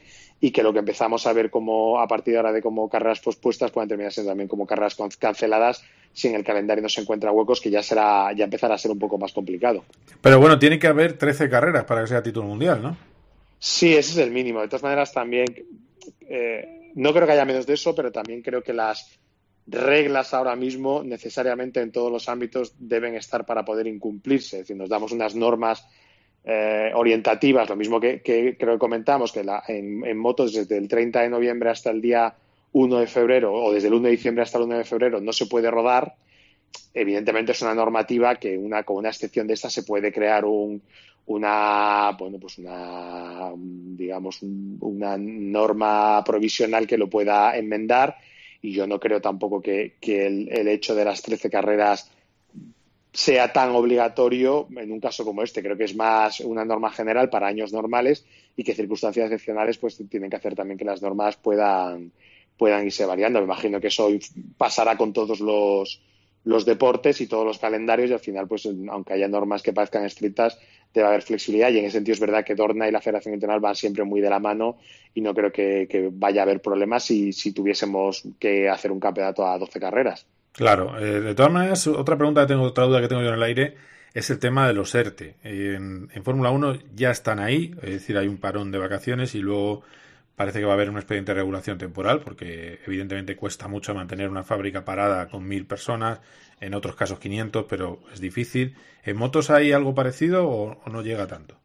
y 0.44 0.50
que 0.50 0.64
lo 0.64 0.72
que 0.72 0.80
empezamos 0.80 1.24
a 1.28 1.32
ver 1.32 1.50
como 1.50 2.00
a 2.00 2.08
partir 2.08 2.32
de 2.32 2.38
ahora 2.38 2.52
de 2.52 2.60
como 2.60 2.88
carreras 2.88 3.20
pospuestas 3.20 3.70
puedan 3.70 3.88
terminar 3.88 4.12
siendo 4.12 4.32
también 4.32 4.48
como 4.48 4.66
carreras 4.66 4.96
canceladas 5.16 5.84
si 6.12 6.26
en 6.26 6.34
el 6.34 6.42
calendario 6.42 6.82
no 6.82 6.88
se 6.88 7.00
encuentra 7.00 7.30
huecos 7.30 7.60
que 7.60 7.70
ya 7.70 7.80
será 7.80 8.32
ya 8.32 8.44
empezará 8.44 8.74
a 8.74 8.78
ser 8.78 8.90
un 8.90 8.98
poco 8.98 9.18
más 9.18 9.32
complicado. 9.32 9.84
Pero 10.20 10.40
bueno, 10.40 10.58
tiene 10.58 10.80
que 10.80 10.88
haber 10.88 11.16
13 11.16 11.48
carreras 11.48 11.84
para 11.84 12.00
que 12.00 12.08
sea 12.08 12.24
título 12.24 12.48
mundial, 12.48 12.82
¿no? 12.82 12.96
Sí, 13.60 13.94
ese 13.94 14.10
es 14.10 14.18
el 14.18 14.32
mínimo. 14.32 14.60
De 14.60 14.66
todas 14.66 14.82
maneras 14.82 15.12
también 15.12 15.46
eh, 16.22 16.90
no 16.96 17.12
creo 17.12 17.24
que 17.24 17.34
haya 17.34 17.44
menos 17.44 17.64
de 17.64 17.74
eso, 17.74 17.94
pero 17.94 18.10
también 18.10 18.42
creo 18.42 18.64
que 18.64 18.72
las 18.72 19.20
reglas 19.68 20.34
ahora 20.34 20.56
mismo 20.56 21.04
necesariamente 21.04 21.80
en 21.80 21.92
todos 21.92 22.10
los 22.10 22.28
ámbitos 22.28 22.74
deben 22.80 23.14
estar 23.14 23.46
para 23.46 23.64
poder 23.64 23.86
incumplirse. 23.86 24.56
Es 24.56 24.62
decir, 24.62 24.76
nos 24.76 24.88
damos 24.88 25.12
unas 25.12 25.36
normas 25.36 25.86
eh, 26.44 26.90
orientativas, 26.94 27.68
lo 27.68 27.76
mismo 27.76 28.00
que, 28.00 28.20
creo 28.22 28.56
que 28.56 28.78
comentamos, 28.78 29.30
que 29.30 29.44
en, 29.68 30.18
motos 30.18 30.52
desde 30.52 30.76
el 30.76 30.88
30 30.88 31.20
de 31.22 31.28
noviembre 31.28 31.70
hasta 31.70 31.90
el 31.90 32.00
día 32.00 32.34
1 32.72 32.98
de 32.98 33.06
febrero 33.06 33.52
o 33.52 33.72
desde 33.72 33.88
el 33.88 33.94
1 33.94 34.04
de 34.04 34.10
diciembre 34.10 34.42
hasta 34.42 34.58
el 34.58 34.64
1 34.64 34.78
de 34.78 34.84
febrero 34.84 35.20
no 35.20 35.32
se 35.32 35.46
puede 35.46 35.70
rodar, 35.70 36.14
evidentemente 36.94 37.52
es 37.52 37.62
una 37.62 37.74
normativa 37.74 38.36
que 38.36 38.58
una, 38.58 38.82
con 38.82 38.96
una 38.96 39.10
excepción 39.10 39.46
de 39.46 39.54
esta 39.54 39.70
se 39.70 39.84
puede 39.84 40.12
crear 40.12 40.44
un, 40.44 40.82
una, 41.26 42.10
bueno, 42.18 42.38
pues 42.40 42.58
una, 42.58 43.52
digamos, 43.56 44.42
una 44.42 45.16
norma 45.16 46.24
provisional 46.24 46.86
que 46.86 46.98
lo 46.98 47.08
pueda 47.08 47.56
enmendar 47.56 48.16
y 48.60 48.72
yo 48.72 48.86
no 48.86 48.98
creo 48.98 49.20
tampoco 49.20 49.60
que, 49.60 49.94
el, 50.02 50.48
el 50.50 50.68
hecho 50.68 50.94
de 50.94 51.04
las 51.04 51.22
13 51.22 51.50
carreras 51.50 52.10
sea 53.12 53.52
tan 53.52 53.70
obligatorio 53.70 54.68
en 54.76 54.90
un 54.90 55.00
caso 55.00 55.24
como 55.24 55.42
este. 55.42 55.62
Creo 55.62 55.76
que 55.76 55.84
es 55.84 55.94
más 55.94 56.40
una 56.40 56.64
norma 56.64 56.90
general 56.90 57.28
para 57.28 57.46
años 57.46 57.72
normales 57.72 58.24
y 58.56 58.64
que 58.64 58.74
circunstancias 58.74 59.26
excepcionales 59.26 59.78
pues 59.78 60.00
tienen 60.08 60.30
que 60.30 60.36
hacer 60.36 60.54
también 60.54 60.78
que 60.78 60.84
las 60.84 61.02
normas 61.02 61.36
puedan, 61.36 62.12
puedan 62.56 62.84
irse 62.86 63.04
variando. 63.04 63.38
Me 63.40 63.44
imagino 63.44 63.80
que 63.80 63.88
eso 63.88 64.08
pasará 64.56 64.96
con 64.96 65.12
todos 65.12 65.40
los, 65.40 66.00
los 66.44 66.64
deportes 66.64 67.20
y 67.20 67.26
todos 67.26 67.44
los 67.44 67.58
calendarios 67.58 68.10
y 68.10 68.14
al 68.14 68.20
final, 68.20 68.48
pues 68.48 68.66
aunque 68.66 69.12
haya 69.12 69.28
normas 69.28 69.62
que 69.62 69.74
parezcan 69.74 70.06
estrictas, 70.06 70.58
debe 70.94 71.06
haber 71.06 71.22
flexibilidad 71.22 71.70
y 71.70 71.78
en 71.78 71.84
ese 71.84 71.98
sentido 71.98 72.14
es 72.14 72.20
verdad 72.20 72.44
que 72.44 72.54
Dorna 72.54 72.88
y 72.88 72.92
la 72.92 73.00
Federación 73.00 73.34
Internacional 73.34 73.60
van 73.60 73.74
siempre 73.74 74.04
muy 74.04 74.20
de 74.20 74.30
la 74.30 74.38
mano 74.38 74.78
y 75.14 75.20
no 75.20 75.34
creo 75.34 75.52
que, 75.52 75.86
que 75.88 76.08
vaya 76.12 76.42
a 76.42 76.44
haber 76.44 76.60
problemas 76.60 77.04
si, 77.04 77.32
si 77.32 77.52
tuviésemos 77.52 78.24
que 78.38 78.68
hacer 78.68 78.90
un 78.90 79.00
campeonato 79.00 79.46
a 79.46 79.58
12 79.58 79.80
carreras. 79.80 80.26
Claro, 80.52 80.98
eh, 80.98 81.20
de 81.20 81.34
todas 81.34 81.50
maneras, 81.50 81.86
otra 81.86 82.16
pregunta 82.16 82.42
que 82.42 82.48
tengo, 82.48 82.62
otra 82.64 82.84
duda 82.84 83.00
que 83.00 83.08
tengo 83.08 83.22
yo 83.22 83.28
en 83.28 83.34
el 83.34 83.42
aire 83.42 83.76
es 84.12 84.28
el 84.30 84.38
tema 84.38 84.66
de 84.66 84.74
los 84.74 84.94
ERTE. 84.94 85.36
En, 85.42 86.10
Fórmula 86.22 86.50
1 86.50 86.78
ya 86.94 87.10
están 87.10 87.38
ahí, 87.40 87.74
es 87.82 87.90
decir, 87.90 88.18
hay 88.18 88.28
un 88.28 88.38
parón 88.38 88.70
de 88.70 88.78
vacaciones 88.78 89.34
y 89.34 89.40
luego 89.40 89.82
parece 90.36 90.60
que 90.60 90.66
va 90.66 90.72
a 90.72 90.74
haber 90.74 90.90
un 90.90 90.96
expediente 90.96 91.32
de 91.32 91.36
regulación 91.36 91.78
temporal, 91.78 92.20
porque 92.20 92.80
evidentemente 92.86 93.36
cuesta 93.36 93.68
mucho 93.68 93.94
mantener 93.94 94.28
una 94.28 94.44
fábrica 94.44 94.84
parada 94.84 95.28
con 95.28 95.46
mil 95.46 95.66
personas, 95.66 96.20
en 96.60 96.74
otros 96.74 96.96
casos 96.96 97.18
500, 97.18 97.66
pero 97.68 98.00
es 98.12 98.20
difícil. 98.20 98.76
¿En 99.04 99.16
motos 99.16 99.50
hay 99.50 99.72
algo 99.72 99.94
parecido 99.94 100.48
o 100.48 100.90
no 100.90 101.02
llega 101.02 101.26
tanto? 101.26 101.61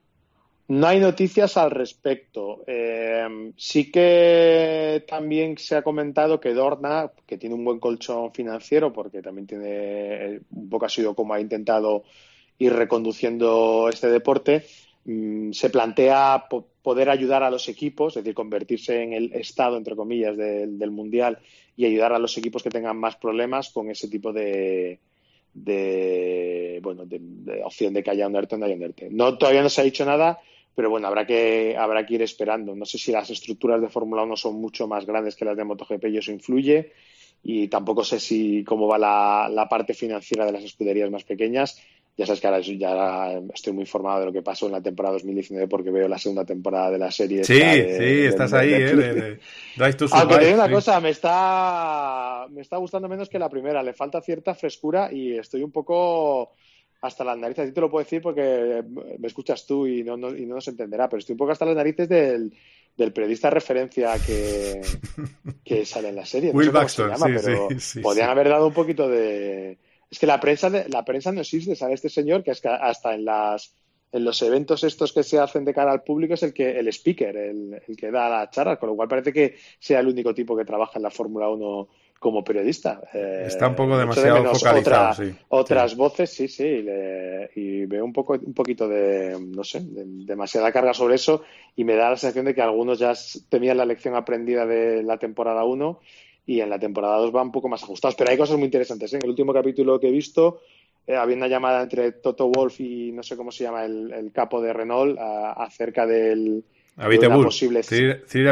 No 0.69 0.87
hay 0.87 0.99
noticias 0.99 1.55
al 1.55 1.71
respecto. 1.71 2.63
Eh, 2.67 3.53
sí 3.55 3.89
que 3.89 5.05
también 5.07 5.57
se 5.57 5.77
ha 5.77 5.81
comentado 5.81 6.41
que 6.41 6.53
Dorna, 6.53 7.11
que 7.25 7.37
tiene 7.37 7.55
un 7.55 7.63
buen 7.63 7.79
colchón 7.79 8.33
financiero, 8.33 8.91
porque 8.91 9.21
también 9.21 9.47
tiene 9.47 10.41
un 10.51 10.69
poco 10.69 10.85
ha 10.85 10.89
sido 10.89 11.15
como 11.15 11.33
ha 11.33 11.39
intentado 11.39 12.03
ir 12.59 12.73
reconduciendo 12.73 13.87
este 13.89 14.09
deporte, 14.09 14.65
mm, 15.05 15.51
se 15.51 15.69
plantea 15.69 16.45
poder 16.81 17.09
ayudar 17.09 17.43
a 17.43 17.51
los 17.51 17.69
equipos, 17.69 18.17
es 18.17 18.23
decir, 18.23 18.33
convertirse 18.33 19.03
en 19.03 19.13
el 19.13 19.33
estado, 19.33 19.77
entre 19.77 19.95
comillas, 19.95 20.35
del 20.35 20.91
mundial 20.91 21.39
y 21.75 21.85
ayudar 21.85 22.13
a 22.13 22.19
los 22.19 22.37
equipos 22.37 22.63
que 22.63 22.69
tengan 22.69 22.97
más 22.97 23.15
problemas 23.15 23.69
con 23.69 23.89
ese 23.89 24.07
tipo 24.09 24.33
de, 24.33 24.99
de 25.53 26.79
bueno 26.81 27.05
de, 27.05 27.61
opción 27.63 27.93
de 27.93 28.03
que 28.03 28.11
haya 28.11 28.27
un 28.27 28.35
ERTE 28.35 28.55
o 28.55 28.57
no 28.57 28.65
haya 28.65 28.75
un 28.75 28.83
ERTE. 28.83 29.09
No, 29.11 29.37
todavía 29.37 29.61
no 29.61 29.69
se 29.69 29.81
ha 29.81 29.83
dicho 29.83 30.05
nada 30.05 30.39
pero 30.77 30.91
bueno, 30.91 31.07
habrá 31.07 31.25
que, 31.25 31.75
habrá 31.75 32.05
que 32.05 32.13
ir 32.13 32.21
esperando. 32.21 32.75
No 32.75 32.85
sé 32.85 32.99
si 32.99 33.11
las 33.11 33.27
estructuras 33.31 33.81
de 33.81 33.89
Fórmula 33.89 34.21
1 34.21 34.35
son 34.37 34.61
mucho 34.61 34.87
más 34.87 35.07
grandes 35.07 35.35
que 35.35 35.43
las 35.43 35.57
de 35.57 35.63
MotoGP 35.63 36.05
y 36.05 36.17
eso 36.19 36.31
influye. 36.31 36.93
Y 37.41 37.67
tampoco 37.67 38.03
sé 38.03 38.19
si 38.19 38.63
cómo 38.63 38.87
va 38.87 38.99
la, 38.99 39.67
parte 39.67 39.95
financiera 39.95 40.45
de 40.45 40.51
las 40.51 40.63
escuderías 40.63 41.09
más 41.09 41.23
pequeñas. 41.23 41.81
Ya 42.15 42.27
sabes 42.27 42.41
que 42.41 42.45
ahora 42.45 42.61
ya 42.61 43.41
estoy 43.55 43.73
muy 43.73 43.85
informado 43.85 44.19
de 44.19 44.25
lo 44.27 44.31
que 44.31 44.43
pasó 44.43 44.67
en 44.67 44.73
la 44.73 44.81
temporada 44.81 45.13
2019 45.13 45.67
porque 45.67 45.89
veo 45.89 46.07
la 46.07 46.19
segunda 46.19 46.45
temporada 46.45 46.91
de 46.91 46.99
la 46.99 47.09
serie. 47.09 47.43
Sí, 47.43 47.55
sí, 47.55 48.25
estás 48.27 48.53
ahí, 48.53 48.71
¿eh? 48.71 49.39
Aunque 50.11 50.35
te 50.37 50.45
digo 50.45 50.57
una 50.57 50.69
cosa, 50.69 51.01
me 51.01 51.09
está, 51.09 52.45
me 52.51 52.61
está 52.61 52.77
gustando 52.77 53.09
menos 53.09 53.29
que 53.29 53.39
la 53.39 53.49
primera. 53.49 53.81
Le 53.81 53.93
falta 53.93 54.21
cierta 54.21 54.53
frescura 54.53 55.11
y 55.11 55.39
estoy 55.39 55.63
un 55.63 55.71
poco 55.71 56.51
hasta 57.01 57.23
las 57.23 57.37
narices, 57.37 57.69
a 57.69 57.73
te 57.73 57.81
lo 57.81 57.89
puedo 57.89 58.03
decir 58.03 58.21
porque 58.21 58.83
me 59.19 59.27
escuchas 59.27 59.65
tú 59.65 59.85
y 59.85 60.03
no, 60.03 60.15
y 60.35 60.45
no 60.45 60.55
nos 60.55 60.67
entenderá, 60.67 61.07
pero 61.07 61.19
estoy 61.19 61.33
un 61.33 61.37
poco 61.37 61.51
hasta 61.51 61.65
las 61.65 61.75
narices 61.75 62.09
del, 62.09 62.53
del 62.95 63.13
periodista 63.13 63.47
de 63.47 63.55
referencia 63.55 64.15
que, 64.25 64.81
que 65.63 65.85
sale 65.85 66.09
en 66.09 66.15
la 66.15 66.25
serie. 66.25 66.51
Will 66.51 66.71
Baxter, 66.71 67.11
podrían 68.01 68.29
haber 68.29 68.49
dado 68.49 68.67
un 68.67 68.73
poquito 68.73 69.07
de... 69.07 69.77
Es 70.09 70.19
que 70.19 70.25
la 70.25 70.39
prensa, 70.39 70.69
la 70.69 71.03
prensa 71.03 71.31
no 71.31 71.41
existe, 71.41 71.75
sale 71.75 71.93
este 71.93 72.09
señor 72.09 72.43
que 72.43 72.51
es 72.51 72.61
que 72.61 72.69
hasta 72.69 73.13
en 73.13 73.25
las 73.25 73.73
en 74.11 74.23
los 74.23 74.41
eventos 74.41 74.85
estos 74.85 75.11
que 75.11 75.21
se 75.21 75.37
hacen 75.37 75.65
de 75.65 75.73
cara 75.73 75.91
al 75.91 76.03
público 76.03 76.33
es 76.33 76.43
el 76.43 76.53
que 76.53 76.79
el 76.79 76.87
speaker, 76.87 77.35
el, 77.35 77.81
el 77.85 77.97
que 77.97 78.09
da 78.09 78.29
la 78.29 78.49
charla, 78.49 78.77
con 78.77 78.89
lo 78.89 78.95
cual 78.95 79.09
parece 79.09 79.33
que 79.33 79.57
sea 79.79 79.99
el 79.99 80.07
único 80.07 80.33
tipo 80.33 80.55
que 80.55 80.63
trabaja 80.63 80.93
en 80.95 81.03
la 81.03 81.11
Fórmula 81.11 81.49
1 81.49 81.87
como 82.19 82.43
periodista. 82.43 83.01
Eh, 83.13 83.43
Está 83.47 83.67
un 83.67 83.75
poco 83.75 83.97
demasiado 83.97 84.53
focalizado, 84.53 85.23
Otras 85.49 85.95
voces, 85.95 86.31
sí, 86.31 86.47
sí, 86.47 86.85
y 87.55 87.85
veo 87.85 88.03
un 88.03 88.13
poco 88.13 88.33
un 88.33 88.53
poquito 88.53 88.87
de, 88.87 89.37
no 89.39 89.63
sé, 89.63 89.81
demasiada 89.83 90.71
carga 90.71 90.93
sobre 90.93 91.15
eso 91.15 91.43
y 91.75 91.83
me 91.83 91.95
da 91.95 92.09
la 92.09 92.17
sensación 92.17 92.45
de 92.45 92.55
que 92.55 92.61
algunos 92.61 92.99
ya 92.99 93.13
tenían 93.49 93.77
la 93.77 93.85
lección 93.85 94.15
aprendida 94.15 94.65
de 94.65 95.03
la 95.03 95.17
temporada 95.17 95.63
1 95.63 95.99
y 96.47 96.61
en 96.61 96.69
la 96.69 96.79
temporada 96.79 97.17
2 97.17 97.31
van 97.31 97.47
un 97.47 97.51
poco 97.51 97.69
más 97.69 97.83
ajustados. 97.83 98.15
Pero 98.15 98.31
hay 98.31 98.37
cosas 98.37 98.57
muy 98.57 98.65
interesantes. 98.65 99.13
¿eh? 99.13 99.17
En 99.17 99.23
el 99.23 99.29
último 99.29 99.53
capítulo 99.53 99.99
que 99.99 100.07
he 100.07 100.11
visto 100.11 100.61
eh, 101.05 101.15
había 101.15 101.35
una 101.35 101.47
llamada 101.47 101.83
entre 101.83 102.13
Toto 102.13 102.49
Wolf 102.49 102.79
y 102.79 103.11
no 103.11 103.21
sé 103.21 103.37
cómo 103.37 103.51
se 103.51 103.65
llama 103.65 103.85
el, 103.85 104.31
capo 104.33 104.61
de 104.61 104.73
Renault 104.73 105.17
acerca 105.19 106.07
del... 106.07 106.63
De 106.95 107.27
una 107.27 107.43
posible... 107.43 107.83
Sí, 107.83 108.05
de 108.05 108.49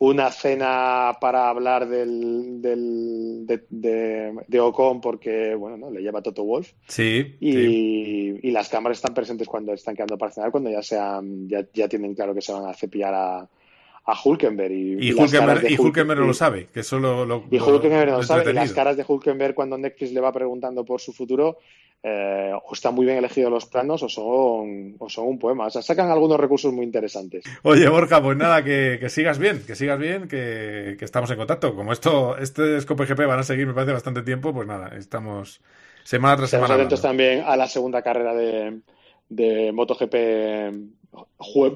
una 0.00 0.30
cena 0.30 1.16
para 1.20 1.48
hablar 1.48 1.88
del, 1.88 2.62
del 2.62 3.46
de, 3.46 4.32
de, 4.46 4.60
Ocon 4.60 5.00
porque 5.00 5.54
bueno 5.56 5.76
no 5.76 5.90
le 5.90 6.00
lleva 6.00 6.22
Toto 6.22 6.44
Wolf 6.44 6.72
sí 6.86 7.36
y, 7.40 8.46
y, 8.46 8.50
las 8.52 8.68
cámaras 8.68 8.98
están 8.98 9.14
presentes 9.14 9.48
cuando 9.48 9.72
están 9.72 9.96
quedando 9.96 10.16
para 10.16 10.30
cenar 10.30 10.52
cuando 10.52 10.70
ya 10.70 10.82
sean 10.82 11.48
ya, 11.48 11.66
ya 11.72 11.88
tienen 11.88 12.14
claro 12.14 12.32
que 12.32 12.42
se 12.42 12.52
van 12.52 12.66
a 12.66 12.74
cepillar 12.74 13.12
a, 13.12 13.38
a 13.38 14.16
Hulkenberg 14.24 14.72
y, 14.72 15.08
y, 15.08 15.12
Hulkenberg, 15.12 16.20
no 16.20 16.26
lo 16.26 16.34
sabe 16.34 16.66
que 16.72 16.80
eso 16.80 17.00
lo, 17.00 17.44
y 17.50 17.58
Hulkenberg 17.58 18.10
no 18.10 18.18
lo 18.18 18.22
sabe 18.22 18.50
y 18.50 18.54
las 18.54 18.72
caras 18.72 18.96
de 18.96 19.04
Hulkenberg 19.06 19.54
cuando 19.54 19.76
Netflix 19.78 20.12
le 20.12 20.20
va 20.20 20.32
preguntando 20.32 20.84
por 20.84 21.00
su 21.00 21.12
futuro 21.12 21.58
eh, 22.02 22.52
o 22.54 22.74
están 22.74 22.94
muy 22.94 23.06
bien 23.06 23.18
elegidos 23.18 23.50
los 23.50 23.66
planos 23.66 24.02
o 24.02 24.08
son, 24.08 24.94
o 24.98 25.08
son 25.08 25.26
un 25.26 25.38
poema. 25.38 25.66
O 25.66 25.70
sea, 25.70 25.82
sacan 25.82 26.10
algunos 26.10 26.38
recursos 26.38 26.72
muy 26.72 26.84
interesantes. 26.84 27.44
Oye, 27.62 27.88
Borja, 27.88 28.22
pues 28.22 28.36
nada, 28.36 28.62
que, 28.62 29.06
sigas 29.08 29.38
bien, 29.38 29.62
que 29.66 29.74
sigas 29.74 29.98
bien, 29.98 30.28
que, 30.28 30.96
estamos 31.00 31.30
en 31.30 31.36
contacto. 31.36 31.74
Como 31.74 31.92
esto, 31.92 32.38
este 32.38 32.80
Scope 32.80 33.06
GP 33.06 33.26
van 33.26 33.40
a 33.40 33.42
seguir, 33.44 33.66
me 33.66 33.74
parece, 33.74 33.92
bastante 33.92 34.22
tiempo, 34.22 34.52
pues 34.52 34.66
nada, 34.66 34.96
estamos 34.96 35.60
semana 36.04 36.36
tras 36.36 36.50
semana. 36.50 36.74
atentos 36.74 37.02
también 37.02 37.42
a 37.44 37.56
la 37.56 37.66
segunda 37.66 38.02
carrera 38.02 38.34
de, 38.34 38.80
de 39.28 39.72
MotoGP 39.72 40.14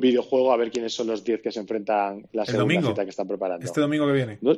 videojuego 0.00 0.52
a 0.52 0.56
ver 0.56 0.70
quiénes 0.70 0.92
son 0.92 1.06
los 1.08 1.24
10 1.24 1.42
que 1.42 1.52
se 1.52 1.60
enfrentan 1.60 2.26
la 2.32 2.44
segunda 2.44 2.82
cita 2.82 3.04
que 3.04 3.10
están 3.10 3.26
preparando. 3.28 3.64
Este 3.64 3.80
domingo 3.80 4.06
que 4.06 4.12
viene. 4.12 4.38
No, 4.40 4.54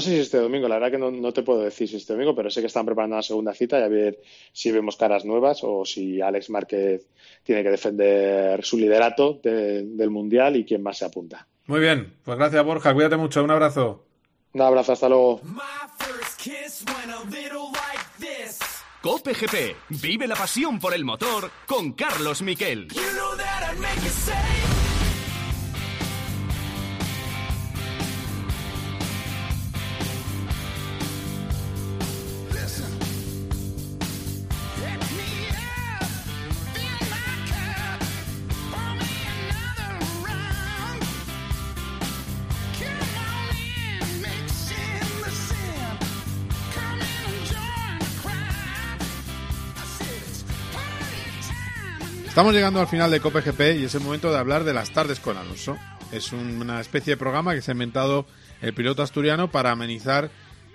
sé 0.00 0.10
si 0.10 0.18
este 0.20 0.38
domingo, 0.38 0.68
la 0.68 0.78
verdad 0.78 0.92
que 0.92 0.98
no, 0.98 1.32
te 1.32 1.42
puedo 1.42 1.62
decir 1.62 1.88
si 1.88 1.96
este 1.96 2.12
domingo, 2.12 2.34
pero 2.34 2.50
sé 2.50 2.60
que 2.60 2.68
están 2.68 2.86
preparando 2.86 3.16
la 3.16 3.22
segunda 3.22 3.52
cita 3.54 3.78
y 3.80 3.82
a 3.82 3.88
ver 3.88 4.20
si 4.52 4.70
vemos 4.70 4.96
caras 4.96 5.24
nuevas 5.24 5.60
o 5.62 5.84
si 5.84 6.20
Alex 6.20 6.50
Márquez 6.50 7.08
tiene 7.42 7.62
que 7.62 7.70
defender 7.70 8.64
su 8.64 8.78
liderato 8.78 9.40
del 9.42 10.10
Mundial 10.10 10.56
y 10.56 10.64
quién 10.64 10.82
más 10.82 10.98
se 10.98 11.06
apunta. 11.06 11.46
Muy 11.66 11.80
bien, 11.80 12.14
pues 12.24 12.38
gracias 12.38 12.64
Borja, 12.64 12.94
cuídate 12.94 13.16
mucho, 13.16 13.42
un 13.42 13.50
abrazo. 13.50 14.04
Un 14.52 14.62
abrazo, 14.62 14.92
hasta 14.92 15.08
luego. 15.08 15.40
Cope 19.02 19.34
GP. 19.34 19.76
Vive 20.02 20.26
la 20.26 20.36
pasión 20.36 20.78
por 20.78 20.94
el 20.94 21.04
motor 21.04 21.50
con 21.66 21.92
Carlos 21.92 22.40
Miquel. 22.40 22.88
Estamos 52.34 52.52
llegando 52.52 52.80
al 52.80 52.88
final 52.88 53.12
de 53.12 53.20
COPGP 53.20 53.60
y 53.78 53.84
es 53.84 53.94
el 53.94 54.00
momento 54.00 54.32
de 54.32 54.38
hablar 54.38 54.64
de 54.64 54.74
las 54.74 54.90
tardes 54.90 55.20
con 55.20 55.36
Alonso. 55.36 55.78
Es 56.10 56.32
una 56.32 56.80
especie 56.80 57.12
de 57.12 57.16
programa 57.16 57.54
que 57.54 57.62
se 57.62 57.70
ha 57.70 57.74
inventado 57.74 58.26
el 58.60 58.74
piloto 58.74 59.04
asturiano 59.04 59.52
para 59.52 59.70
amenizar 59.70 60.30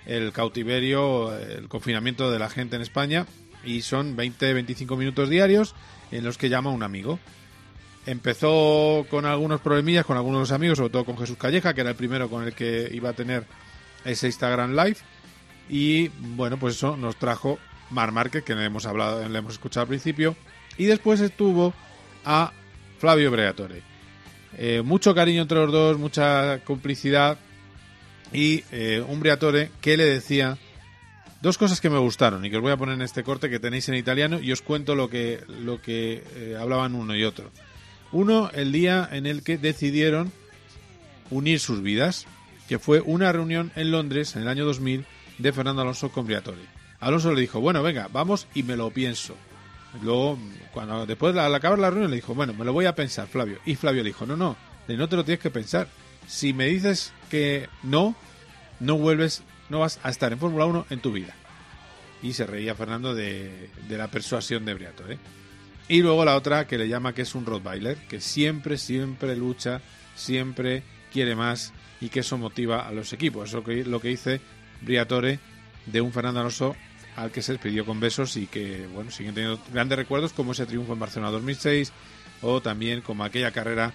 el 0.06 0.32
cautiverio, 0.32 1.38
el 1.38 1.68
confinamiento 1.68 2.30
de 2.30 2.38
la 2.38 2.48
gente 2.48 2.76
en 2.76 2.82
España 2.82 3.26
y 3.62 3.82
son 3.82 4.16
20-25 4.16 4.96
minutos 4.96 5.28
diarios 5.28 5.74
en 6.10 6.24
los 6.24 6.38
que 6.38 6.48
llama 6.48 6.70
un 6.70 6.82
amigo. 6.82 7.18
Empezó 8.06 9.04
con 9.10 9.26
algunos 9.26 9.60
problemillas 9.60 10.06
con 10.06 10.16
algunos 10.16 10.52
amigos, 10.52 10.78
sobre 10.78 10.92
todo 10.92 11.04
con 11.04 11.18
Jesús 11.18 11.36
Calleja, 11.36 11.74
que 11.74 11.82
era 11.82 11.90
el 11.90 11.96
primero 11.96 12.30
con 12.30 12.42
el 12.42 12.54
que 12.54 12.88
iba 12.90 13.10
a 13.10 13.12
tener 13.12 13.44
ese 14.06 14.28
Instagram 14.28 14.74
Live. 14.74 14.96
Y 15.68 16.08
bueno, 16.08 16.56
pues 16.56 16.76
eso 16.76 16.96
nos 16.96 17.16
trajo 17.16 17.58
Mar 17.90 18.12
Márquez, 18.12 18.44
que 18.44 18.54
le 18.54 18.64
hemos 18.64 18.86
hablado, 18.86 19.28
le 19.28 19.38
hemos 19.38 19.52
escuchado 19.52 19.82
al 19.82 19.88
principio, 19.88 20.36
y 20.80 20.86
después 20.86 21.20
estuvo 21.20 21.74
a 22.24 22.52
Flavio 22.98 23.30
Breatore. 23.30 23.82
Eh, 24.56 24.80
mucho 24.82 25.14
cariño 25.14 25.42
entre 25.42 25.58
los 25.58 25.70
dos, 25.70 25.98
mucha 25.98 26.60
complicidad 26.60 27.36
y 28.32 28.64
eh, 28.72 29.04
un 29.06 29.20
Breatore 29.20 29.70
que 29.82 29.98
le 29.98 30.06
decía 30.06 30.56
dos 31.42 31.58
cosas 31.58 31.82
que 31.82 31.90
me 31.90 31.98
gustaron 31.98 32.46
y 32.46 32.50
que 32.50 32.56
os 32.56 32.62
voy 32.62 32.72
a 32.72 32.78
poner 32.78 32.94
en 32.94 33.02
este 33.02 33.22
corte 33.22 33.50
que 33.50 33.60
tenéis 33.60 33.90
en 33.90 33.94
italiano 33.94 34.40
y 34.40 34.52
os 34.52 34.62
cuento 34.62 34.94
lo 34.94 35.10
que, 35.10 35.44
lo 35.48 35.82
que 35.82 36.24
eh, 36.34 36.56
hablaban 36.58 36.94
uno 36.94 37.14
y 37.14 37.24
otro. 37.24 37.50
Uno, 38.10 38.50
el 38.54 38.72
día 38.72 39.06
en 39.12 39.26
el 39.26 39.42
que 39.42 39.58
decidieron 39.58 40.32
unir 41.28 41.60
sus 41.60 41.82
vidas, 41.82 42.26
que 42.70 42.78
fue 42.78 43.02
una 43.02 43.30
reunión 43.32 43.70
en 43.76 43.90
Londres 43.90 44.34
en 44.34 44.42
el 44.42 44.48
año 44.48 44.64
2000 44.64 45.04
de 45.36 45.52
Fernando 45.52 45.82
Alonso 45.82 46.10
con 46.10 46.24
Briatore. 46.24 46.62
Alonso 47.00 47.34
le 47.34 47.42
dijo, 47.42 47.60
bueno, 47.60 47.82
venga, 47.82 48.08
vamos 48.10 48.46
y 48.54 48.62
me 48.62 48.78
lo 48.78 48.90
pienso. 48.90 49.36
Luego, 50.02 50.38
cuando 50.72 51.04
después 51.06 51.36
al 51.36 51.54
acabar 51.54 51.78
la 51.78 51.90
reunión 51.90 52.10
le 52.10 52.16
dijo, 52.16 52.34
bueno, 52.34 52.54
me 52.54 52.64
lo 52.64 52.72
voy 52.72 52.86
a 52.86 52.94
pensar, 52.94 53.26
Flavio. 53.26 53.58
Y 53.64 53.74
Flavio 53.74 54.02
le 54.02 54.10
dijo, 54.10 54.26
no, 54.26 54.36
no, 54.36 54.56
no 54.88 55.08
te 55.08 55.16
lo 55.16 55.24
tienes 55.24 55.40
que 55.40 55.50
pensar. 55.50 55.88
Si 56.26 56.52
me 56.52 56.66
dices 56.66 57.12
que 57.28 57.68
no, 57.82 58.14
no 58.78 58.96
vuelves, 58.96 59.42
no 59.68 59.80
vas 59.80 59.98
a 60.02 60.10
estar 60.10 60.32
en 60.32 60.38
Fórmula 60.38 60.66
1 60.66 60.86
en 60.90 61.00
tu 61.00 61.12
vida. 61.12 61.34
Y 62.22 62.34
se 62.34 62.46
reía 62.46 62.74
Fernando 62.74 63.14
de, 63.14 63.70
la 63.88 64.08
persuasión 64.08 64.64
de 64.64 64.74
Briato. 64.74 65.10
¿eh? 65.10 65.18
Y 65.88 66.02
luego 66.02 66.24
la 66.24 66.36
otra 66.36 66.66
que 66.66 66.78
le 66.78 66.88
llama 66.88 67.14
que 67.14 67.22
es 67.22 67.34
un 67.34 67.46
Rottweiler, 67.46 67.96
que 68.08 68.20
siempre, 68.20 68.78
siempre 68.78 69.34
lucha, 69.36 69.80
siempre 70.14 70.82
quiere 71.12 71.34
más 71.34 71.72
y 72.00 72.10
que 72.10 72.20
eso 72.20 72.38
motiva 72.38 72.86
a 72.86 72.92
los 72.92 73.12
equipos. 73.12 73.48
Eso 73.48 73.64
que 73.64 73.84
lo 73.84 74.00
que 74.00 74.08
dice 74.08 74.40
Briatore 74.82 75.40
de 75.86 76.00
un 76.00 76.12
Fernando 76.12 76.40
Alonso 76.40 76.76
al 77.20 77.30
que 77.30 77.42
se 77.42 77.52
despidió 77.52 77.84
con 77.84 78.00
besos 78.00 78.36
y 78.36 78.46
que, 78.46 78.86
bueno, 78.94 79.10
siguen 79.10 79.34
teniendo 79.34 79.60
grandes 79.72 79.98
recuerdos 79.98 80.32
como 80.32 80.52
ese 80.52 80.64
triunfo 80.64 80.94
en 80.94 81.00
Barcelona 81.00 81.30
2006 81.32 81.92
o 82.40 82.62
también 82.62 83.02
como 83.02 83.24
aquella 83.24 83.52
carrera 83.52 83.92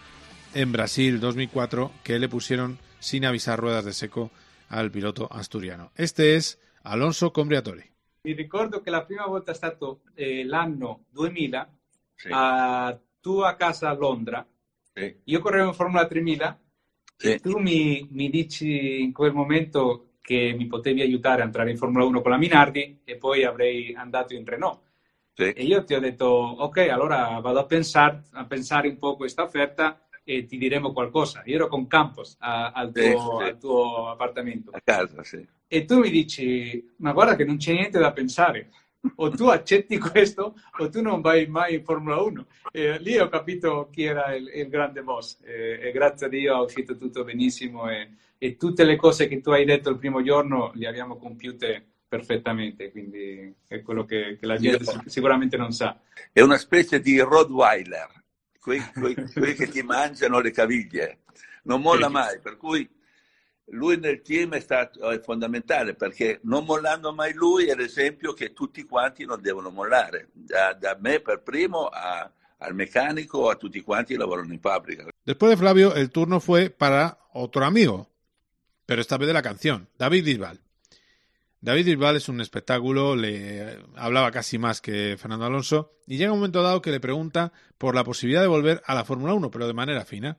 en 0.54 0.72
Brasil 0.72 1.20
2004 1.20 1.92
que 2.04 2.20
le 2.20 2.30
pusieron 2.30 2.78
sin 3.00 3.26
avisar 3.26 3.60
ruedas 3.60 3.84
de 3.84 3.94
seco 3.94 4.30
al 4.70 4.92
piloto 4.92 5.28
asturiano. 5.32 5.92
Este 5.96 6.36
es 6.36 6.60
Alonso 6.84 7.34
Combriatore. 7.34 7.92
Mi 8.24 8.36
recuerdo 8.36 8.84
que 8.84 8.92
la 8.92 9.06
primera 9.06 9.28
volta 9.28 9.54
è 9.54 9.56
stato 9.56 10.02
eh, 10.16 10.46
l'anno 10.46 11.06
2000 11.12 11.70
sì. 12.16 12.30
a, 12.32 12.96
tu 13.22 13.40
a 13.40 13.56
casa 13.56 13.90
a 13.90 13.96
Londra. 13.96 14.46
Sì. 14.94 15.16
Io 15.24 15.40
correvo 15.40 15.70
in 15.70 15.74
Formula 15.74 16.06
3000 16.06 16.60
sì. 17.18 17.32
e 17.32 17.40
tu 17.40 17.58
mi, 17.58 18.08
mi 18.12 18.30
dici 18.30 19.02
in 19.02 19.12
quel 19.12 19.34
momento 19.34 20.10
che 20.26 20.56
mi 20.58 20.66
potevi 20.66 21.02
aiutare 21.02 21.44
a 21.44 21.46
entrare 21.46 21.70
in 21.70 21.78
Formula 21.78 22.04
1 22.04 22.22
con 22.22 22.32
la 22.32 22.38
Minardi 22.38 23.02
e 23.04 23.16
poi 23.16 23.44
avrei 23.44 23.94
andato 23.94 24.34
in 24.34 24.44
Renault. 24.44 24.80
Sì. 25.36 25.52
E 25.52 25.64
io 25.64 25.84
ti 25.84 25.94
ho 25.94 26.00
detto, 26.00 26.26
ok, 26.26 26.78
allora 26.90 27.40
vado 27.42 27.60
a, 27.60 27.66
pensar, 27.66 28.24
a 28.32 28.46
pensare 28.46 28.88
un 28.88 28.98
po' 28.98 29.16
questa 29.18 29.44
offerta 29.44 30.08
e 30.24 30.46
ti 30.46 30.58
diremo 30.58 30.94
qualcosa. 30.94 31.44
Io 31.46 31.56
ero 31.56 31.68
con 31.68 31.86
Campos 31.86 32.38
a, 32.40 32.72
al, 32.72 32.92
tuo, 32.92 33.04
sì, 33.04 33.10
sì. 33.10 33.44
al, 33.44 33.58
tuo, 33.60 34.10
appartamento. 34.10 34.72
A 34.72 34.82
casa, 34.84 35.24
sì. 35.24 35.46
E 35.68 35.86
tu 35.86 36.00
mi 36.00 36.10
dici, 36.10 36.94
ma 36.98 37.12
guarda 37.12 37.36
che 37.36 37.46
non 37.46 37.58
c'è 37.58 37.74
niente 37.74 38.00
da 38.00 38.12
pensare. 38.12 38.72
O 39.18 39.30
tu 39.30 39.46
accetti 39.46 40.00
questo 40.02 40.56
o 40.80 40.90
tu 40.90 41.04
non 41.04 41.22
vai 41.22 41.46
mai 41.46 41.76
in 41.76 41.84
Formula 41.84 42.20
1. 42.20 42.46
E 42.72 42.98
lì 42.98 43.20
ho 43.20 43.28
capito 43.30 43.90
chi 43.92 44.06
era 44.06 44.34
il, 44.34 44.50
il 44.52 44.70
grande 44.70 45.04
boss. 45.04 45.38
E, 45.44 45.80
e, 45.84 45.92
grazie 45.92 46.26
a 46.26 46.30
Dio 46.30 46.60
è 46.60 46.64
uscito 46.64 46.98
tutto 46.98 47.24
benissimo 47.24 47.88
e, 47.92 48.10
e 48.46 48.58
tutte 48.58 48.84
le 48.84 48.96
cose 48.96 49.28
che 49.28 49.42
tu 49.42 49.50
hai 49.50 49.66
detto 49.66 49.90
il 49.90 49.98
primo 49.98 50.22
giorno 50.22 50.72
le 50.76 50.88
abbiamo 50.88 51.18
compiute 51.18 51.84
perfettamente, 52.08 52.92
quindi 52.92 53.52
è 53.68 53.82
quello 53.82 54.06
che, 54.06 54.38
che 54.40 54.46
la 54.46 54.58
gente 54.58 54.84
Io, 54.84 55.04
sicuramente 55.08 55.58
non 55.58 55.72
sa. 55.72 56.00
È 56.32 56.42
una 56.42 56.58
specie 56.58 57.00
di 57.00 57.20
Rottweiler, 57.20 58.08
quei, 58.60 58.80
quei, 58.94 59.16
quei 59.34 59.56
che 59.56 59.68
ti 59.68 59.82
mangiano 59.82 60.40
le 60.40 60.52
caviglie, 60.52 61.22
non 61.64 61.82
molla 61.82 62.08
mai, 62.08 62.40
per 62.40 62.58
cui 62.58 62.88
lui 63.70 63.98
nel 63.98 64.22
team 64.22 64.54
è 64.54 64.60
stato 64.60 65.10
è 65.10 65.20
fondamentale 65.20 65.96
perché 65.96 66.40
non 66.44 66.66
mollando 66.66 67.12
mai 67.12 67.34
lui 67.34 67.66
è 67.66 67.74
l'esempio 67.74 68.34
che 68.34 68.54
tutti 68.54 68.84
quanti 68.84 69.26
non 69.26 69.42
devono 69.42 69.72
mollare, 69.72 70.30
da, 70.34 70.74
da 70.74 70.96
me 71.02 71.20
per 71.20 71.42
primo 71.42 71.88
a, 71.88 72.32
al 72.60 72.76
mecánico, 72.76 73.50
a 73.50 73.56
tutti 73.56 73.82
quanti 73.82 74.14
che 74.14 74.20
lavorano 74.20 74.54
in 74.54 74.60
fabbrica. 74.60 75.08
Después 75.26 75.50
de 75.50 75.58
Flavio, 75.58 75.96
el 75.96 76.12
turno 76.12 76.40
fue 76.40 76.70
para 76.70 77.18
otro 77.34 77.66
amigo, 77.66 78.15
pero 78.86 79.02
esta 79.02 79.18
vez 79.18 79.28
de 79.28 79.34
la 79.34 79.42
canción, 79.42 79.90
David 79.98 80.26
Bisbal. 80.26 80.60
David 81.62 81.86
Bisbal 81.86 82.16
es 82.18 82.30
un 82.30 82.42
espectáculo, 82.42 83.16
le 83.16 83.80
hablaba 83.96 84.32
casi 84.32 84.58
más 84.58 84.82
que 84.82 85.18
Fernando 85.18 85.46
Alonso, 85.46 85.94
y 86.06 86.18
llega 86.18 86.32
un 86.32 86.40
momento 86.40 86.62
dado 86.62 86.82
que 86.82 86.92
le 86.92 87.00
pregunta 87.00 87.54
por 87.78 87.96
la 87.96 88.04
posibilidad 88.04 88.42
de 88.42 88.48
volver 88.48 88.84
a 88.86 88.94
la 88.94 89.04
Fórmula 89.04 89.34
1, 89.34 89.50
pero 89.50 89.66
de 89.66 89.74
manera 89.74 90.06
fina. 90.06 90.38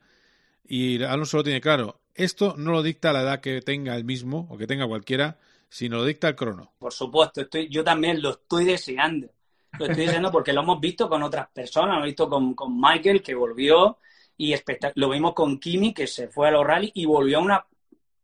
Y 0.65 1.03
Alonso 1.03 1.39
lo 1.39 1.45
tiene 1.45 1.61
claro, 1.61 2.01
esto 2.15 2.55
no 2.57 2.73
lo 2.73 2.83
dicta 2.83 3.13
la 3.13 3.23
edad 3.23 3.41
que 3.41 3.61
tenga 3.61 3.97
el 3.97 4.05
mismo 4.05 4.47
o 4.51 4.57
que 4.57 4.67
tenga 4.67 4.87
cualquiera, 4.87 5.39
sino 5.69 5.97
lo 5.97 6.05
dicta 6.05 6.29
el 6.29 6.37
crono. 6.37 6.73
Por 6.79 6.93
supuesto, 6.93 7.41
estoy, 7.43 7.69
yo 7.69 7.85
también 7.85 8.23
lo 8.23 8.31
estoy 8.31 8.65
deseando. 8.65 9.29
Lo 9.79 9.87
estoy 9.87 10.07
deseando 10.07 10.31
porque 10.31 10.53
lo 10.53 10.63
hemos 10.63 10.81
visto 10.81 11.09
con 11.09 11.23
otras 11.23 11.49
personas, 11.51 11.89
lo 11.89 11.95
hemos 11.97 12.07
visto 12.07 12.29
con, 12.29 12.55
con 12.55 12.81
Michael, 12.81 13.23
que 13.23 13.35
volvió, 13.35 13.99
y 14.39 14.55
lo 14.95 15.11
vimos 15.11 15.35
con 15.35 15.59
Kimi, 15.59 15.93
que 15.93 16.07
se 16.07 16.29
fue 16.29 16.49
a 16.49 16.53
los 16.53 16.67
rally 16.67 16.93
y 16.95 17.05
volvió 17.05 17.39
a 17.39 17.43
una 17.43 17.67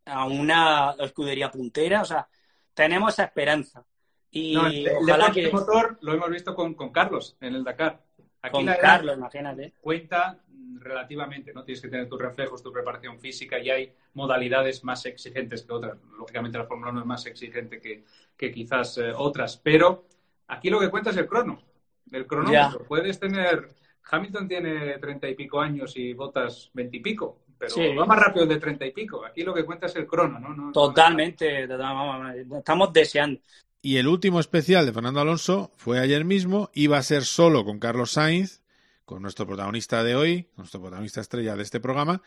a 0.05 0.27
una 0.27 0.95
escudería 0.99 1.51
puntera. 1.51 2.03
O 2.03 2.05
sea, 2.05 2.29
tenemos 2.75 3.13
esa 3.15 3.25
esperanza. 3.25 3.85
Y 4.31 4.57
ojalá 4.89 5.31
que... 5.31 5.51
motor 5.51 5.99
lo 6.01 6.15
hemos 6.15 6.31
visto 6.31 6.55
con, 6.55 6.75
con, 6.75 6.91
Carlos 6.91 7.37
en 7.41 7.55
el 7.55 7.65
Dakar. 7.65 8.03
Aquí 8.41 8.53
con 8.53 8.67
Carlos, 8.81 9.17
imagínate. 9.17 9.75
Cuenta 9.81 10.39
relativamente, 10.79 11.53
¿no? 11.53 11.65
Tienes 11.65 11.83
que 11.83 11.89
tener 11.89 12.09
tus 12.09 12.21
reflejos, 12.21 12.63
tu 12.63 12.73
preparación 12.73 13.19
física 13.19 13.59
y 13.59 13.71
hay 13.71 13.93
modalidades 14.15 14.83
más 14.85 15.05
exigentes 15.07 15.63
que 15.63 15.73
otras. 15.73 15.99
Lógicamente 16.19 16.59
la 16.59 16.65
Fórmula 16.65 16.91
1 16.91 17.01
es 17.01 17.07
más 17.07 17.27
exigente 17.27 17.81
que, 17.81 18.05
que 18.37 18.51
quizás 18.51 18.99
eh, 18.99 19.13
otras, 19.15 19.59
pero 19.59 20.07
aquí 20.49 20.71
lo 20.71 20.81
que 20.81 20.91
cuenta 20.91 21.11
es 21.11 21.17
el 21.19 21.27
crono. 21.27 21.63
El 22.11 22.27
cronómetro. 22.27 22.85
Puedes 22.85 23.19
tener... 23.21 23.69
Hamilton 24.11 24.49
tiene 24.49 24.99
treinta 24.99 25.29
y 25.29 25.35
pico 25.37 25.61
años 25.61 25.97
y 25.97 26.13
botas 26.13 26.71
veintipico 26.75 27.42
pero 27.63 27.97
va 27.97 28.07
más 28.07 28.19
rápido 28.19 28.47
de 28.47 28.59
treinta 28.59 28.85
y 28.85 28.91
pico. 28.91 29.25
Aquí 29.25 29.43
lo 29.43 29.55
que 29.55 29.65
cuenta 29.65 29.87
es 29.87 29.95
el 29.97 30.07
crono, 30.07 30.41
¿no? 30.41 30.73
Totalmente, 30.73 31.65
estamos 31.65 32.93
deseando. 32.93 33.41
Y 33.81 33.97
el 33.97 34.09
último 34.09 34.41
especial 34.41 34.87
de 34.87 34.93
Fernando 34.93 35.21
Alonso 35.21 35.73
fue 35.77 35.99
ayer 36.01 36.25
mismo, 36.25 36.71
iba 36.75 36.99
a 36.99 37.03
ser 37.03 37.25
solo 37.25 37.65
con 37.65 37.79
Carlos 37.79 38.13
Sainz, 38.13 38.63
con 39.05 39.23
nuestro 39.23 39.47
protagonista 39.47 40.03
de 40.05 40.15
hoy, 40.15 40.49
nuestro 40.57 40.81
protagonista 40.81 41.21
estrella 41.21 41.57
de 41.57 41.63
este 41.63 41.81
programa, 41.81 42.23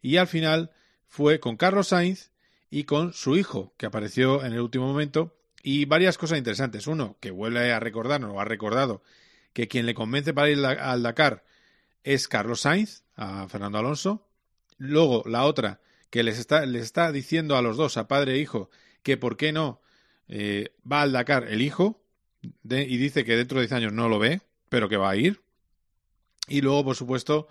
y 0.00 0.18
al 0.18 0.26
final 0.26 0.70
fue 1.06 1.40
con 1.40 1.56
Carlos 1.56 1.88
Sainz 1.88 2.30
y 2.70 2.84
con 2.84 3.12
su 3.12 3.36
hijo, 3.36 3.72
que 3.76 3.86
apareció 3.86 4.44
en 4.44 4.52
el 4.52 4.60
último 4.60 4.86
momento, 4.86 5.34
y 5.62 5.86
varias 5.86 6.18
cosas 6.18 6.38
interesantes. 6.38 6.86
Uno, 6.86 7.16
que 7.20 7.30
vuelve 7.30 7.72
a 7.72 7.80
recordarnos, 7.80 8.30
o 8.32 8.40
ha 8.40 8.44
recordado, 8.44 9.02
que 9.52 9.66
quien 9.66 9.86
le 9.86 9.94
convence 9.94 10.34
para 10.34 10.50
ir 10.50 10.64
al 10.64 11.02
Dakar 11.02 11.44
es 12.04 12.28
Carlos 12.28 12.60
Sainz, 12.60 13.02
a 13.16 13.48
Fernando 13.48 13.78
Alonso. 13.78 14.27
Luego, 14.78 15.22
la 15.26 15.44
otra, 15.44 15.80
que 16.10 16.22
les 16.22 16.38
está, 16.38 16.64
les 16.64 16.82
está 16.82 17.12
diciendo 17.12 17.56
a 17.56 17.62
los 17.62 17.76
dos, 17.76 17.96
a 17.96 18.08
padre 18.08 18.34
e 18.34 18.38
hijo, 18.38 18.70
que 19.02 19.16
por 19.16 19.36
qué 19.36 19.52
no 19.52 19.80
eh, 20.28 20.72
va 20.90 21.02
al 21.02 21.12
Dakar 21.12 21.48
el 21.48 21.62
hijo, 21.62 22.02
y 22.40 22.96
dice 22.96 23.24
que 23.24 23.36
dentro 23.36 23.58
de 23.58 23.66
10 23.66 23.72
años 23.72 23.92
no 23.92 24.08
lo 24.08 24.18
ve, 24.18 24.40
pero 24.68 24.88
que 24.88 24.96
va 24.96 25.10
a 25.10 25.16
ir. 25.16 25.42
Y 26.46 26.60
luego, 26.60 26.84
por 26.84 26.96
supuesto, 26.96 27.48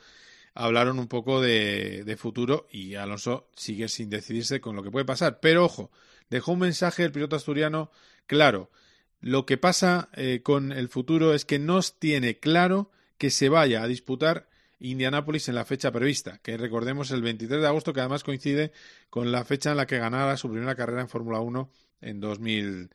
hablaron 0.53 0.97
un 0.97 1.07
poco 1.07 1.41
de, 1.41 2.17
futuro 2.17 2.67
y 2.71 2.95
Alonso 2.95 3.49
sigue 3.55 3.87
sin 3.89 4.09
decidirse 4.09 4.59
con 4.59 4.75
lo 4.75 4.83
que 4.83 4.91
puede 4.91 5.05
pasar. 5.05 5.39
Pero 5.39 5.65
ojo, 5.65 5.91
dejó 6.29 6.53
un 6.53 6.59
mensaje 6.59 7.03
el 7.03 7.11
piloto 7.11 7.35
asturiano 7.35 7.91
claro. 8.25 8.71
Lo 9.19 9.45
que 9.45 9.57
pasa 9.57 10.09
eh, 10.13 10.41
con 10.43 10.71
el 10.71 10.89
futuro 10.89 11.33
es 11.33 11.45
que 11.45 11.59
no 11.59 11.79
tiene 11.81 12.39
claro 12.39 12.91
que 13.17 13.29
se 13.29 13.49
vaya 13.49 13.83
a 13.83 13.87
disputar 13.87 14.47
Indianápolis 14.79 15.49
en 15.49 15.55
la 15.55 15.65
fecha 15.65 15.91
prevista, 15.91 16.39
que 16.39 16.57
recordemos 16.57 17.11
el 17.11 17.21
23 17.21 17.61
de 17.61 17.67
agosto, 17.67 17.93
que 17.93 17.99
además 17.99 18.23
coincide 18.23 18.71
con 19.09 19.31
la 19.31 19.43
fecha 19.43 19.71
en 19.71 19.77
la 19.77 19.87
que 19.87 19.97
ganara 19.97 20.37
su 20.37 20.49
primera 20.49 20.75
carrera 20.75 21.01
en 21.01 21.09
Fórmula 21.09 21.39
1 21.39 21.69
en, 22.01 22.19
2000, 22.19 22.89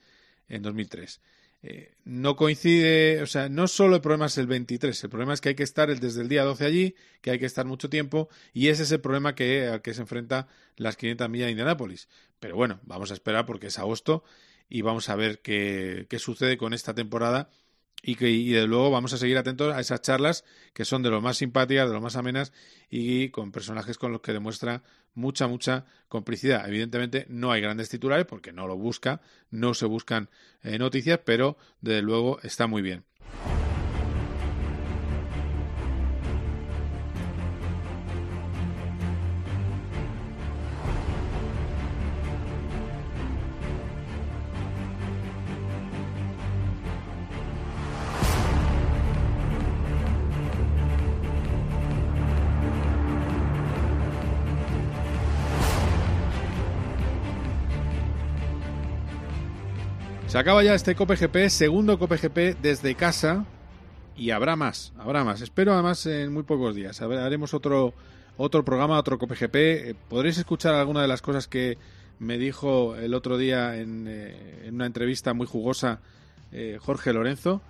en 0.48 0.62
2003. 0.62 1.20
Eh, 1.64 1.94
no 2.04 2.34
coincide, 2.34 3.22
o 3.22 3.26
sea, 3.26 3.48
no 3.48 3.68
solo 3.68 3.96
el 3.96 4.02
problema 4.02 4.26
es 4.26 4.36
el 4.38 4.48
23, 4.48 5.04
el 5.04 5.10
problema 5.10 5.32
es 5.32 5.40
que 5.40 5.50
hay 5.50 5.54
que 5.54 5.62
estar 5.62 5.88
desde 5.96 6.20
el 6.20 6.28
día 6.28 6.42
12 6.42 6.64
allí, 6.64 6.94
que 7.20 7.30
hay 7.30 7.38
que 7.38 7.46
estar 7.46 7.66
mucho 7.66 7.88
tiempo, 7.88 8.28
y 8.52 8.68
ese 8.68 8.82
es 8.82 8.90
el 8.90 9.00
problema 9.00 9.34
que, 9.34 9.68
al 9.68 9.82
que 9.82 9.94
se 9.94 10.00
enfrenta 10.00 10.48
las 10.76 10.96
500 10.96 11.28
millas 11.30 11.46
de 11.46 11.52
Indianápolis. 11.52 12.08
Pero 12.40 12.56
bueno, 12.56 12.80
vamos 12.82 13.12
a 13.12 13.14
esperar 13.14 13.46
porque 13.46 13.68
es 13.68 13.78
agosto 13.78 14.24
y 14.68 14.82
vamos 14.82 15.08
a 15.08 15.14
ver 15.14 15.40
qué, 15.40 16.06
qué 16.08 16.18
sucede 16.18 16.56
con 16.56 16.74
esta 16.74 16.94
temporada 16.94 17.48
y 18.02 18.16
que 18.16 18.28
y 18.30 18.50
de 18.50 18.66
luego 18.66 18.90
vamos 18.90 19.12
a 19.12 19.18
seguir 19.18 19.38
atentos 19.38 19.74
a 19.74 19.80
esas 19.80 20.02
charlas 20.02 20.44
que 20.74 20.84
son 20.84 21.02
de 21.02 21.10
lo 21.10 21.20
más 21.20 21.38
simpáticas, 21.38 21.88
de 21.88 21.94
lo 21.94 22.00
más 22.00 22.16
amenas 22.16 22.52
y 22.90 23.28
con 23.30 23.52
personajes 23.52 23.96
con 23.96 24.12
los 24.12 24.20
que 24.20 24.32
demuestra 24.32 24.82
mucha, 25.14 25.46
mucha 25.46 25.86
complicidad. 26.08 26.68
Evidentemente 26.68 27.26
no 27.28 27.52
hay 27.52 27.60
grandes 27.60 27.88
titulares 27.88 28.26
porque 28.26 28.52
no 28.52 28.66
lo 28.66 28.76
busca, 28.76 29.20
no 29.50 29.74
se 29.74 29.86
buscan 29.86 30.28
eh, 30.62 30.78
noticias, 30.78 31.20
pero 31.24 31.56
desde 31.80 32.02
luego 32.02 32.40
está 32.42 32.66
muy 32.66 32.82
bien. 32.82 33.04
Se 60.32 60.38
acaba 60.38 60.64
ya 60.64 60.72
este 60.72 60.94
COPGP, 60.94 61.50
segundo 61.50 61.98
COPGP 61.98 62.58
desde 62.62 62.94
casa 62.94 63.44
y 64.16 64.30
habrá 64.30 64.56
más, 64.56 64.94
habrá 64.96 65.24
más. 65.24 65.42
Espero 65.42 65.74
además 65.74 66.06
en 66.06 66.32
muy 66.32 66.42
pocos 66.42 66.74
días. 66.74 67.02
Haremos 67.02 67.52
otro, 67.52 67.92
otro 68.38 68.64
programa, 68.64 68.98
otro 68.98 69.18
COPGP. 69.18 69.54
Eh, 69.56 69.94
podréis 70.08 70.38
escuchar 70.38 70.74
alguna 70.74 71.02
de 71.02 71.08
las 71.08 71.20
cosas 71.20 71.48
que 71.48 71.76
me 72.18 72.38
dijo 72.38 72.96
el 72.96 73.12
otro 73.12 73.36
día 73.36 73.76
en, 73.76 74.06
eh, 74.08 74.70
una 74.72 74.86
entrevista 74.86 75.34
muy 75.34 75.46
jugosa 75.46 76.00
eh, 76.50 76.78
Jorge 76.80 77.12
Lorenzo. 77.12 77.60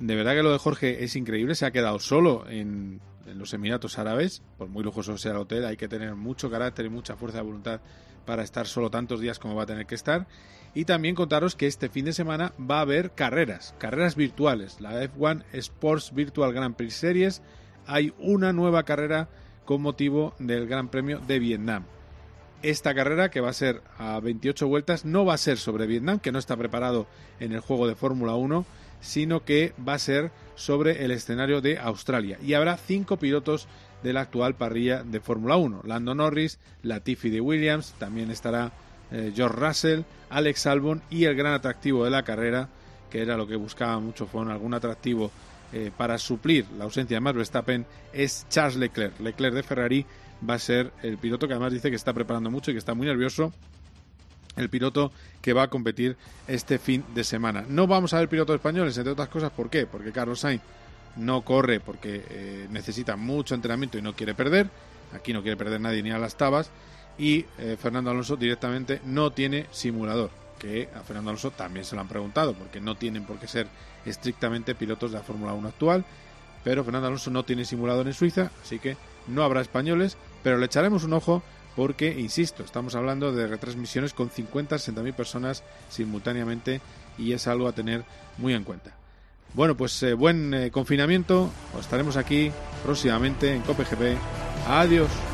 De 0.00 0.16
verdad 0.16 0.34
que 0.34 0.42
lo 0.42 0.52
de 0.52 0.58
Jorge 0.58 1.02
es 1.02 1.16
increíble. 1.16 1.54
Se 1.54 1.64
ha 1.64 1.70
quedado 1.70 1.98
solo 1.98 2.44
en, 2.46 3.00
en 3.26 3.38
los 3.38 3.54
Emiratos 3.54 3.98
Árabes. 3.98 4.42
Por 4.58 4.68
muy 4.68 4.84
lujoso 4.84 5.16
sea 5.16 5.32
el 5.32 5.38
hotel, 5.38 5.64
hay 5.64 5.78
que 5.78 5.88
tener 5.88 6.14
mucho 6.14 6.50
carácter 6.50 6.84
y 6.84 6.90
mucha 6.90 7.16
fuerza 7.16 7.38
de 7.38 7.44
voluntad 7.44 7.80
para 8.26 8.42
estar 8.42 8.66
solo 8.66 8.90
tantos 8.90 9.20
días 9.20 9.38
como 9.38 9.54
va 9.54 9.62
a 9.62 9.66
tener 9.66 9.86
que 9.86 9.94
estar. 9.94 10.26
Y 10.74 10.84
también 10.86 11.14
contaros 11.14 11.54
que 11.54 11.68
este 11.68 11.88
fin 11.88 12.04
de 12.04 12.12
semana 12.12 12.52
va 12.58 12.78
a 12.78 12.82
haber 12.82 13.12
carreras, 13.12 13.74
carreras 13.78 14.16
virtuales. 14.16 14.80
La 14.80 15.04
F1 15.04 15.44
Sports 15.52 16.12
Virtual 16.12 16.52
Grand 16.52 16.74
Prix 16.74 16.94
Series. 16.94 17.42
Hay 17.86 18.12
una 18.18 18.52
nueva 18.52 18.82
carrera 18.82 19.28
con 19.64 19.82
motivo 19.82 20.34
del 20.38 20.66
Gran 20.66 20.88
Premio 20.88 21.20
de 21.20 21.38
Vietnam. 21.38 21.84
Esta 22.62 22.94
carrera, 22.94 23.30
que 23.30 23.40
va 23.40 23.50
a 23.50 23.54
ser 23.54 23.82
a 23.98 24.18
28 24.20 24.66
vueltas, 24.66 25.04
no 25.04 25.24
va 25.24 25.34
a 25.34 25.38
ser 25.38 25.58
sobre 25.58 25.86
Vietnam, 25.86 26.18
que 26.18 26.32
no 26.32 26.38
está 26.38 26.56
preparado 26.56 27.06
en 27.38 27.52
el 27.52 27.60
juego 27.60 27.86
de 27.86 27.94
Fórmula 27.94 28.34
1, 28.34 28.64
sino 29.00 29.44
que 29.44 29.74
va 29.86 29.94
a 29.94 29.98
ser 29.98 30.32
sobre 30.54 31.04
el 31.04 31.10
escenario 31.10 31.60
de 31.60 31.78
Australia. 31.78 32.38
Y 32.42 32.54
habrá 32.54 32.78
cinco 32.78 33.18
pilotos 33.18 33.68
de 34.02 34.12
la 34.12 34.22
actual 34.22 34.54
parrilla 34.54 35.04
de 35.04 35.20
Fórmula 35.20 35.56
1. 35.56 35.82
Lando 35.84 36.14
Norris, 36.14 36.58
Latifi 36.82 37.28
de 37.30 37.40
Williams, 37.40 37.94
también 37.98 38.30
estará 38.30 38.72
eh, 39.14 39.32
George 39.32 39.56
Russell, 39.56 40.00
Alex 40.28 40.66
Albon 40.66 41.00
y 41.08 41.24
el 41.24 41.36
gran 41.36 41.54
atractivo 41.54 42.04
de 42.04 42.10
la 42.10 42.24
carrera, 42.24 42.68
que 43.10 43.22
era 43.22 43.36
lo 43.36 43.46
que 43.46 43.54
buscaba 43.54 44.00
mucho, 44.00 44.26
fue 44.26 44.42
algún 44.50 44.74
atractivo 44.74 45.30
eh, 45.72 45.92
para 45.96 46.18
suplir 46.18 46.66
la 46.76 46.84
ausencia 46.84 47.16
de 47.16 47.20
Max 47.20 47.36
Verstappen, 47.36 47.86
es 48.12 48.44
Charles 48.48 48.76
Leclerc. 48.76 49.20
Leclerc 49.20 49.54
de 49.54 49.62
Ferrari 49.62 50.06
va 50.48 50.54
a 50.54 50.58
ser 50.58 50.92
el 51.04 51.16
piloto 51.18 51.46
que 51.46 51.54
además 51.54 51.72
dice 51.72 51.90
que 51.90 51.96
está 51.96 52.12
preparando 52.12 52.50
mucho 52.50 52.72
y 52.72 52.74
que 52.74 52.78
está 52.78 52.94
muy 52.94 53.06
nervioso. 53.06 53.52
El 54.56 54.68
piloto 54.68 55.12
que 55.40 55.52
va 55.52 55.64
a 55.64 55.70
competir 55.70 56.16
este 56.48 56.78
fin 56.78 57.04
de 57.14 57.22
semana. 57.22 57.64
No 57.68 57.86
vamos 57.86 58.14
a 58.14 58.18
ver 58.18 58.28
pilotos 58.28 58.56
españoles, 58.56 58.96
entre 58.98 59.12
otras 59.12 59.28
cosas, 59.28 59.52
¿por 59.52 59.70
qué? 59.70 59.86
Porque 59.86 60.10
Carlos 60.10 60.40
Sainz 60.40 60.62
no 61.14 61.42
corre 61.42 61.78
porque 61.78 62.24
eh, 62.28 62.66
necesita 62.70 63.14
mucho 63.14 63.54
entrenamiento 63.54 63.96
y 63.96 64.02
no 64.02 64.14
quiere 64.14 64.34
perder. 64.34 64.70
Aquí 65.12 65.32
no 65.32 65.42
quiere 65.42 65.56
perder 65.56 65.80
nadie 65.80 66.02
ni 66.02 66.10
a 66.10 66.18
las 66.18 66.36
tabas 66.36 66.72
y 67.18 67.44
eh, 67.58 67.76
Fernando 67.80 68.10
Alonso 68.10 68.36
directamente 68.36 69.00
no 69.04 69.30
tiene 69.30 69.66
simulador, 69.70 70.30
que 70.58 70.88
a 70.94 71.00
Fernando 71.00 71.30
Alonso 71.30 71.50
también 71.50 71.84
se 71.84 71.94
lo 71.94 72.00
han 72.00 72.08
preguntado, 72.08 72.54
porque 72.54 72.80
no 72.80 72.96
tienen 72.96 73.24
por 73.24 73.38
qué 73.38 73.46
ser 73.46 73.66
estrictamente 74.04 74.74
pilotos 74.74 75.12
de 75.12 75.18
la 75.18 75.24
Fórmula 75.24 75.52
1 75.52 75.68
actual, 75.68 76.04
pero 76.62 76.84
Fernando 76.84 77.08
Alonso 77.08 77.30
no 77.30 77.44
tiene 77.44 77.64
simulador 77.64 78.06
en 78.06 78.14
Suiza, 78.14 78.50
así 78.62 78.78
que 78.78 78.96
no 79.26 79.42
habrá 79.42 79.60
españoles, 79.60 80.16
pero 80.42 80.58
le 80.58 80.66
echaremos 80.66 81.04
un 81.04 81.12
ojo 81.12 81.42
porque, 81.76 82.18
insisto, 82.18 82.62
estamos 82.62 82.94
hablando 82.94 83.32
de 83.32 83.46
retransmisiones 83.46 84.12
con 84.12 84.30
50, 84.30 84.78
60 84.78 85.02
mil 85.02 85.14
personas 85.14 85.64
simultáneamente 85.88 86.80
y 87.18 87.32
es 87.32 87.46
algo 87.46 87.66
a 87.66 87.72
tener 87.72 88.04
muy 88.38 88.54
en 88.54 88.64
cuenta. 88.64 88.92
Bueno, 89.54 89.76
pues 89.76 90.02
eh, 90.02 90.14
buen 90.14 90.52
eh, 90.52 90.70
confinamiento, 90.70 91.50
estaremos 91.78 92.16
aquí 92.16 92.50
próximamente 92.84 93.54
en 93.54 93.62
COPGP. 93.62 94.18
Adiós. 94.68 95.33